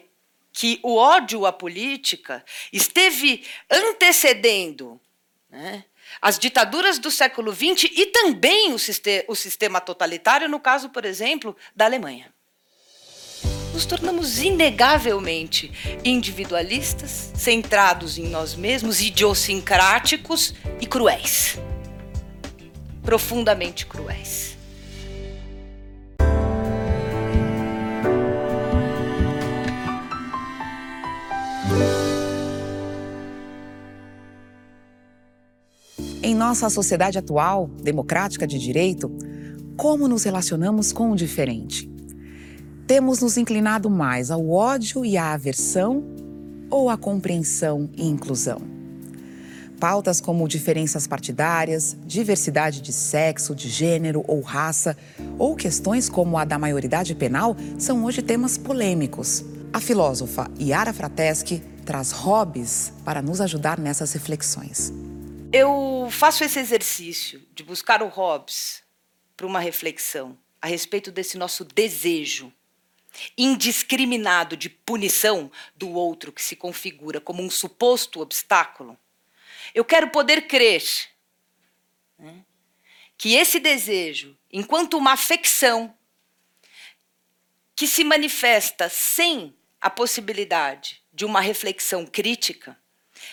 que 0.53 0.79
o 0.83 0.95
ódio 0.95 1.45
à 1.45 1.53
política 1.53 2.43
esteve 2.71 3.45
antecedendo 3.69 4.99
né, 5.49 5.85
as 6.21 6.39
ditaduras 6.39 6.99
do 6.99 7.11
século 7.11 7.53
XX 7.53 7.89
e 7.91 8.07
também 8.07 8.73
o, 8.73 8.79
sistema, 8.79 9.23
o 9.27 9.35
sistema 9.35 9.81
totalitário, 9.81 10.47
no 10.47 10.59
caso, 10.59 10.89
por 10.89 11.05
exemplo, 11.05 11.55
da 11.75 11.85
Alemanha. 11.85 12.33
Nos 13.73 13.85
tornamos 13.85 14.39
inegavelmente 14.39 15.71
individualistas, 16.03 17.31
centrados 17.35 18.17
em 18.17 18.27
nós 18.27 18.55
mesmos, 18.55 19.01
idiosincráticos 19.01 20.53
e 20.81 20.85
cruéis. 20.85 21.59
Profundamente 23.03 23.85
cruéis. 23.85 24.57
Em 36.23 36.35
nossa 36.35 36.69
sociedade 36.69 37.17
atual, 37.17 37.67
democrática 37.81 38.45
de 38.45 38.59
direito, 38.59 39.09
como 39.77 40.07
nos 40.07 40.23
relacionamos 40.23 40.91
com 40.91 41.11
o 41.11 41.15
diferente? 41.15 41.96
Temos 42.87 43.19
nos 43.19 43.35
inclinado 43.35 43.89
mais 43.89 44.31
ao 44.31 44.49
ódio 44.49 45.05
e 45.05 45.17
à 45.17 45.33
aversão 45.33 46.05
ou 46.69 46.89
à 46.89 46.95
compreensão 46.95 47.89
e 47.97 48.07
inclusão? 48.07 48.61
Pautas 49.77 50.21
como 50.21 50.47
diferenças 50.47 51.05
partidárias, 51.05 51.97
diversidade 52.05 52.79
de 52.79 52.93
sexo, 52.93 53.53
de 53.53 53.67
gênero 53.67 54.23
ou 54.25 54.39
raça, 54.39 54.97
ou 55.37 55.53
questões 55.53 56.07
como 56.07 56.37
a 56.37 56.45
da 56.45 56.57
maioridade 56.57 57.13
penal 57.13 57.57
são 57.77 58.05
hoje 58.05 58.21
temas 58.21 58.57
polêmicos. 58.57 59.43
A 59.73 59.81
filósofa 59.81 60.49
Yara 60.57 60.93
Frateschi 60.93 61.61
traz 61.85 62.13
hobbies 62.13 62.93
para 63.03 63.21
nos 63.21 63.41
ajudar 63.41 63.77
nessas 63.77 64.13
reflexões. 64.13 64.93
Eu 65.51 66.07
faço 66.09 66.41
esse 66.41 66.57
exercício 66.57 67.41
de 67.53 67.63
buscar 67.63 68.01
o 68.01 68.07
Hobbes 68.07 68.81
para 69.35 69.45
uma 69.45 69.59
reflexão 69.59 70.37
a 70.61 70.67
respeito 70.67 71.11
desse 71.11 71.37
nosso 71.37 71.65
desejo 71.65 72.49
indiscriminado 73.37 74.55
de 74.55 74.69
punição 74.69 75.51
do 75.75 75.91
outro 75.91 76.31
que 76.31 76.41
se 76.41 76.55
configura 76.55 77.19
como 77.19 77.41
um 77.41 77.49
suposto 77.49 78.21
obstáculo. 78.21 78.97
Eu 79.73 79.83
quero 79.83 80.09
poder 80.09 80.47
crer 80.47 80.83
né, 82.17 82.43
que 83.17 83.35
esse 83.35 83.59
desejo, 83.59 84.37
enquanto 84.51 84.97
uma 84.97 85.13
afecção 85.13 85.95
que 87.75 87.87
se 87.87 88.03
manifesta 88.03 88.89
sem 88.89 89.55
a 89.79 89.89
possibilidade 89.89 91.03
de 91.13 91.25
uma 91.25 91.39
reflexão 91.39 92.05
crítica, 92.05 92.77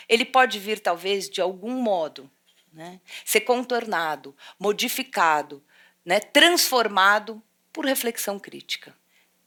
ele 0.09 0.25
pode 0.25 0.59
vir, 0.59 0.81
talvez, 0.81 1.29
de 1.29 1.41
algum 1.41 1.73
modo, 1.73 2.31
né, 2.73 3.01
ser 3.25 3.43
contornado, 3.43 4.37
modificado, 4.59 5.65
né, 6.05 6.21
transformado 6.21 7.43
por 7.73 7.85
reflexão 7.85 8.39
crítica. 8.39 8.95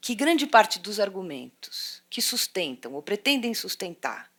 Que 0.07 0.15
grande 0.15 0.47
parte 0.47 0.79
dos 0.79 1.01
argumentos 1.01 2.01
que 2.09 2.21
sustentam 2.21 2.93
ou 2.93 3.01
pretendem 3.01 3.53
sustentar 3.53 4.31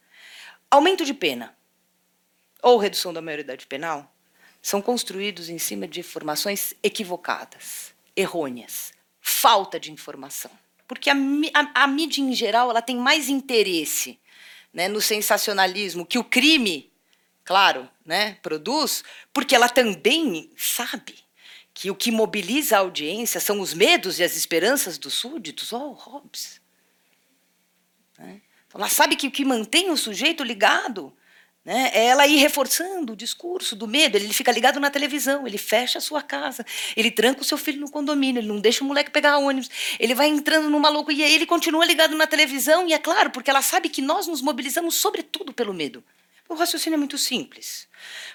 aumento 0.71 1.05
de 1.05 1.13
pena 1.13 1.55
ou 2.63 2.79
redução 2.79 3.13
da 3.13 3.21
maioridade 3.21 3.67
penal 3.67 4.11
são 4.63 4.81
construídos 4.81 5.51
em 5.51 5.59
cima 5.59 5.87
de 5.87 6.01
informações 6.01 6.73
equivocadas, 6.83 7.95
errôneas, 8.17 8.95
falta 9.21 9.79
de 9.79 9.93
informação. 9.93 10.51
Porque 10.87 11.11
a, 11.11 11.15
a, 11.15 11.85
a 11.85 11.87
mídia, 11.87 12.23
em 12.23 12.33
geral, 12.33 12.71
ela 12.71 12.81
tem 12.81 12.97
mais 12.97 13.29
interesse 13.29 14.19
né, 14.73 14.89
no 14.89 15.03
sensacionalismo 15.03 16.07
que 16.07 16.19
o 16.19 16.25
crime, 16.25 16.91
claro, 17.45 17.87
né, 18.07 18.39
produz, 18.43 19.05
porque 19.35 19.55
ela 19.55 19.69
também 19.69 20.51
sabe 20.57 21.28
que 21.79 21.93
o 21.93 21.95
que 21.95 22.11
mobiliza 22.11 22.75
a 22.75 22.81
audiência 22.81 23.39
são 23.39 23.61
os 23.61 23.73
medos 23.73 24.19
e 24.19 24.25
as 24.25 24.35
esperanças 24.37 24.99
dos 24.99 25.15
súditos. 25.15 25.73
Oh, 25.73 25.93
Hobbes. 25.93 26.61
Né? 28.19 28.41
Ela 28.75 28.89
sabe 28.89 29.15
que 29.15 29.29
o 29.29 29.31
que 29.31 29.45
mantém 29.45 29.89
o 29.89 29.97
sujeito 29.97 30.43
ligado 30.43 31.17
né, 31.65 31.93
é 31.95 32.07
ela 32.07 32.27
ir 32.27 32.39
reforçando 32.39 33.13
o 33.13 33.17
discurso 33.17 33.77
do 33.77 33.87
medo. 33.87 34.17
Ele 34.17 34.33
fica 34.33 34.51
ligado 34.51 34.81
na 34.81 34.91
televisão, 34.91 35.47
ele 35.47 35.57
fecha 35.57 35.99
a 35.99 36.01
sua 36.01 36.21
casa, 36.21 36.67
ele 36.97 37.13
tranca 37.13 37.43
o 37.43 37.45
seu 37.45 37.57
filho 37.57 37.79
no 37.81 37.89
condomínio, 37.89 38.41
ele 38.41 38.49
não 38.49 38.59
deixa 38.59 38.83
o 38.83 38.87
moleque 38.87 39.13
pegar 39.13 39.39
ônibus, 39.39 39.71
ele 40.01 40.17
vai 40.17 40.27
entrando 40.27 40.69
numa 40.69 40.89
loucura 40.89 41.17
e 41.17 41.23
ele 41.23 41.47
continua 41.47 41.87
ligado 41.87 42.17
na 42.17 42.27
televisão. 42.27 42.89
E 42.89 42.93
é 42.93 42.99
claro, 42.99 43.31
porque 43.31 43.51
ela 43.51 43.63
sabe 43.63 43.89
que 43.89 44.03
nós 44.03 44.27
nos 44.27 44.43
mobilizamos 44.43 44.97
sobretudo 44.97 45.53
pelo 45.53 45.73
medo. 45.73 46.03
O 46.49 46.55
raciocínio 46.55 46.97
é 46.97 46.99
muito 46.99 47.17
simples. 47.17 47.87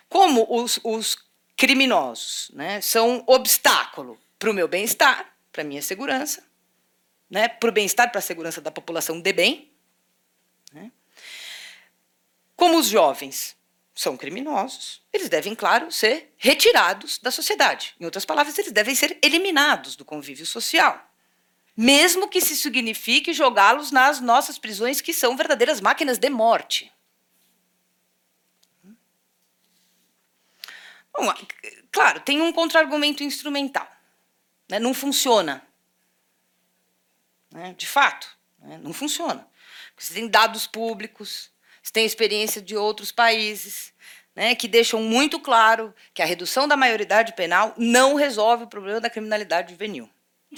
Como 0.08 0.48
os, 0.50 0.80
os 0.82 1.18
criminosos 1.56 2.52
né, 2.54 2.82
são 2.82 3.24
obstáculo 3.28 4.20
para 4.38 4.50
o 4.50 4.54
meu 4.54 4.68
bem-estar, 4.68 5.34
para 5.52 5.62
a 5.62 5.66
minha 5.66 5.82
segurança, 5.82 6.44
né, 7.30 7.48
para 7.48 7.70
o 7.70 7.74
bem-estar, 7.74 8.10
para 8.10 8.20
a 8.20 8.22
segurança 8.22 8.60
da 8.62 8.72
população 8.72 9.22
de 9.22 9.34
bem, 9.34 9.72
né, 10.72 10.92
como 12.56 12.78
os 12.78 12.88
jovens 12.88 13.56
são 13.96 14.18
criminosos, 14.18 15.02
eles 15.12 15.30
devem, 15.30 15.54
claro, 15.54 15.92
ser 15.92 16.34
retirados 16.38 17.20
da 17.20 17.30
sociedade. 17.30 17.94
Em 18.00 18.06
outras 18.06 18.26
palavras, 18.26 18.58
eles 18.58 18.72
devem 18.72 18.96
ser 18.96 19.18
eliminados 19.22 19.96
do 19.96 20.06
convívio 20.06 20.46
social. 20.46 21.10
Mesmo 21.76 22.28
que 22.28 22.38
isso 22.38 22.56
signifique 22.56 23.34
jogá-los 23.34 23.92
nas 23.92 24.22
nossas 24.22 24.58
prisões, 24.58 25.02
que 25.02 25.14
são 25.14 25.36
verdadeiras 25.36 25.82
máquinas 25.82 26.18
de 26.18 26.30
morte. 26.30 26.93
Bom, 31.16 31.34
claro, 31.92 32.20
tem 32.22 32.42
um 32.42 32.52
contra-argumento 32.52 33.24
instrumental. 33.24 33.88
Né? 34.70 34.80
Não 34.80 34.94
funciona. 34.94 35.66
Né? 37.52 37.76
De 37.78 37.86
fato, 37.86 38.28
né? 38.60 38.80
não 38.82 38.94
funciona. 38.94 39.48
Você 39.96 40.16
tem 40.16 40.28
dados 40.28 40.66
públicos, 40.66 41.52
você 41.82 41.94
tem 41.94 42.06
experiência 42.06 42.62
de 42.62 42.76
outros 42.76 43.12
países, 43.12 43.94
né, 44.36 44.56
que 44.56 44.68
deixam 44.68 45.02
muito 45.02 45.40
claro 45.40 45.94
que 46.14 46.22
a 46.22 46.26
redução 46.26 46.68
da 46.68 46.76
maioridade 46.76 47.34
penal 47.34 47.74
não 47.78 48.16
resolve 48.16 48.64
o 48.64 48.68
problema 48.68 49.00
da 49.00 49.10
criminalidade 49.10 49.72
juvenil. 49.72 50.10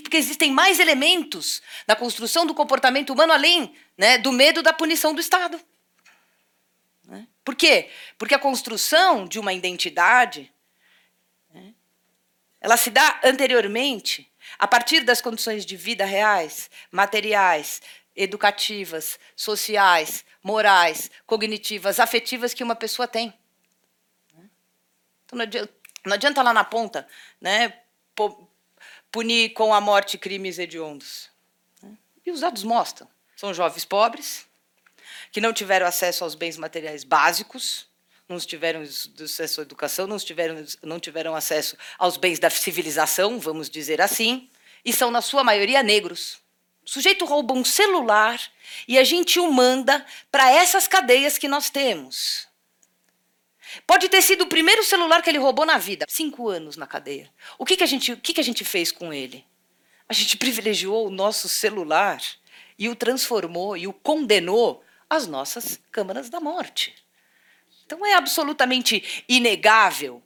Porque 0.01 0.17
existem 0.17 0.51
mais 0.51 0.79
elementos 0.79 1.61
na 1.87 1.95
construção 1.95 2.45
do 2.45 2.53
comportamento 2.53 3.11
humano 3.11 3.33
além 3.33 3.73
né, 3.97 4.17
do 4.17 4.31
medo 4.31 4.61
da 4.61 4.73
punição 4.73 5.13
do 5.13 5.21
Estado. 5.21 5.59
Né? 7.45 7.51
Por 7.51 7.55
quê? 7.55 7.89
Porque 8.17 8.33
a 8.33 8.39
construção 8.39 9.25
de 9.25 9.39
uma 9.39 9.53
identidade 9.53 10.51
né, 11.53 11.73
ela 12.59 12.77
se 12.77 12.89
dá 12.89 13.21
anteriormente, 13.23 14.31
a 14.57 14.67
partir 14.67 15.01
das 15.01 15.21
condições 15.21 15.65
de 15.65 15.77
vida 15.77 16.05
reais, 16.05 16.69
materiais, 16.91 17.81
educativas, 18.15 19.19
sociais, 19.35 20.25
morais, 20.41 21.11
cognitivas, 21.25 21.99
afetivas 21.99 22.53
que 22.53 22.63
uma 22.63 22.75
pessoa 22.75 23.07
tem. 23.07 23.33
Então, 25.25 25.37
não 25.37 25.43
adianta, 25.43 25.73
não 26.05 26.13
adianta 26.13 26.41
lá 26.41 26.53
na 26.53 26.63
ponta 26.63 27.07
né, 27.41 27.81
punir 29.11 29.49
com 29.53 29.73
a 29.73 29.81
morte 29.81 30.17
crimes 30.17 30.57
hediondos. 30.59 31.29
E 32.25 32.31
os 32.31 32.39
dados 32.39 32.63
mostram. 32.63 33.07
São 33.35 33.53
jovens 33.53 33.85
pobres, 33.85 34.47
que 35.35 35.41
não 35.41 35.51
tiveram 35.51 35.85
acesso 35.85 36.23
aos 36.23 36.33
bens 36.33 36.55
materiais 36.55 37.03
básicos, 37.03 37.87
não 38.25 38.39
tiveram 38.39 38.81
acesso 38.81 39.59
à 39.59 39.63
educação, 39.63 40.07
não 40.07 40.17
tiveram, 40.17 40.65
não 40.81 40.97
tiveram 40.97 41.35
acesso 41.35 41.75
aos 41.99 42.15
bens 42.15 42.39
da 42.39 42.49
civilização, 42.49 43.37
vamos 43.37 43.69
dizer 43.69 43.99
assim, 43.99 44.49
e 44.85 44.93
são, 44.93 45.11
na 45.11 45.21
sua 45.21 45.43
maioria, 45.43 45.83
negros. 45.83 46.39
O 46.85 46.89
sujeito 46.89 47.25
rouba 47.25 47.53
um 47.53 47.65
celular 47.65 48.41
e 48.87 48.97
a 48.97 49.03
gente 49.03 49.37
o 49.37 49.51
manda 49.51 50.05
para 50.31 50.49
essas 50.49 50.87
cadeias 50.87 51.37
que 51.37 51.49
nós 51.49 51.69
temos. 51.69 52.47
Pode 53.85 54.07
ter 54.07 54.21
sido 54.21 54.45
o 54.45 54.47
primeiro 54.47 54.85
celular 54.85 55.21
que 55.21 55.29
ele 55.29 55.37
roubou 55.37 55.65
na 55.65 55.77
vida. 55.77 56.05
Cinco 56.07 56.47
anos 56.47 56.77
na 56.77 56.87
cadeia. 56.87 57.29
O 57.59 57.65
que, 57.65 57.75
que, 57.75 57.83
a, 57.83 57.87
gente, 57.87 58.13
o 58.13 58.17
que, 58.17 58.35
que 58.35 58.39
a 58.39 58.45
gente 58.45 58.63
fez 58.63 58.89
com 58.89 59.11
ele? 59.11 59.45
A 60.07 60.13
gente 60.13 60.37
privilegiou 60.39 61.07
o 61.07 61.11
nosso 61.11 61.49
celular 61.49 62.21
e 62.79 62.87
o 62.87 62.95
transformou 62.95 63.75
e 63.75 63.85
o 63.85 63.91
condenou 63.91 64.84
às 65.09 65.27
nossas 65.27 65.79
câmaras 65.91 66.29
da 66.29 66.39
morte. 66.39 66.95
Então 67.85 68.05
é 68.05 68.13
absolutamente 68.13 69.25
inegável 69.29 70.21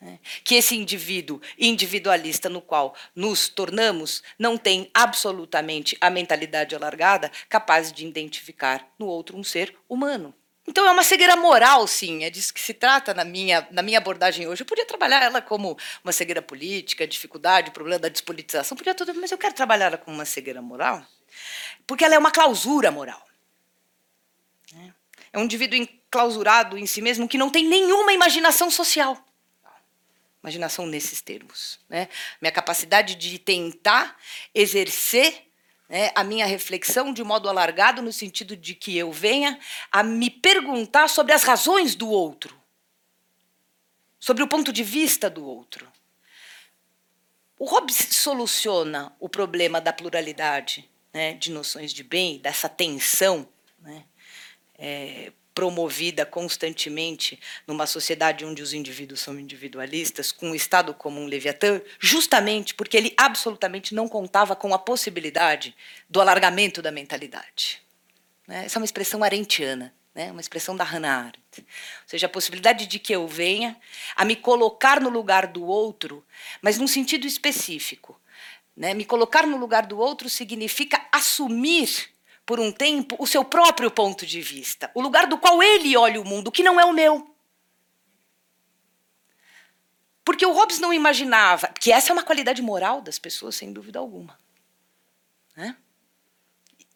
né, 0.00 0.18
que 0.42 0.56
esse 0.56 0.76
indivíduo 0.76 1.40
individualista 1.58 2.48
no 2.48 2.60
qual 2.60 2.94
nos 3.14 3.48
tornamos 3.48 4.22
não 4.38 4.58
tem 4.58 4.90
absolutamente 4.92 5.96
a 6.00 6.10
mentalidade 6.10 6.74
alargada 6.74 7.30
capaz 7.48 7.92
de 7.92 8.06
identificar 8.06 8.86
no 8.98 9.06
outro 9.06 9.36
um 9.36 9.44
ser 9.44 9.76
humano. 9.88 10.34
Então 10.66 10.86
é 10.86 10.90
uma 10.90 11.04
cegueira 11.04 11.36
moral, 11.36 11.86
sim, 11.86 12.24
é 12.24 12.30
disso 12.30 12.52
que 12.52 12.60
se 12.60 12.72
trata 12.72 13.12
na 13.12 13.22
minha, 13.22 13.68
na 13.70 13.82
minha 13.82 13.98
abordagem 13.98 14.48
hoje. 14.48 14.62
Eu 14.62 14.66
podia 14.66 14.86
trabalhar 14.86 15.22
ela 15.22 15.42
como 15.42 15.76
uma 16.02 16.12
cegueira 16.12 16.40
política, 16.40 17.06
dificuldade, 17.06 17.70
problema 17.70 17.98
da 17.98 18.08
despolitização, 18.08 18.76
podia 18.76 18.94
tudo, 18.94 19.14
mas 19.14 19.30
eu 19.30 19.38
quero 19.38 19.54
trabalhar 19.54 19.86
ela 19.86 19.98
como 19.98 20.16
uma 20.16 20.24
cegueira 20.24 20.62
moral, 20.62 21.04
porque 21.86 22.04
ela 22.04 22.14
é 22.14 22.18
uma 22.18 22.30
clausura 22.30 22.90
moral. 22.90 23.22
É 25.34 25.38
um 25.38 25.42
indivíduo 25.42 25.76
enclausurado 25.76 26.78
em 26.78 26.86
si 26.86 27.02
mesmo 27.02 27.26
que 27.26 27.36
não 27.36 27.50
tem 27.50 27.66
nenhuma 27.66 28.12
imaginação 28.12 28.70
social. 28.70 29.18
Imaginação 30.40 30.86
nesses 30.86 31.20
termos. 31.20 31.80
Né? 31.88 32.08
Minha 32.40 32.52
capacidade 32.52 33.16
de 33.16 33.36
tentar 33.40 34.16
exercer 34.54 35.48
né, 35.88 36.12
a 36.14 36.22
minha 36.22 36.46
reflexão 36.46 37.12
de 37.12 37.24
modo 37.24 37.48
alargado, 37.48 38.00
no 38.00 38.12
sentido 38.12 38.56
de 38.56 38.76
que 38.76 38.96
eu 38.96 39.10
venha 39.10 39.58
a 39.90 40.04
me 40.04 40.30
perguntar 40.30 41.08
sobre 41.08 41.32
as 41.32 41.42
razões 41.42 41.96
do 41.96 42.08
outro, 42.08 42.56
sobre 44.20 44.44
o 44.44 44.46
ponto 44.46 44.72
de 44.72 44.84
vista 44.84 45.28
do 45.28 45.44
outro. 45.44 45.90
O 47.58 47.64
Hobbes 47.64 47.96
soluciona 48.12 49.12
o 49.18 49.28
problema 49.28 49.80
da 49.80 49.92
pluralidade 49.92 50.88
né, 51.12 51.32
de 51.34 51.50
noções 51.50 51.92
de 51.92 52.04
bem, 52.04 52.38
dessa 52.38 52.68
tensão 52.68 53.48
né, 53.80 54.04
é, 54.78 55.32
promovida 55.54 56.26
constantemente 56.26 57.38
numa 57.66 57.86
sociedade 57.86 58.44
onde 58.44 58.60
os 58.60 58.72
indivíduos 58.72 59.20
são 59.20 59.38
individualistas, 59.38 60.32
com 60.32 60.50
o 60.50 60.54
Estado 60.54 60.92
como 60.92 61.20
um 61.20 61.26
leviatã, 61.26 61.80
justamente 62.00 62.74
porque 62.74 62.96
ele 62.96 63.14
absolutamente 63.16 63.94
não 63.94 64.08
contava 64.08 64.56
com 64.56 64.74
a 64.74 64.78
possibilidade 64.78 65.74
do 66.10 66.20
alargamento 66.20 66.82
da 66.82 66.90
mentalidade. 66.90 67.80
Né? 68.48 68.64
Essa 68.66 68.78
é 68.78 68.80
uma 68.80 68.84
expressão 68.84 69.22
arentiana, 69.22 69.94
né? 70.12 70.32
uma 70.32 70.40
expressão 70.40 70.76
da 70.76 70.82
Hannah 70.82 71.18
Arendt. 71.18 71.60
Ou 71.60 71.64
seja, 72.08 72.26
a 72.26 72.30
possibilidade 72.30 72.86
de 72.86 72.98
que 72.98 73.14
eu 73.14 73.28
venha 73.28 73.76
a 74.16 74.24
me 74.24 74.34
colocar 74.34 75.00
no 75.00 75.08
lugar 75.08 75.46
do 75.46 75.64
outro, 75.64 76.26
mas 76.60 76.78
num 76.78 76.88
sentido 76.88 77.28
específico. 77.28 78.20
Né? 78.76 78.92
Me 78.92 79.04
colocar 79.04 79.46
no 79.46 79.56
lugar 79.56 79.86
do 79.86 79.98
outro 80.00 80.28
significa 80.28 81.00
assumir 81.12 82.13
por 82.46 82.60
um 82.60 82.70
tempo, 82.70 83.16
o 83.18 83.26
seu 83.26 83.44
próprio 83.44 83.90
ponto 83.90 84.26
de 84.26 84.40
vista, 84.40 84.90
o 84.94 85.00
lugar 85.00 85.26
do 85.26 85.38
qual 85.38 85.62
ele 85.62 85.96
olha 85.96 86.20
o 86.20 86.24
mundo, 86.24 86.52
que 86.52 86.62
não 86.62 86.78
é 86.78 86.84
o 86.84 86.92
meu. 86.92 87.34
Porque 90.24 90.44
o 90.44 90.52
Hobbes 90.52 90.78
não 90.78 90.92
imaginava, 90.92 91.68
que 91.68 91.92
essa 91.92 92.10
é 92.10 92.12
uma 92.12 92.22
qualidade 92.22 92.62
moral 92.62 93.00
das 93.00 93.18
pessoas, 93.18 93.56
sem 93.56 93.72
dúvida 93.72 93.98
alguma. 93.98 94.38
Né? 95.56 95.76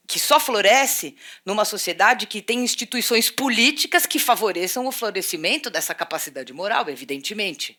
Que 0.07 0.19
só 0.19 0.41
floresce 0.41 1.17
numa 1.45 1.65
sociedade 1.65 2.27
que 2.27 2.41
tem 2.41 2.61
instituições 2.61 3.31
políticas 3.31 4.07
que 4.07 4.19
favoreçam 4.19 4.87
o 4.87 4.93
florescimento 4.93 5.69
dessa 5.69 5.95
capacidade 5.95 6.53
moral, 6.53 6.89
evidentemente 6.89 7.79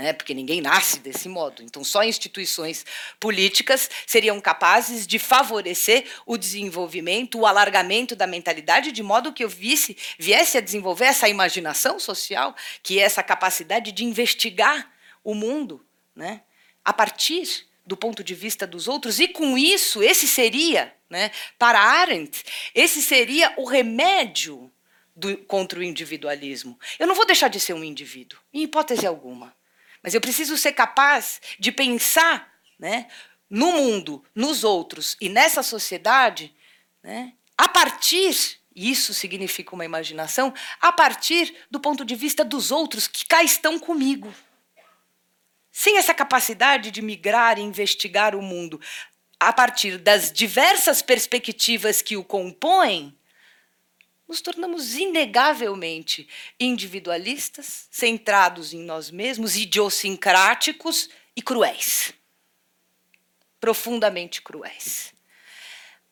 né? 0.00 0.12
porque 0.12 0.34
ninguém 0.34 0.60
nasce 0.60 0.98
desse 0.98 1.28
modo. 1.28 1.62
Então, 1.62 1.84
só 1.84 2.02
instituições 2.02 2.84
políticas 3.18 3.88
seriam 4.06 4.40
capazes 4.40 5.06
de 5.06 5.18
favorecer 5.18 6.06
o 6.26 6.36
desenvolvimento, 6.36 7.38
o 7.38 7.46
alargamento 7.46 8.16
da 8.16 8.26
mentalidade, 8.26 8.92
de 8.92 9.02
modo 9.02 9.32
que 9.32 9.44
eu 9.44 9.48
visse, 9.48 9.96
viesse 10.18 10.58
a 10.58 10.60
desenvolver 10.60 11.06
essa 11.06 11.28
imaginação 11.28 11.98
social, 11.98 12.54
que 12.82 12.98
é 12.98 13.02
essa 13.02 13.22
capacidade 13.22 13.92
de 13.92 14.04
investigar 14.04 14.90
o 15.22 15.34
mundo 15.34 15.84
né? 16.14 16.42
a 16.84 16.92
partir 16.92 17.66
do 17.86 17.96
ponto 17.96 18.22
de 18.22 18.34
vista 18.34 18.66
dos 18.66 18.86
outros, 18.86 19.18
e 19.18 19.28
com 19.28 19.58
isso, 19.58 20.02
esse 20.02 20.28
seria, 20.28 20.94
né, 21.08 21.30
para 21.58 21.80
Arendt, 21.80 22.44
esse 22.74 23.02
seria 23.02 23.52
o 23.56 23.64
remédio 23.64 24.70
do, 25.16 25.36
contra 25.38 25.80
o 25.80 25.82
individualismo. 25.82 26.78
Eu 26.98 27.06
não 27.06 27.16
vou 27.16 27.26
deixar 27.26 27.48
de 27.48 27.58
ser 27.58 27.72
um 27.72 27.82
indivíduo, 27.82 28.38
em 28.54 28.62
hipótese 28.62 29.06
alguma. 29.06 29.52
Mas 30.02 30.14
eu 30.14 30.20
preciso 30.20 30.56
ser 30.56 30.72
capaz 30.72 31.40
de 31.58 31.70
pensar 31.70 32.50
né, 32.78 33.06
no 33.48 33.72
mundo, 33.72 34.24
nos 34.34 34.64
outros 34.64 35.16
e 35.20 35.28
nessa 35.28 35.62
sociedade 35.62 36.54
né, 37.02 37.32
a 37.56 37.68
partir, 37.68 38.58
isso 38.74 39.12
significa 39.12 39.74
uma 39.74 39.84
imaginação, 39.84 40.54
a 40.80 40.90
partir 40.90 41.54
do 41.70 41.78
ponto 41.78 42.04
de 42.04 42.14
vista 42.14 42.42
dos 42.42 42.70
outros 42.70 43.06
que 43.06 43.26
cá 43.26 43.42
estão 43.42 43.78
comigo. 43.78 44.32
Sem 45.70 45.98
essa 45.98 46.14
capacidade 46.14 46.90
de 46.90 47.02
migrar 47.02 47.58
e 47.58 47.62
investigar 47.62 48.34
o 48.34 48.40
mundo 48.40 48.80
a 49.38 49.52
partir 49.52 49.98
das 49.98 50.32
diversas 50.32 51.02
perspectivas 51.02 52.02
que 52.02 52.16
o 52.16 52.24
compõem, 52.24 53.16
nos 54.30 54.40
tornamos 54.40 54.94
inegavelmente 54.94 56.28
individualistas, 56.58 57.88
centrados 57.90 58.72
em 58.72 58.80
nós 58.80 59.10
mesmos, 59.10 59.56
idiosincráticos 59.56 61.10
e 61.34 61.42
cruéis. 61.42 62.14
Profundamente 63.60 64.40
cruéis. 64.40 65.12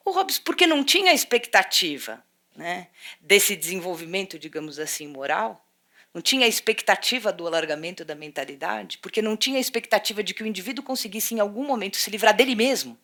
O 0.05 0.11
Hobbes, 0.11 0.37
porque 0.37 0.67
não 0.67 0.83
tinha 0.83 1.13
expectativa 1.13 2.21
né, 2.57 2.89
desse 3.21 3.55
desenvolvimento, 3.55 4.37
digamos 4.37 4.81
assim, 4.81 5.07
moral, 5.07 5.65
não 6.13 6.21
tinha 6.21 6.49
expectativa 6.49 7.33
do 7.33 7.47
alargamento 7.47 8.05
da 8.05 8.17
mentalidade, 8.17 8.99
porque 8.99 9.23
não 9.23 9.37
tinha 9.37 9.61
expectativa 9.61 10.25
de 10.25 10.35
que 10.35 10.43
o 10.43 10.47
indivíduo 10.47 10.83
conseguisse 10.83 11.37
em 11.37 11.39
algum 11.39 11.65
momento 11.65 11.97
se 11.97 12.11
livrar 12.11 12.35
dele 12.35 12.57
mesmo, 12.57 12.99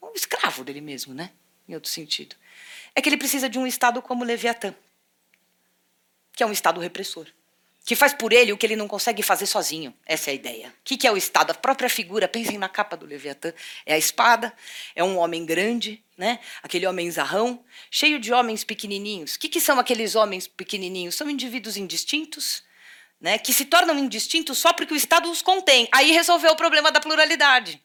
um 0.00 0.12
escravo 0.14 0.62
dele 0.62 0.80
mesmo, 0.80 1.12
né? 1.12 1.32
Em 1.68 1.74
outro 1.74 1.90
sentido 1.90 2.36
é 2.96 3.02
que 3.02 3.08
ele 3.10 3.18
precisa 3.18 3.48
de 3.48 3.58
um 3.58 3.66
Estado 3.66 4.00
como 4.00 4.24
Leviatã, 4.24 4.74
que 6.32 6.42
é 6.42 6.46
um 6.46 6.50
Estado 6.50 6.80
repressor, 6.80 7.26
que 7.84 7.94
faz 7.94 8.14
por 8.14 8.32
ele 8.32 8.52
o 8.52 8.56
que 8.56 8.64
ele 8.64 8.74
não 8.74 8.88
consegue 8.88 9.22
fazer 9.22 9.44
sozinho. 9.44 9.94
Essa 10.06 10.30
é 10.30 10.32
a 10.32 10.34
ideia. 10.34 10.68
O 10.68 10.72
que 10.82 11.06
é 11.06 11.12
o 11.12 11.16
Estado? 11.16 11.50
A 11.50 11.54
própria 11.54 11.90
figura, 11.90 12.26
pensem 12.26 12.56
na 12.56 12.70
capa 12.70 12.96
do 12.96 13.04
Leviatã, 13.04 13.52
é 13.84 13.94
a 13.94 13.98
espada, 13.98 14.52
é 14.94 15.04
um 15.04 15.18
homem 15.18 15.44
grande, 15.44 16.02
né? 16.16 16.40
aquele 16.62 16.86
homem 16.86 17.08
zarrão, 17.10 17.62
cheio 17.90 18.18
de 18.18 18.32
homens 18.32 18.64
pequenininhos. 18.64 19.34
O 19.34 19.38
que, 19.38 19.48
que 19.50 19.60
são 19.60 19.78
aqueles 19.78 20.14
homens 20.14 20.48
pequenininhos? 20.48 21.14
São 21.14 21.28
indivíduos 21.28 21.76
indistintos, 21.76 22.64
né, 23.20 23.38
que 23.38 23.52
se 23.52 23.64
tornam 23.64 23.98
indistintos 23.98 24.58
só 24.58 24.72
porque 24.72 24.92
o 24.92 24.96
Estado 24.96 25.30
os 25.30 25.42
contém. 25.42 25.88
Aí 25.92 26.12
resolveu 26.12 26.52
o 26.52 26.56
problema 26.56 26.90
da 26.90 27.00
pluralidade. 27.00 27.80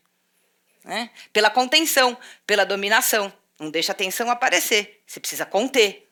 Né, 0.83 1.11
pela 1.31 1.49
contenção, 1.49 2.17
pela 2.47 2.65
dominação. 2.65 3.31
Não 3.61 3.69
deixa 3.69 3.91
a 3.91 3.95
tensão 3.95 4.31
aparecer. 4.31 5.03
Você 5.05 5.19
precisa 5.19 5.45
conter. 5.45 6.09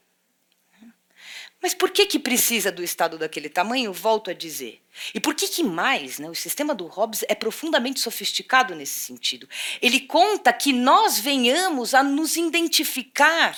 Mas 1.60 1.74
por 1.74 1.90
que, 1.90 2.06
que 2.06 2.20
precisa 2.20 2.72
do 2.72 2.84
Estado 2.84 3.18
daquele 3.18 3.50
tamanho? 3.50 3.92
Volto 3.92 4.30
a 4.30 4.34
dizer. 4.34 4.82
E 5.16 5.20
por 5.20 5.34
que, 5.34 5.48
que 5.48 5.64
mais? 5.64 6.20
Né, 6.20 6.30
o 6.30 6.36
sistema 6.36 6.76
do 6.76 6.86
Hobbes 6.86 7.26
é 7.28 7.34
profundamente 7.34 8.00
sofisticado 8.00 8.76
nesse 8.76 9.00
sentido. 9.00 9.50
Ele 9.82 10.00
conta 10.02 10.54
que 10.54 10.72
nós 10.72 11.20
venhamos 11.20 11.96
a 11.96 12.04
nos 12.04 12.38
identificar 12.38 13.58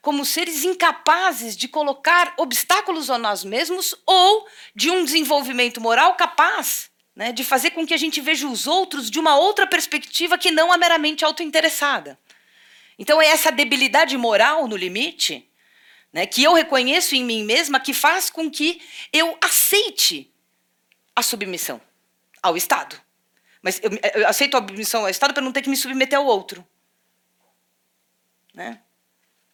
como 0.00 0.24
seres 0.24 0.64
incapazes 0.64 1.54
de 1.54 1.68
colocar 1.68 2.32
obstáculos 2.38 3.10
a 3.10 3.18
nós 3.18 3.44
mesmos 3.44 3.94
ou 4.06 4.48
de 4.74 4.90
um 4.90 5.04
desenvolvimento 5.04 5.78
moral 5.78 6.14
capaz 6.14 6.90
né, 7.14 7.32
de 7.32 7.44
fazer 7.44 7.70
com 7.70 7.86
que 7.86 7.94
a 7.94 7.98
gente 7.98 8.20
veja 8.20 8.48
os 8.48 8.66
outros 8.66 9.10
de 9.10 9.18
uma 9.18 9.36
outra 9.36 9.66
perspectiva 9.66 10.36
que 10.36 10.50
não 10.50 10.72
a 10.72 10.76
meramente 10.76 11.24
autointeressada. 11.24 12.18
Então 12.98 13.20
é 13.20 13.26
essa 13.26 13.52
debilidade 13.52 14.16
moral 14.16 14.66
no 14.66 14.76
limite, 14.76 15.48
né, 16.12 16.26
que 16.26 16.42
eu 16.42 16.54
reconheço 16.54 17.14
em 17.14 17.24
mim 17.24 17.44
mesma, 17.44 17.78
que 17.78 17.92
faz 17.92 18.30
com 18.30 18.50
que 18.50 18.80
eu 19.12 19.36
aceite 19.40 20.32
a 21.14 21.22
submissão 21.22 21.80
ao 22.42 22.56
Estado. 22.56 23.00
Mas 23.60 23.80
eu, 23.82 23.90
eu 24.14 24.28
aceito 24.28 24.56
a 24.56 24.60
submissão 24.60 25.02
ao 25.02 25.08
Estado 25.08 25.34
para 25.34 25.42
não 25.42 25.52
ter 25.52 25.62
que 25.62 25.68
me 25.68 25.76
submeter 25.76 26.18
ao 26.18 26.24
outro. 26.24 26.66
Né? 28.54 28.80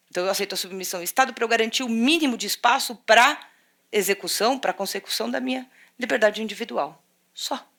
Então 0.09 0.24
eu 0.24 0.30
aceito 0.30 0.53
a 0.53 0.57
submissão 0.57 1.01
ao 1.01 1.05
Estado 1.05 1.32
para 1.32 1.43
eu 1.43 1.49
garantir 1.49 1.82
o 1.82 1.88
mínimo 1.88 2.36
de 2.36 2.47
espaço 2.47 2.95
para 2.95 3.40
execução, 3.90 4.59
para 4.59 4.72
consecução 4.72 5.30
da 5.30 5.40
minha 5.40 5.68
liberdade 5.99 6.43
individual. 6.43 7.03
Só. 7.34 7.72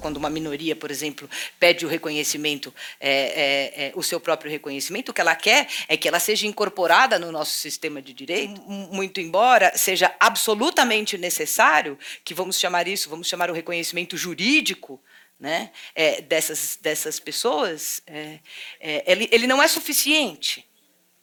Quando 0.00 0.16
uma 0.16 0.30
minoria, 0.30 0.74
por 0.74 0.90
exemplo, 0.90 1.28
pede 1.58 1.84
o 1.86 1.88
reconhecimento, 1.88 2.74
é, 2.98 3.10
é, 3.10 3.86
é, 3.86 3.92
o 3.94 4.02
seu 4.02 4.18
próprio 4.18 4.50
reconhecimento, 4.50 5.10
o 5.10 5.14
que 5.14 5.20
ela 5.20 5.36
quer 5.36 5.68
é 5.86 5.96
que 5.96 6.08
ela 6.08 6.18
seja 6.18 6.46
incorporada 6.46 7.18
no 7.18 7.30
nosso 7.30 7.52
sistema 7.52 8.02
de 8.02 8.12
direito, 8.12 8.60
muito 8.62 9.20
embora 9.20 9.76
seja 9.76 10.14
absolutamente 10.18 11.16
necessário, 11.16 11.98
que 12.24 12.34
vamos 12.34 12.58
chamar 12.58 12.88
isso, 12.88 13.08
vamos 13.08 13.28
chamar 13.28 13.50
o 13.50 13.54
reconhecimento 13.54 14.16
jurídico, 14.16 15.00
né, 15.38 15.70
é, 15.94 16.20
dessas, 16.20 16.78
dessas 16.80 17.18
pessoas, 17.18 18.02
é, 18.06 18.40
é, 18.78 19.04
ele, 19.06 19.28
ele 19.32 19.46
não 19.46 19.62
é 19.62 19.68
suficiente. 19.68 20.68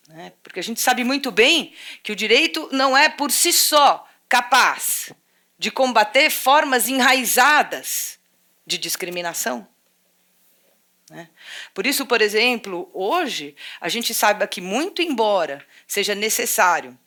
Né, 0.08 0.32
porque 0.42 0.60
a 0.60 0.64
gente 0.64 0.80
sabe 0.80 1.04
muito 1.04 1.32
bem 1.32 1.74
que 2.02 2.12
o 2.12 2.16
direito 2.16 2.70
não 2.72 2.98
é 2.98 3.10
por 3.10 3.30
si 3.30 3.52
só 3.52 4.08
capaz 4.30 5.12
de 5.60 5.70
combater 5.70 6.30
formas 6.30 6.88
enraizadas 6.88 8.18
de 8.68 8.78
discriminação. 8.78 9.66
Né? 11.10 11.30
Por 11.74 11.88
isso, 11.88 12.06
por 12.06 12.22
exemplo, 12.22 12.92
hoje, 12.94 13.56
a 13.80 13.88
gente 13.88 14.14
sabe 14.14 14.46
que, 14.46 14.60
muito 14.60 15.02
embora 15.02 15.66
seja 15.88 16.14
necessário, 16.14 16.98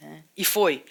né, 0.00 0.24
e 0.34 0.42
foi, 0.42 0.84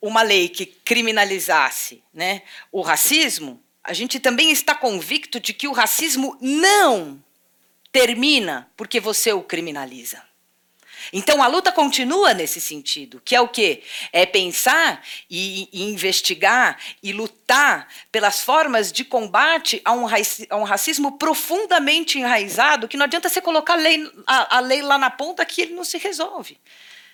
uma 0.00 0.22
lei 0.22 0.48
que 0.48 0.66
criminalizasse 0.66 2.02
né, 2.12 2.42
o 2.70 2.82
racismo, 2.82 3.62
a 3.82 3.94
gente 3.94 4.20
também 4.20 4.50
está 4.50 4.74
convicto 4.74 5.40
de 5.40 5.54
que 5.54 5.66
o 5.66 5.72
racismo 5.72 6.36
não 6.40 7.22
termina 7.90 8.70
porque 8.76 9.00
você 9.00 9.32
o 9.32 9.42
criminaliza. 9.42 10.22
Então 11.12 11.42
a 11.42 11.46
luta 11.46 11.72
continua 11.72 12.32
nesse 12.34 12.60
sentido, 12.60 13.20
que 13.24 13.34
é 13.34 13.40
o 13.40 13.48
quê? 13.48 13.82
É 14.12 14.24
pensar 14.24 15.04
e, 15.28 15.68
e 15.72 15.82
investigar 15.90 16.78
e 17.02 17.12
lutar 17.12 17.88
pelas 18.12 18.42
formas 18.42 18.92
de 18.92 19.04
combate 19.04 19.80
a 19.84 19.92
um, 19.92 20.06
a 20.06 20.56
um, 20.56 20.64
racismo 20.64 21.18
profundamente 21.18 22.18
enraizado, 22.18 22.86
que 22.86 22.96
não 22.96 23.04
adianta 23.04 23.28
você 23.28 23.40
colocar 23.40 23.74
a 23.74 23.76
lei, 23.76 24.10
a, 24.26 24.56
a 24.58 24.60
lei 24.60 24.82
lá 24.82 24.98
na 24.98 25.10
ponta 25.10 25.44
que 25.44 25.62
ele 25.62 25.74
não 25.74 25.84
se 25.84 25.98
resolve. 25.98 26.58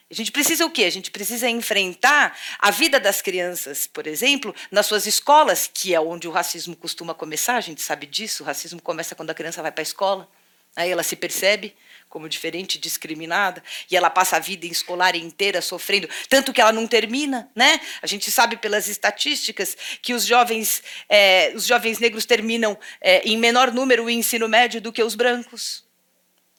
A 0.08 0.14
gente 0.14 0.30
precisa 0.30 0.64
o 0.64 0.70
quê? 0.70 0.84
A 0.84 0.90
gente 0.90 1.10
precisa 1.10 1.48
enfrentar 1.48 2.38
a 2.60 2.70
vida 2.70 3.00
das 3.00 3.20
crianças, 3.20 3.88
por 3.88 4.06
exemplo, 4.06 4.54
nas 4.70 4.86
suas 4.86 5.04
escolas, 5.04 5.68
que 5.72 5.94
é 5.94 6.00
onde 6.00 6.28
o 6.28 6.30
racismo 6.30 6.76
costuma 6.76 7.12
começar, 7.12 7.56
a 7.56 7.60
gente 7.60 7.82
sabe 7.82 8.06
disso, 8.06 8.44
o 8.44 8.46
racismo 8.46 8.80
começa 8.80 9.16
quando 9.16 9.30
a 9.30 9.34
criança 9.34 9.62
vai 9.62 9.72
para 9.72 9.82
a 9.82 9.82
escola. 9.82 10.28
Aí 10.76 10.90
ela 10.90 11.02
se 11.02 11.16
percebe 11.16 11.74
como 12.16 12.30
diferente, 12.30 12.78
discriminada, 12.78 13.62
e 13.90 13.94
ela 13.94 14.08
passa 14.08 14.36
a 14.36 14.38
vida 14.38 14.64
escolar 14.64 15.14
inteira 15.14 15.60
sofrendo, 15.60 16.08
tanto 16.30 16.50
que 16.50 16.62
ela 16.62 16.72
não 16.72 16.86
termina, 16.86 17.50
né? 17.54 17.78
A 18.00 18.06
gente 18.06 18.30
sabe 18.30 18.56
pelas 18.56 18.88
estatísticas 18.88 19.76
que 20.00 20.14
os 20.14 20.24
jovens, 20.24 20.82
é, 21.10 21.52
os 21.54 21.66
jovens 21.66 21.98
negros 21.98 22.24
terminam 22.24 22.78
é, 23.02 23.20
em 23.28 23.36
menor 23.36 23.70
número 23.70 24.04
o 24.04 24.08
ensino 24.08 24.48
médio 24.48 24.80
do 24.80 24.90
que 24.90 25.02
os 25.02 25.14
brancos, 25.14 25.84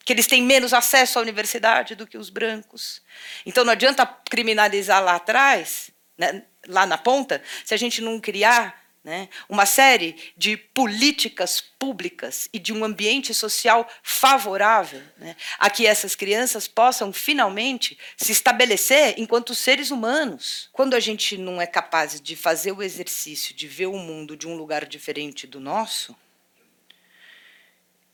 que 0.04 0.12
eles 0.12 0.28
têm 0.28 0.44
menos 0.44 0.72
acesso 0.72 1.18
à 1.18 1.22
universidade 1.22 1.96
do 1.96 2.06
que 2.06 2.16
os 2.16 2.30
brancos. 2.30 3.02
Então 3.44 3.64
não 3.64 3.72
adianta 3.72 4.06
criminalizar 4.30 5.02
lá 5.02 5.16
atrás, 5.16 5.90
né, 6.16 6.44
lá 6.68 6.86
na 6.86 6.96
ponta, 6.96 7.42
se 7.64 7.74
a 7.74 7.76
gente 7.76 8.00
não 8.00 8.20
criar 8.20 8.80
né? 9.02 9.28
uma 9.48 9.64
série 9.64 10.16
de 10.36 10.56
políticas 10.56 11.60
públicas 11.60 12.48
e 12.52 12.58
de 12.58 12.72
um 12.72 12.84
ambiente 12.84 13.32
social 13.32 13.88
favorável 14.02 15.02
né? 15.16 15.36
a 15.58 15.70
que 15.70 15.86
essas 15.86 16.14
crianças 16.14 16.66
possam 16.68 17.12
finalmente 17.12 17.98
se 18.16 18.32
estabelecer 18.32 19.14
enquanto 19.16 19.54
seres 19.54 19.90
humanos. 19.90 20.68
Quando 20.72 20.94
a 20.94 21.00
gente 21.00 21.38
não 21.38 21.60
é 21.60 21.66
capaz 21.66 22.20
de 22.20 22.36
fazer 22.36 22.72
o 22.72 22.82
exercício 22.82 23.54
de 23.54 23.66
ver 23.66 23.86
o 23.86 23.96
mundo 23.96 24.36
de 24.36 24.46
um 24.46 24.56
lugar 24.56 24.84
diferente 24.84 25.46
do 25.46 25.60
nosso, 25.60 26.14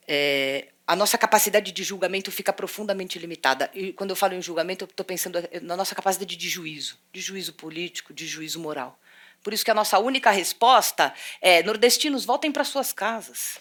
é, 0.06 0.68
a 0.86 0.94
nossa 0.94 1.16
capacidade 1.16 1.72
de 1.72 1.82
julgamento 1.82 2.30
fica 2.30 2.52
profundamente 2.52 3.18
limitada. 3.18 3.70
E 3.74 3.92
quando 3.92 4.10
eu 4.10 4.16
falo 4.16 4.34
em 4.34 4.42
julgamento, 4.42 4.84
eu 4.84 4.86
estou 4.86 5.04
pensando 5.04 5.38
na 5.62 5.76
nossa 5.76 5.94
capacidade 5.94 6.36
de 6.36 6.48
juízo, 6.48 6.98
de 7.12 7.20
juízo 7.20 7.54
político, 7.54 8.12
de 8.12 8.26
juízo 8.26 8.60
moral. 8.60 8.98
Por 9.44 9.52
isso 9.52 9.64
que 9.64 9.70
a 9.70 9.74
nossa 9.74 9.98
única 9.98 10.30
resposta 10.30 11.12
é: 11.40 11.62
nordestinos, 11.62 12.24
voltem 12.24 12.50
para 12.50 12.64
suas 12.64 12.94
casas. 12.94 13.60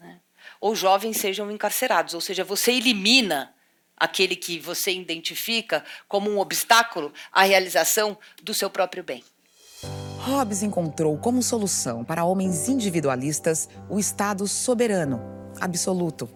Né? 0.00 0.18
Ou 0.58 0.74
jovens 0.74 1.18
sejam 1.18 1.50
encarcerados, 1.50 2.14
ou 2.14 2.20
seja, 2.22 2.42
você 2.42 2.72
elimina 2.72 3.54
aquele 3.94 4.34
que 4.34 4.58
você 4.58 4.92
identifica 4.92 5.84
como 6.08 6.30
um 6.30 6.38
obstáculo 6.38 7.12
à 7.30 7.42
realização 7.42 8.18
do 8.42 8.54
seu 8.54 8.70
próprio 8.70 9.04
bem. 9.04 9.22
Hobbes 10.18 10.62
encontrou 10.62 11.16
como 11.18 11.42
solução 11.42 12.02
para 12.02 12.24
homens 12.24 12.68
individualistas 12.68 13.68
o 13.88 13.98
Estado 13.98 14.48
soberano, 14.48 15.20
absoluto. 15.60 16.28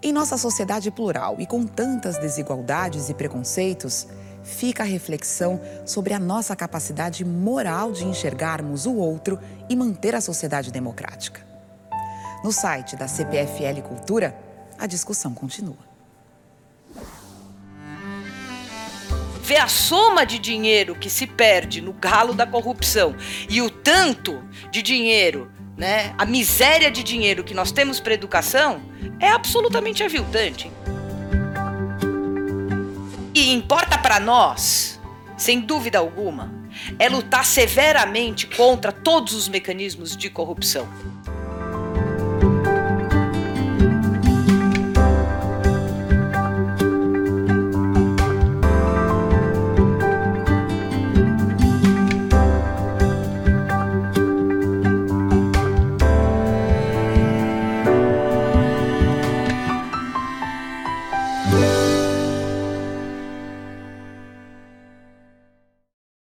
Em 0.00 0.12
nossa 0.12 0.38
sociedade 0.38 0.90
plural 0.90 1.36
e 1.40 1.46
com 1.46 1.66
tantas 1.66 2.18
desigualdades 2.18 3.08
e 3.08 3.14
preconceitos, 3.14 4.06
fica 4.48 4.82
a 4.82 4.86
reflexão 4.86 5.60
sobre 5.84 6.14
a 6.14 6.18
nossa 6.18 6.56
capacidade 6.56 7.24
moral 7.24 7.92
de 7.92 8.04
enxergarmos 8.04 8.86
o 8.86 8.94
outro 8.94 9.38
e 9.68 9.76
manter 9.76 10.14
a 10.14 10.20
sociedade 10.20 10.72
democrática. 10.72 11.46
No 12.42 12.50
site 12.50 12.96
da 12.96 13.06
CPFL 13.06 13.82
Cultura, 13.86 14.34
a 14.78 14.86
discussão 14.86 15.34
continua. 15.34 15.88
Ver 19.42 19.58
a 19.58 19.68
soma 19.68 20.24
de 20.24 20.38
dinheiro 20.38 20.94
que 20.94 21.10
se 21.10 21.26
perde 21.26 21.80
no 21.80 21.92
galo 21.92 22.32
da 22.32 22.46
corrupção 22.46 23.14
e 23.48 23.60
o 23.60 23.70
tanto 23.70 24.42
de 24.70 24.82
dinheiro, 24.82 25.50
né, 25.76 26.14
a 26.18 26.24
miséria 26.24 26.90
de 26.90 27.02
dinheiro 27.02 27.44
que 27.44 27.54
nós 27.54 27.70
temos 27.70 28.00
para 28.00 28.14
educação 28.14 28.82
é 29.20 29.28
absolutamente 29.28 30.02
aviltante 30.02 30.70
que 33.32 33.50
importa 33.50 33.98
para 33.98 34.18
nós, 34.18 35.00
sem 35.36 35.60
dúvida 35.60 35.98
alguma, 35.98 36.52
é 36.98 37.08
lutar 37.08 37.44
severamente 37.44 38.46
contra 38.46 38.92
todos 38.92 39.34
os 39.34 39.48
mecanismos 39.48 40.16
de 40.16 40.30
corrupção. 40.30 40.88